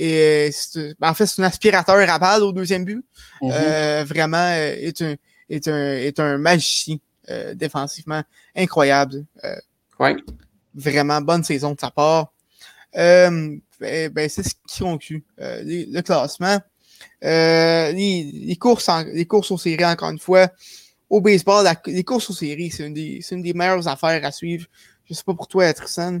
et 0.00 0.50
ben, 1.00 1.10
en 1.10 1.14
fait, 1.14 1.26
c'est 1.26 1.42
un 1.42 1.44
aspirateur 1.44 2.08
à 2.08 2.18
balle 2.20 2.44
au 2.44 2.52
deuxième 2.52 2.84
but. 2.84 3.04
Mm-hmm. 3.42 3.52
euh, 3.52 4.04
vraiment, 4.04 4.36
euh, 4.36 4.76
est 4.78 5.02
un, 5.02 5.16
est 5.50 5.66
un, 5.66 5.92
est 5.94 6.20
un 6.20 6.38
magicien 6.38 6.98
euh, 7.28 7.52
défensivement 7.54 8.22
incroyable. 8.54 9.24
Euh, 9.42 9.56
ouais. 9.98 10.16
Vraiment 10.72 11.20
bonne 11.20 11.42
saison 11.42 11.74
de 11.74 11.80
sa 11.80 11.90
part. 11.90 12.32
Ben, 12.94 13.60
ben, 13.80 14.28
c'est 14.28 14.44
ce 14.44 14.54
qui 14.68 14.80
conclut 14.80 15.24
le 15.36 16.00
classement. 16.02 16.60
Les, 17.20 18.30
les, 18.32 18.56
courses 18.56 18.88
en, 18.88 19.02
les 19.02 19.26
courses 19.26 19.50
aux 19.50 19.58
séries, 19.58 19.84
encore 19.84 20.10
une 20.10 20.20
fois, 20.20 20.48
au 21.10 21.20
baseball, 21.20 21.66
les 21.86 22.04
courses 22.04 22.30
aux 22.30 22.34
séries, 22.34 22.70
c'est 22.70 22.86
une, 22.86 22.94
des, 22.94 23.20
une 23.32 23.42
des 23.42 23.52
meilleures 23.52 23.88
affaires 23.88 24.24
à 24.24 24.30
suivre. 24.30 24.66
Je 25.06 25.14
sais 25.14 25.24
pas 25.24 25.34
pour 25.34 25.48
toi, 25.48 25.72
Tristan. 25.72 26.20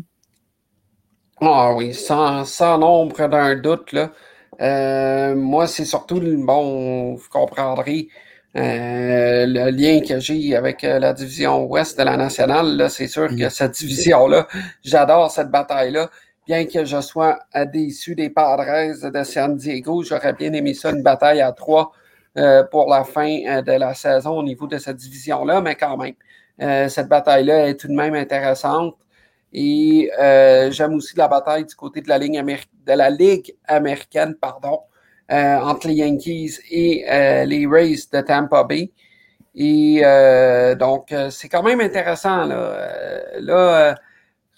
Ah 1.40 1.72
oui, 1.74 1.94
sans, 1.94 2.44
sans 2.44 2.78
nombre 2.78 3.28
d'un 3.28 3.54
doute. 3.54 3.92
Là. 3.92 4.10
Euh, 4.60 5.36
moi, 5.36 5.66
c'est 5.68 5.84
surtout, 5.84 6.20
bon, 6.20 7.14
vous 7.14 7.28
comprendrez 7.30 8.08
euh, 8.56 9.46
le 9.46 9.70
lien 9.70 10.00
que 10.00 10.18
j'ai 10.18 10.56
avec 10.56 10.82
euh, 10.82 10.98
la 10.98 11.12
division 11.12 11.64
ouest 11.66 11.96
de 11.96 12.02
la 12.04 12.16
nationale. 12.16 12.76
Là, 12.76 12.88
c'est 12.88 13.06
sûr 13.06 13.28
que 13.28 13.46
mm. 13.46 13.50
cette 13.50 13.72
division-là, 13.72 14.48
j'adore 14.82 15.30
cette 15.30 15.50
bataille-là. 15.50 16.10
Bien 16.46 16.64
que 16.66 16.84
je 16.84 17.00
sois 17.02 17.38
déçu 17.72 18.14
des 18.14 18.30
Padres 18.30 19.10
de 19.10 19.22
San 19.22 19.54
Diego, 19.56 20.02
j'aurais 20.02 20.32
bien 20.32 20.52
aimé 20.54 20.72
ça, 20.74 20.90
une 20.90 21.02
bataille 21.02 21.42
à 21.42 21.52
trois 21.52 21.92
pour 22.70 22.88
la 22.88 23.04
fin 23.04 23.60
de 23.60 23.72
la 23.72 23.92
saison 23.92 24.38
au 24.38 24.42
niveau 24.42 24.66
de 24.66 24.78
cette 24.78 24.96
division-là, 24.96 25.60
mais 25.60 25.74
quand 25.74 25.98
même, 25.98 26.14
cette 26.88 27.08
bataille-là 27.08 27.68
est 27.68 27.74
tout 27.74 27.88
de 27.88 27.92
même 27.92 28.14
intéressante. 28.14 28.96
Et 29.52 30.10
euh, 30.18 30.70
j'aime 30.70 30.94
aussi 30.94 31.16
la 31.16 31.28
bataille 31.28 31.64
du 31.64 31.74
côté 31.74 32.00
de 32.00 32.08
la, 32.08 32.18
ligne 32.18 32.42
de 32.42 32.92
la 32.92 33.10
Ligue 33.10 33.56
américaine 33.66 34.34
pardon, 34.34 34.80
euh, 35.30 35.56
entre 35.58 35.88
les 35.88 35.94
Yankees 35.94 36.58
et 36.70 37.04
euh, 37.10 37.44
les 37.44 37.66
Rays 37.66 37.96
de 38.12 38.20
Tampa 38.20 38.64
Bay. 38.64 38.90
Et 39.54 40.02
donc, 40.78 41.12
c'est 41.30 41.48
quand 41.48 41.64
même 41.64 41.80
intéressant. 41.80 42.44
Là, 42.44 43.40
là 43.40 43.94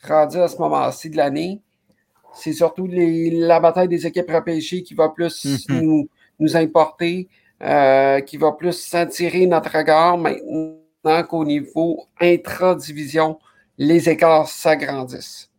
rendu 0.07 0.37
à 0.39 0.49
ce 0.49 0.59
moment-ci 0.59 1.09
de 1.09 1.17
l'année, 1.17 1.63
c'est 2.35 2.53
surtout 2.53 2.87
les, 2.87 3.31
la 3.31 3.61
bataille 3.61 3.89
des 3.89 4.07
équipes 4.07 4.31
repêchées 4.31 4.83
qui 4.83 4.93
va 4.93 5.09
plus 5.09 5.47
mm-hmm. 5.47 5.81
nous, 5.81 6.09
nous, 6.39 6.57
importer, 6.57 7.29
qui 8.27 8.37
va 8.37 8.53
plus 8.53 8.73
s'attirer 8.73 9.47
notre 9.47 9.75
regard 9.75 10.19
maintenant 10.19 11.23
qu'au 11.27 11.47
niveau 11.47 12.05
intra-division 12.21 13.39
les 13.81 14.09
écarts 14.11 14.49
s'agrandissent. 14.49 15.51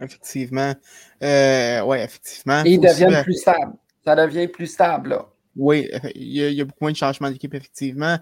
Effectivement. 0.00 0.74
Euh, 1.22 1.80
oui, 1.80 1.98
effectivement. 1.98 2.62
Et 2.64 2.72
ils 2.72 2.80
deviennent 2.80 3.22
plus 3.22 3.40
stables. 3.40 3.72
Ça 4.04 4.14
devient 4.14 4.48
plus 4.48 4.66
stable, 4.66 5.10
là. 5.10 5.26
Oui, 5.56 5.90
il 6.14 6.32
y, 6.32 6.60
a, 6.60 6.64
beaucoup 6.64 6.78
moins 6.82 6.92
de 6.92 6.96
changements 6.96 7.30
d'équipe, 7.30 7.52
effectivement. 7.54 8.18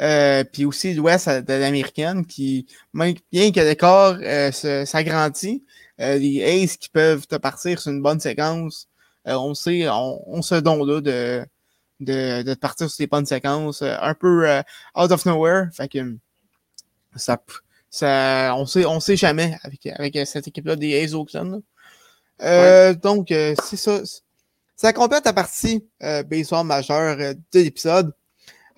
Euh, 0.00 0.44
puis 0.44 0.64
aussi 0.64 0.94
l'Ouest 0.94 1.28
de 1.28 1.52
l'américaine 1.52 2.24
qui, 2.24 2.66
bien 2.94 3.12
que 3.52 3.60
l'écart 3.60 4.18
euh, 4.22 4.50
s'agrandit, 4.86 5.62
euh, 6.00 6.16
les 6.16 6.42
Aces 6.42 6.78
qui 6.78 6.88
peuvent 6.88 7.26
te 7.26 7.36
partir 7.36 7.78
sur 7.80 7.92
une 7.92 8.02
bonne 8.02 8.18
séquence, 8.18 8.88
euh, 9.28 9.34
on 9.34 9.54
sait, 9.54 9.88
on, 9.90 10.22
on 10.26 10.40
se 10.40 10.54
donne 10.54 10.86
là 10.86 11.00
de, 11.00 11.44
de, 12.00 12.42
de 12.42 12.54
partir 12.54 12.88
sur 12.88 13.02
des 13.02 13.06
bonnes 13.06 13.26
séquences, 13.26 13.82
un 13.82 14.14
peu 14.14 14.48
out 14.96 15.12
of 15.12 15.26
nowhere. 15.26 15.66
Fait 15.72 15.88
que 15.88 16.16
ça, 17.14 17.38
ça, 17.90 18.54
on 18.56 18.66
sait, 18.66 18.86
on 18.86 19.00
sait 19.00 19.16
jamais 19.16 19.58
avec, 19.62 19.86
avec 19.86 20.18
cette 20.26 20.46
équipe-là 20.48 20.76
des 20.76 21.02
A's 21.02 21.12
Oakland. 21.12 21.60
Euh, 22.42 22.94
Donc, 22.94 23.30
euh, 23.32 23.54
c'est 23.64 23.76
ça. 23.76 24.00
Ça 24.76 24.92
complète 24.94 25.26
la 25.26 25.34
partie 25.34 25.84
euh, 26.02 26.22
baseball 26.22 26.64
majeure 26.64 27.16
euh, 27.20 27.34
de 27.52 27.60
l'épisode. 27.60 28.12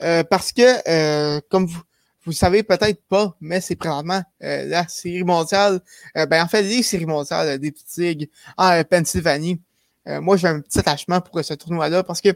Euh, 0.03 0.25
parce 0.25 0.51
que, 0.51 1.39
comme 1.49 1.67
vous, 1.67 1.81
vous 2.25 2.33
savez 2.33 2.65
peut-être 2.65 3.01
pas, 3.09 3.37
mais 3.41 3.61
c'est 3.61 3.77
probablement 3.77 4.23
la 4.41 4.89
série 4.89 5.23
mondiale. 5.23 5.81
ben, 6.15 6.43
en 6.43 6.49
fait, 6.49 6.63
les 6.63 6.83
séries 6.83 7.07
mondiales 7.07 7.59
des 7.59 7.71
petits 7.71 7.85
tigres 7.85 8.27
en 8.57 8.83
Pennsylvanie. 8.83 9.61
moi, 10.07 10.37
j'ai 10.37 10.49
un 10.49 10.61
petit 10.61 10.81
attachement 10.81 11.21
pour 11.21 11.45
ce 11.45 11.55
tournoi-là 11.55 12.03
parce 12.03 12.21
que 12.21 12.31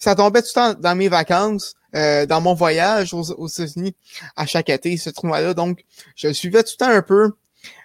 ça 0.00 0.16
tombait 0.16 0.42
tout 0.42 0.48
le 0.48 0.54
temps 0.54 0.74
dans 0.74 0.96
mes 0.96 1.08
vacances. 1.08 1.74
Euh, 1.94 2.24
dans 2.24 2.40
mon 2.40 2.54
voyage 2.54 3.12
aux, 3.12 3.46
États-Unis 3.46 3.94
à 4.34 4.46
chaque 4.46 4.70
été, 4.70 4.96
ce 4.96 5.10
tournoi-là. 5.10 5.52
Donc, 5.52 5.84
je 6.16 6.28
le 6.28 6.34
suivais 6.34 6.62
tout 6.62 6.72
le 6.80 6.86
temps 6.86 6.90
un 6.90 7.02
peu. 7.02 7.32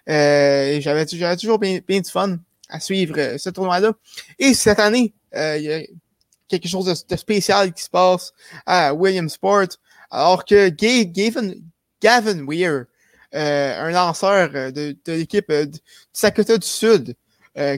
Euh, 0.10 0.80
j'avais, 0.80 1.06
j'avais 1.06 1.36
toujours 1.36 1.60
bien, 1.60 1.80
bien, 1.86 2.00
du 2.00 2.10
fun 2.10 2.38
à 2.70 2.80
suivre 2.80 3.16
euh, 3.18 3.38
ce 3.38 3.50
tournoi-là. 3.50 3.92
Et 4.40 4.54
cette 4.54 4.80
année, 4.80 5.14
euh, 5.36 5.58
il 5.58 5.64
y 5.64 5.74
a 5.74 5.82
quelque 6.48 6.70
chose 6.70 6.86
de, 6.86 7.16
spécial 7.18 7.74
qui 7.74 7.84
se 7.84 7.90
passe 7.90 8.34
à 8.66 8.94
Williamsport, 8.94 9.68
alors 10.10 10.46
que 10.46 10.70
Gavin, 10.70 12.46
Weir, 12.48 12.86
un 13.34 13.92
lanceur 13.92 14.72
de, 14.72 14.96
de 15.04 15.12
l'équipe 15.12 15.52
du 15.52 15.80
Sakota 16.14 16.58
du 16.58 16.68
Sud, 16.68 17.16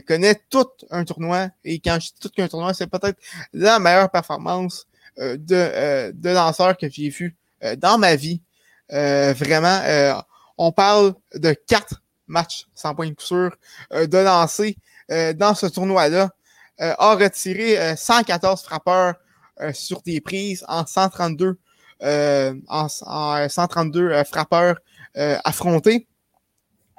connaît 0.06 0.40
tout 0.48 0.68
un 0.90 1.04
tournoi. 1.04 1.48
Et 1.64 1.80
quand 1.80 1.98
je 2.00 2.10
dis 2.10 2.20
tout 2.20 2.30
un 2.38 2.46
tournoi, 2.46 2.72
c'est 2.72 2.86
peut-être 2.86 3.18
la 3.52 3.80
meilleure 3.80 4.10
performance 4.10 4.86
euh, 4.86 4.89
de, 5.20 5.54
euh, 5.54 6.12
de 6.14 6.30
lanceurs 6.30 6.76
que 6.76 6.88
j'ai 6.88 7.10
vu 7.10 7.36
euh, 7.62 7.76
dans 7.76 7.98
ma 7.98 8.16
vie. 8.16 8.42
vraiment, 8.88 9.80
on 10.58 10.72
parle 10.72 11.14
de 11.34 11.52
quatre 11.52 12.02
matchs 12.26 12.66
sans 12.74 12.94
point 12.94 13.08
de 13.08 13.14
coup 13.14 13.50
de 13.92 14.18
lancer 14.18 14.76
dans 15.36 15.54
ce 15.54 15.66
tournoi-là. 15.66 16.30
a 16.78 17.14
retiré 17.14 17.96
114 17.96 18.62
frappeurs 18.62 19.14
sur 19.72 20.02
des 20.02 20.20
prises 20.20 20.64
en 20.66 20.84
132, 20.84 21.56
en, 22.02 22.88
132 22.88 24.24
frappeurs 24.24 24.80
affrontés 25.44 26.08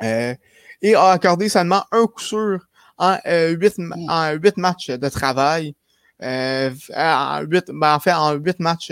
et 0.01 0.95
a 0.95 1.11
accordé 1.11 1.49
seulement 1.49 1.83
un 1.91 2.05
coup 2.05 2.21
sûr 2.21 2.59
en, 2.97 3.17
huit, 3.25 3.75
en 4.07 4.31
huit 4.31 4.55
matchs 4.55 4.91
de 4.91 5.09
travail. 5.09 5.75
En, 6.21 7.41
huit, 7.47 7.65
ben, 7.69 7.95
en 7.95 7.99
fait, 7.99 8.13
en 8.13 8.33
huit 8.33 8.59
matchs 8.59 8.91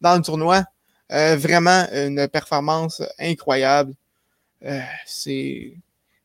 dans 0.00 0.16
le 0.16 0.22
tournoi. 0.22 0.64
vraiment 1.10 1.86
une 1.92 2.28
performance 2.28 3.02
incroyable. 3.18 3.94
c'est 5.06 5.74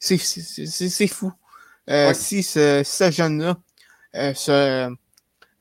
c'est 0.02 1.08
fou. 1.08 1.32
Euh, 1.90 2.14
si 2.14 2.44
ce, 2.44 2.84
ce 2.86 3.12
jeune-là 3.12 3.58
euh, 4.16 4.34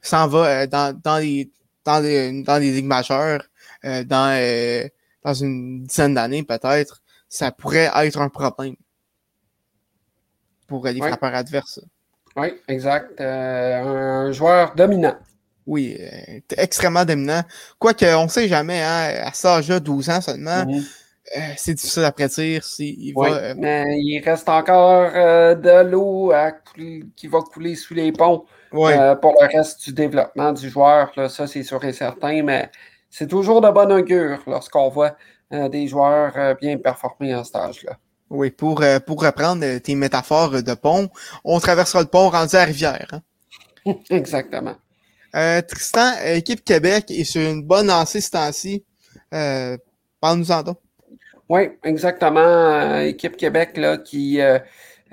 s'en 0.02 0.28
va 0.28 0.62
euh, 0.62 0.66
dans, 0.66 0.98
dans, 0.98 1.18
les, 1.18 1.50
dans, 1.84 2.00
les, 2.00 2.42
dans 2.42 2.58
les 2.58 2.72
ligues 2.72 2.84
majeures, 2.86 3.42
euh, 3.84 4.04
dans, 4.04 4.36
euh, 4.38 4.86
dans 5.24 5.34
une 5.34 5.84
dizaine 5.84 6.14
d'années 6.14 6.42
peut-être, 6.42 7.02
ça 7.28 7.52
pourrait 7.52 7.90
être 7.94 8.20
un 8.20 8.28
problème 8.28 8.76
pour 10.66 10.86
les 10.86 10.98
frappeurs 10.98 11.34
adverses. 11.34 11.80
Oui, 12.36 12.54
exact. 12.68 13.20
un 13.20 14.30
joueur 14.32 14.74
dominant. 14.74 15.16
Oui, 15.66 15.96
extrêmement 16.56 17.04
dominant. 17.04 17.42
Quoique, 17.78 18.04
on 18.16 18.24
ne 18.24 18.28
sait 18.28 18.48
jamais, 18.48 18.82
hein, 18.82 19.22
à 19.24 19.32
ça, 19.32 19.56
âge 19.56 19.68
12 19.68 20.10
ans 20.10 20.20
seulement, 20.20 20.64
mm-hmm. 20.64 20.84
Euh, 21.36 21.40
c'est 21.56 21.74
difficile 21.74 22.04
à 22.04 22.12
prédire. 22.12 22.62
Il, 22.80 23.12
va, 23.14 23.26
euh, 23.26 23.54
mais 23.56 24.00
il 24.00 24.20
reste 24.20 24.48
encore 24.48 25.10
euh, 25.14 25.54
de 25.54 25.88
l'eau 25.88 26.32
qui 27.14 27.28
va 27.28 27.40
couler 27.40 27.76
sous 27.76 27.94
les 27.94 28.10
ponts 28.10 28.44
pour 28.70 28.88
le 28.88 29.56
reste 29.56 29.84
du 29.84 29.92
développement 29.92 30.52
du 30.52 30.68
joueur. 30.68 31.12
Là, 31.16 31.28
ça, 31.28 31.46
c'est 31.46 31.62
sûr 31.62 31.84
et 31.84 31.92
certain, 31.92 32.42
mais 32.42 32.70
c'est 33.10 33.28
toujours 33.28 33.60
de 33.60 33.70
bon 33.70 33.92
augure 33.92 34.40
lorsqu'on 34.46 34.88
voit 34.88 35.16
des 35.52 35.86
joueurs 35.88 36.56
bien 36.60 36.78
performer 36.78 37.34
en 37.34 37.44
stage. 37.44 37.84
Là. 37.84 37.96
Oui, 38.30 38.50
pour, 38.50 38.82
pour 39.06 39.22
reprendre 39.22 39.78
tes 39.78 39.94
métaphores 39.94 40.62
de 40.62 40.74
pont, 40.74 41.08
on 41.44 41.58
traversera 41.58 42.02
le 42.02 42.08
pont 42.08 42.30
rendu 42.30 42.56
à 42.56 42.64
rivière. 42.64 43.08
Hein. 43.12 43.92
Exactement. 44.10 44.76
Tristan, 45.32 46.12
équipe 46.24 46.64
Québec 46.64 47.10
est 47.10 47.24
sur 47.24 47.40
une 47.40 47.62
bonne 47.62 47.88
lancée 47.88 48.20
ce 48.20 48.30
temps-ci. 48.30 48.84
Parle-nous 50.20 50.52
en 50.52 50.62
donc. 50.62 50.78
Oui, 51.50 51.62
exactement. 51.82 52.38
Euh, 52.40 53.00
équipe 53.00 53.36
Québec 53.36 53.76
là, 53.76 53.98
qui 53.98 54.40
euh, 54.40 54.60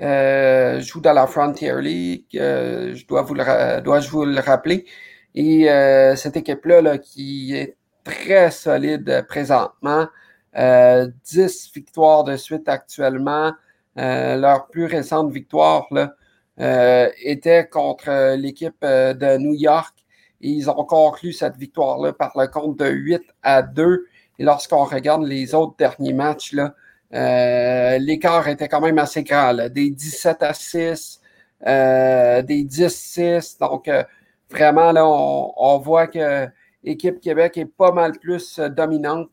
euh, 0.00 0.80
joue 0.80 1.00
dans 1.00 1.12
la 1.12 1.26
Frontier 1.26 1.74
League. 1.80 2.26
je 2.32 3.06
dois 3.08 3.22
vous 3.22 3.34
le 3.34 3.80
dois-je 3.80 4.08
vous 4.08 4.24
le 4.24 4.38
rappeler. 4.38 4.86
Et 5.34 5.66
cette 6.16 6.36
équipe-là 6.36 6.80
là, 6.80 6.98
qui 6.98 7.56
est 7.56 7.76
très 8.04 8.52
solide 8.52 9.24
présentement. 9.28 10.06
10 10.58 11.70
victoires 11.74 12.24
de 12.24 12.36
suite 12.36 12.68
actuellement. 12.68 13.52
leur 13.96 14.66
plus 14.68 14.86
récente 14.86 15.30
victoire 15.30 15.86
là, 15.90 16.14
était 17.22 17.66
contre 17.68 18.34
l'équipe 18.36 18.82
de 18.82 19.36
New 19.38 19.54
York. 19.54 19.94
Ils 20.40 20.70
ont 20.70 20.84
conclu 20.84 21.32
cette 21.32 21.56
victoire-là 21.56 22.12
par 22.12 22.32
le 22.36 22.46
compte 22.46 22.78
de 22.78 22.88
8 22.88 23.22
à 23.42 23.62
2. 23.62 24.06
Et 24.38 24.44
lorsqu'on 24.44 24.84
regarde 24.84 25.24
les 25.24 25.54
autres 25.54 25.76
derniers 25.76 26.12
matchs, 26.12 26.52
là, 26.52 26.74
euh, 27.14 27.98
l'écart 27.98 28.46
était 28.48 28.68
quand 28.68 28.80
même 28.80 28.98
assez 28.98 29.22
grand. 29.22 29.54
des 29.70 29.90
17 29.90 30.42
à 30.42 30.54
6, 30.54 31.20
euh, 31.66 32.42
des 32.42 32.64
10-6. 32.64 33.58
Donc, 33.58 33.88
euh, 33.88 34.04
vraiment, 34.50 34.92
là, 34.92 35.06
on, 35.06 35.78
voit 35.78 36.06
que 36.06 36.46
l'équipe 36.84 37.20
Québec 37.20 37.56
est 37.56 37.66
pas 37.66 37.92
mal 37.92 38.12
plus 38.18 38.58
dominante 38.60 39.30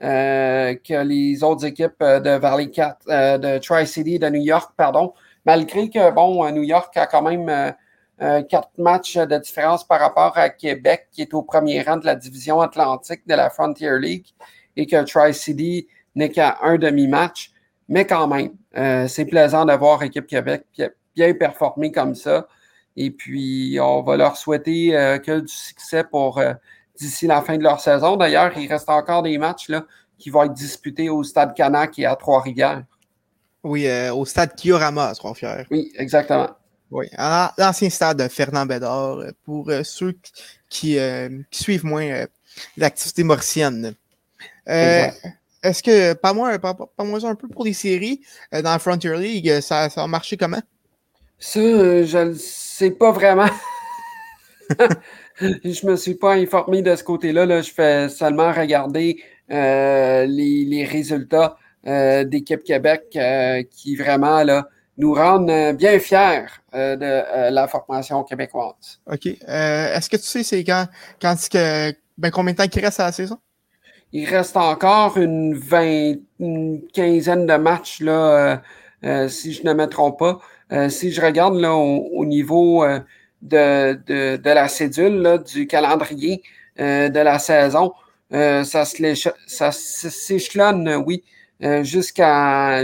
que 0.00 1.02
les 1.02 1.42
autres 1.42 1.64
équipes 1.66 2.00
de 2.00 2.38
Valley 2.38 2.70
4, 2.70 3.38
de 3.38 3.58
Tri-City, 3.58 4.18
de 4.18 4.28
New 4.28 4.42
York, 4.42 4.72
pardon. 4.76 5.12
Malgré 5.44 5.90
que, 5.90 6.10
bon, 6.10 6.48
New 6.52 6.62
York 6.62 6.96
a 6.96 7.06
quand 7.06 7.22
même 7.22 7.74
quatre 8.18 8.70
matchs 8.78 9.16
de 9.16 9.38
différence 9.38 9.84
par 9.86 10.00
rapport 10.00 10.36
à 10.36 10.50
Québec, 10.50 11.08
qui 11.10 11.22
est 11.22 11.34
au 11.34 11.42
premier 11.42 11.82
rang 11.82 11.96
de 11.96 12.06
la 12.06 12.14
division 12.14 12.60
atlantique 12.60 13.26
de 13.26 13.34
la 13.34 13.50
Frontier 13.50 13.98
League, 13.98 14.26
et 14.76 14.86
que 14.86 15.02
Tri-City 15.04 15.88
n'est 16.14 16.30
qu'à 16.30 16.58
un 16.62 16.78
demi-match. 16.78 17.52
Mais 17.88 18.06
quand 18.06 18.28
même, 18.28 18.50
euh, 18.76 19.08
c'est 19.08 19.24
plaisant 19.24 19.64
d'avoir 19.64 20.02
Équipe 20.02 20.26
Québec 20.26 20.64
bien 21.14 21.34
performer 21.34 21.90
comme 21.90 22.14
ça. 22.14 22.46
Et 22.96 23.10
puis, 23.10 23.78
on 23.80 24.02
va 24.02 24.16
leur 24.16 24.36
souhaiter 24.36 24.96
euh, 24.96 25.18
que 25.18 25.40
du 25.40 25.52
succès 25.52 26.04
pour 26.04 26.38
euh, 26.38 26.52
d'ici 26.98 27.26
la 27.26 27.42
fin 27.42 27.56
de 27.56 27.62
leur 27.62 27.80
saison. 27.80 28.16
D'ailleurs, 28.16 28.56
il 28.56 28.68
reste 28.68 28.88
encore 28.88 29.22
des 29.22 29.38
matchs 29.38 29.68
là, 29.68 29.84
qui 30.18 30.30
vont 30.30 30.44
être 30.44 30.52
disputés 30.52 31.08
au 31.08 31.22
Stade 31.22 31.54
Canac 31.54 31.98
et 31.98 32.06
à 32.06 32.16
Trois-Rivières. 32.16 32.84
Oui, 33.64 33.88
au 34.10 34.24
Stade 34.24 34.54
Kiorama 34.54 35.08
à 35.08 35.14
Trois-Rivières. 35.14 35.66
Oui, 35.70 35.92
exactement. 35.96 36.48
Oui, 36.90 37.06
l'ancien 37.58 37.90
stade 37.90 38.22
de 38.22 38.28
Fernand 38.28 38.64
Bédard, 38.64 39.18
euh, 39.18 39.30
pour 39.44 39.68
euh, 39.68 39.82
ceux 39.84 40.14
qui, 40.70 40.98
euh, 40.98 41.28
qui, 41.50 41.62
suivent 41.62 41.84
moins 41.84 42.24
l'activité 42.76 43.24
mauricienne. 43.24 43.94
Est-ce 44.66 45.82
que, 45.82 46.14
pas 46.14 46.32
moi, 46.32 46.58
pas, 46.58 46.76
moi 47.00 47.24
un 47.24 47.34
peu 47.34 47.48
pour 47.48 47.64
les 47.64 47.72
séries 47.72 48.22
dans 48.52 48.62
la 48.62 48.78
Frontier 48.78 49.16
League, 49.16 49.60
ça, 49.60 49.90
ça 49.90 50.02
a 50.02 50.06
marché 50.06 50.36
comment? 50.36 50.62
Ça, 51.38 51.60
je 51.60 52.28
ne 52.28 52.34
sais 52.34 52.92
pas 52.92 53.10
vraiment. 53.12 53.50
je 55.40 55.86
me 55.86 55.96
suis 55.96 56.14
pas 56.14 56.34
informé 56.34 56.82
de 56.82 56.94
ce 56.96 57.04
côté-là. 57.04 57.46
Là. 57.46 57.62
Je 57.62 57.72
fais 57.72 58.08
seulement 58.08 58.52
regarder 58.52 59.22
les, 59.48 60.26
les, 60.26 60.84
résultats 60.84 61.56
d'équipe 61.84 62.62
Québec 62.64 63.18
qui 63.70 63.96
vraiment 63.96 64.42
là, 64.42 64.68
nous 64.98 65.14
rendent 65.14 65.50
euh, 65.50 65.72
bien 65.72 65.98
fiers 65.98 66.46
euh, 66.74 66.96
de 66.96 67.04
euh, 67.04 67.50
la 67.50 67.68
formation 67.68 68.22
québécoise. 68.24 69.00
OK. 69.10 69.26
Est-ce 69.26 70.10
que 70.10 70.16
tu 70.16 70.24
sais 70.24 70.42
c'est 70.42 70.64
quand, 70.64 70.86
quand 71.22 71.36
que, 71.50 71.92
ben, 72.18 72.30
combien 72.30 72.52
de 72.52 72.58
temps 72.58 72.64
il 72.70 72.84
reste 72.84 73.00
à 73.00 73.06
la 73.06 73.12
saison? 73.12 73.38
Il 74.12 74.28
reste 74.28 74.56
encore 74.56 75.16
une, 75.16 75.54
vingt, 75.54 76.16
une 76.40 76.82
quinzaine 76.92 77.46
de 77.46 77.54
matchs, 77.54 78.00
là, 78.00 78.62
si 79.28 79.52
je 79.52 79.62
ne 79.64 79.74
me 79.74 79.86
trompe 79.86 80.18
pas. 80.18 80.88
si 80.88 81.12
je 81.12 81.20
regarde 81.20 81.56
là, 81.56 81.74
au, 81.74 82.24
niveau 82.24 82.86
de, 83.42 83.94
de, 84.06 84.36
de, 84.36 84.50
la 84.50 84.68
cédule, 84.68 85.22
là, 85.22 85.38
du 85.38 85.66
calendrier 85.66 86.42
de 86.78 87.20
la 87.20 87.38
saison, 87.38 87.92
ça, 88.30 88.84
se, 88.84 89.30
ça 89.46 89.72
s'échelonne, 89.72 91.02
oui, 91.06 91.24
euh, 91.62 91.82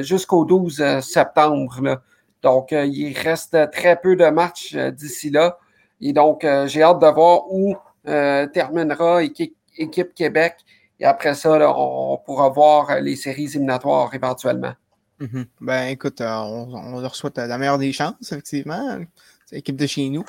jusqu'au 0.03 0.45
12 0.45 0.81
euh, 0.81 1.01
septembre. 1.01 1.81
Là. 1.81 2.03
Donc, 2.43 2.73
euh, 2.73 2.85
il 2.85 3.17
reste 3.17 3.57
très 3.71 4.01
peu 4.01 4.17
de 4.17 4.27
matchs 4.27 4.75
d'ici 4.75 5.31
là. 5.31 5.59
Et 6.01 6.13
donc, 6.13 6.47
j'ai 6.67 6.83
hâte 6.83 6.99
de 6.99 7.07
voir 7.07 7.51
où 7.51 7.77
terminera 8.05 9.23
équipe, 9.23 9.57
équipe, 9.79 10.13
Québec. 10.15 10.57
Et 11.01 11.05
après 11.05 11.35
ça, 11.35 11.57
là, 11.57 11.73
on, 11.75 12.19
pourra 12.19 12.51
voir 12.51 13.01
les 13.01 13.17
séries 13.17 13.45
éliminatoires 13.45 14.13
éventuellement. 14.13 14.75
Mm-hmm. 15.21 15.47
Ben, 15.61 15.87
écoute, 15.87 16.21
on, 16.21 16.69
on, 16.75 17.01
leur 17.01 17.15
souhaite 17.15 17.39
la 17.39 17.57
meilleure 17.57 17.79
des 17.79 17.93
chances, 17.93 18.15
effectivement. 18.21 18.99
C'est 19.47 19.57
l'équipe 19.57 19.77
de 19.77 19.87
chez 19.87 20.11
nous. 20.11 20.25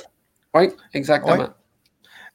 Oui, 0.56 0.72
exactement. 0.94 1.50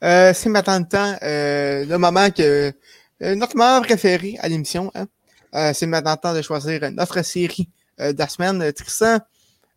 c'est 0.01 0.47
maintenant 0.47 0.79
le 0.79 0.87
temps, 0.87 1.17
le 1.23 1.97
moment 1.97 2.31
que 2.31 2.73
notre 3.21 3.57
moment 3.57 3.81
préféré 3.83 4.37
à 4.41 4.49
l'émission, 4.49 4.93
hein? 4.95 5.07
Euh, 5.55 5.73
c'est 5.75 5.87
maintenant 5.87 6.17
temps 6.17 6.35
de 6.35 6.43
choisir 6.43 6.91
notre 6.93 7.23
série 7.23 7.69
euh, 8.01 8.13
de 8.13 8.19
la 8.19 8.29
semaine. 8.29 8.73
Tristan, 8.73 9.19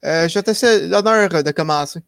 euh, 0.05 0.27
je 0.27 0.39
te 0.39 0.51
laisse 0.51 0.89
l'honneur 0.89 1.29
de 1.43 1.51
commencer. 1.51 2.01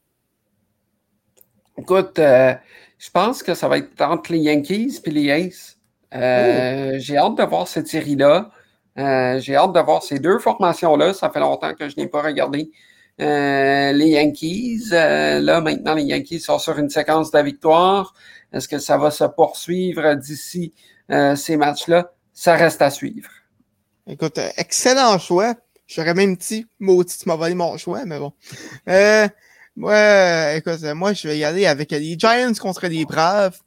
Écoute, 1.78 2.18
je 2.18 3.10
pense 3.12 3.44
que 3.44 3.54
ça 3.54 3.68
va 3.68 3.80
être 3.80 4.02
entre 4.02 4.32
les 4.32 4.40
Yankees 4.40 5.02
et 5.04 5.10
les 5.12 5.32
Aces. 5.32 5.78
Oh. 6.14 6.98
J'ai 6.98 7.18
hâte 7.18 7.38
de 7.38 7.44
voir 7.44 7.68
cette 7.68 7.88
série-là. 7.88 8.50
J'ai 8.96 9.56
hâte 9.56 9.74
de 9.74 9.80
voir 9.82 10.02
ces 10.02 10.20
deux 10.20 10.40
formations-là. 10.40 11.14
Ça 11.14 11.30
fait 11.30 11.42
longtemps 11.42 11.74
que 11.74 11.90
je 11.90 11.98
n'ai 11.98 12.08
pas 12.08 12.22
regardé 12.22 12.72
les 13.18 14.10
Yankees. 14.10 14.90
là, 14.92 15.62
maintenant, 15.62 15.94
les 15.96 16.04
Yankees 16.04 16.40
sont 16.42 16.60
sur 16.60 16.78
une 16.78 16.90
séquence 16.90 17.32
de 17.32 17.40
victoire. 17.40 18.14
Est-ce 18.54 18.68
que 18.68 18.80
ça 18.80 18.98
va 18.98 19.12
se 19.12 19.24
poursuivre 19.26 20.16
d'ici 20.16 20.74
ces 21.10 21.58
matchs-là? 21.58 22.12
Ça 22.34 22.56
reste 22.56 22.82
à 22.82 22.90
suivre. 22.90 23.30
Écoute, 24.08 24.38
euh, 24.38 24.50
excellent 24.58 25.18
choix. 25.18 25.56
J'aurais 25.88 26.14
même 26.14 26.36
dit, 26.36 26.68
maudit, 26.80 27.18
tu 27.18 27.28
m'as 27.28 27.36
volé 27.36 27.56
mon 27.56 27.76
choix, 27.78 28.06
mais 28.06 28.20
bon. 28.20 28.34
Euh, 28.88 29.28
ouais, 29.78 30.58
écoute, 30.60 30.84
euh, 30.84 30.94
moi, 30.94 31.14
je 31.14 31.28
vais 31.28 31.40
y 31.40 31.44
aller 31.44 31.66
avec 31.66 31.90
les 31.90 32.18
Giants 32.18 32.54
contre 32.60 32.86
les 32.88 33.06
Braves. 33.06 33.58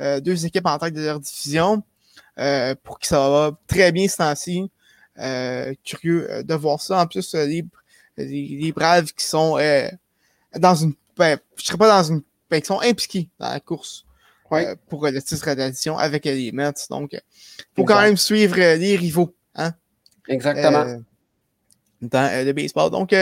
Euh, 0.00 0.20
deux 0.20 0.46
équipes 0.46 0.66
en 0.66 0.78
tête 0.78 0.94
de 0.94 1.02
leur 1.02 1.18
division. 1.18 1.82
Euh, 2.38 2.76
pour 2.84 3.00
qui 3.00 3.08
ça 3.08 3.28
va 3.28 3.58
très 3.66 3.90
bien 3.90 4.06
ce 4.06 4.18
temps-ci. 4.18 4.70
curieux 5.84 6.44
de 6.44 6.54
voir 6.54 6.80
ça. 6.80 7.00
En 7.00 7.06
plus, 7.08 7.34
les, 7.34 7.64
les, 8.24 8.72
Braves 8.72 9.12
qui 9.12 9.24
sont 9.24 9.58
dans 10.56 10.74
une. 10.74 10.94
Ben, 11.16 11.38
je 11.56 11.64
serais 11.64 11.78
pas 11.78 11.88
dans 11.88 12.02
une. 12.02 12.22
Ben, 12.50 12.60
qui 12.60 12.66
sont 12.66 12.80
impliqués 12.80 13.28
dans 13.38 13.50
la 13.50 13.60
course 13.60 14.04
pour 14.88 15.06
le 15.06 15.22
titre 15.22 15.54
d'addition 15.54 15.98
avec 15.98 16.24
les 16.24 16.52
Mets. 16.52 16.72
Donc, 16.90 17.12
il 17.12 17.20
faut 17.76 17.84
quand 17.84 18.00
même 18.00 18.16
suivre 18.16 18.56
les 18.56 18.96
rivaux. 18.96 19.34
Hein? 19.54 19.72
Exactement. 20.28 21.02
dans 22.00 22.46
le 22.46 22.52
baseball. 22.52 22.90
Donc, 22.90 23.14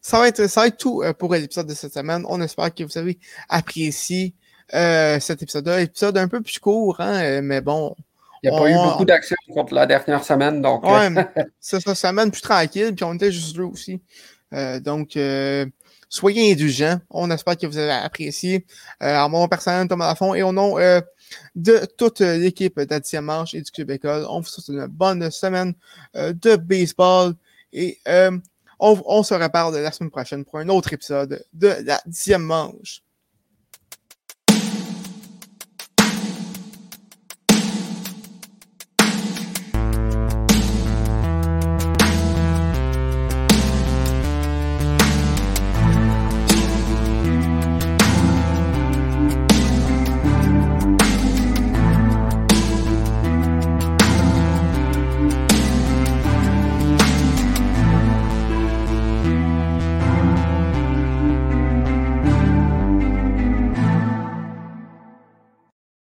ça, 0.00 0.18
va 0.18 0.28
être, 0.28 0.46
ça 0.46 0.62
va 0.62 0.66
être 0.68 0.78
tout 0.78 1.02
pour 1.18 1.34
l'épisode 1.34 1.66
de 1.66 1.74
cette 1.74 1.92
semaine. 1.92 2.24
On 2.28 2.40
espère 2.40 2.74
que 2.74 2.84
vous 2.84 2.98
avez 2.98 3.18
apprécié 3.48 4.34
cet 4.72 5.42
épisode-là. 5.42 5.82
Épisode 5.82 6.16
un 6.16 6.28
peu 6.28 6.40
plus 6.40 6.58
court, 6.58 7.00
hein, 7.00 7.42
mais 7.42 7.60
bon, 7.60 7.94
il 8.42 8.50
n'y 8.50 8.56
a 8.56 8.58
pas 8.58 8.70
eu 8.70 8.74
beaucoup 8.74 9.04
d'action 9.04 9.36
contre 9.52 9.74
la 9.74 9.86
dernière 9.86 10.24
semaine. 10.24 10.62
Donc, 10.62 10.84
ouais, 10.84 11.10
ça, 11.60 11.80
ça 11.80 11.94
semaine 11.94 12.30
plus 12.30 12.40
tranquille, 12.40 12.94
puis 12.94 13.04
on 13.04 13.14
était 13.14 13.30
juste 13.30 13.54
deux 13.54 13.64
aussi. 13.64 14.00
Euh, 14.52 14.80
donc, 14.80 15.16
euh, 15.16 15.66
soyez 16.08 16.52
indulgents. 16.52 17.00
On 17.10 17.30
espère 17.30 17.56
que 17.56 17.66
vous 17.66 17.78
avez 17.78 17.92
apprécié. 17.92 18.66
Euh, 19.02 19.16
en 19.16 19.28
mon 19.28 19.48
personnel, 19.48 19.88
Thomas 19.88 20.08
Lafont, 20.08 20.34
et 20.34 20.42
au 20.42 20.52
nom 20.52 20.78
euh, 20.78 21.00
de 21.54 21.86
toute 21.96 22.20
l'équipe 22.20 22.80
d'Addition 22.80 23.22
Marche 23.22 23.54
et 23.54 23.62
du 23.62 23.70
Club 23.70 23.90
École, 23.90 24.26
on 24.28 24.40
vous 24.40 24.46
souhaite 24.46 24.68
une 24.68 24.86
bonne 24.86 25.30
semaine 25.30 25.74
de 26.14 26.56
baseball. 26.56 27.34
Et 27.72 27.98
on, 28.80 29.00
on 29.06 29.22
se 29.22 29.34
reparle 29.34 29.76
la 29.76 29.92
semaine 29.92 30.10
prochaine 30.10 30.44
pour 30.44 30.58
un 30.58 30.68
autre 30.68 30.92
épisode 30.92 31.44
de 31.52 31.74
la 31.84 32.00
dixième 32.06 32.42
manche. 32.42 33.02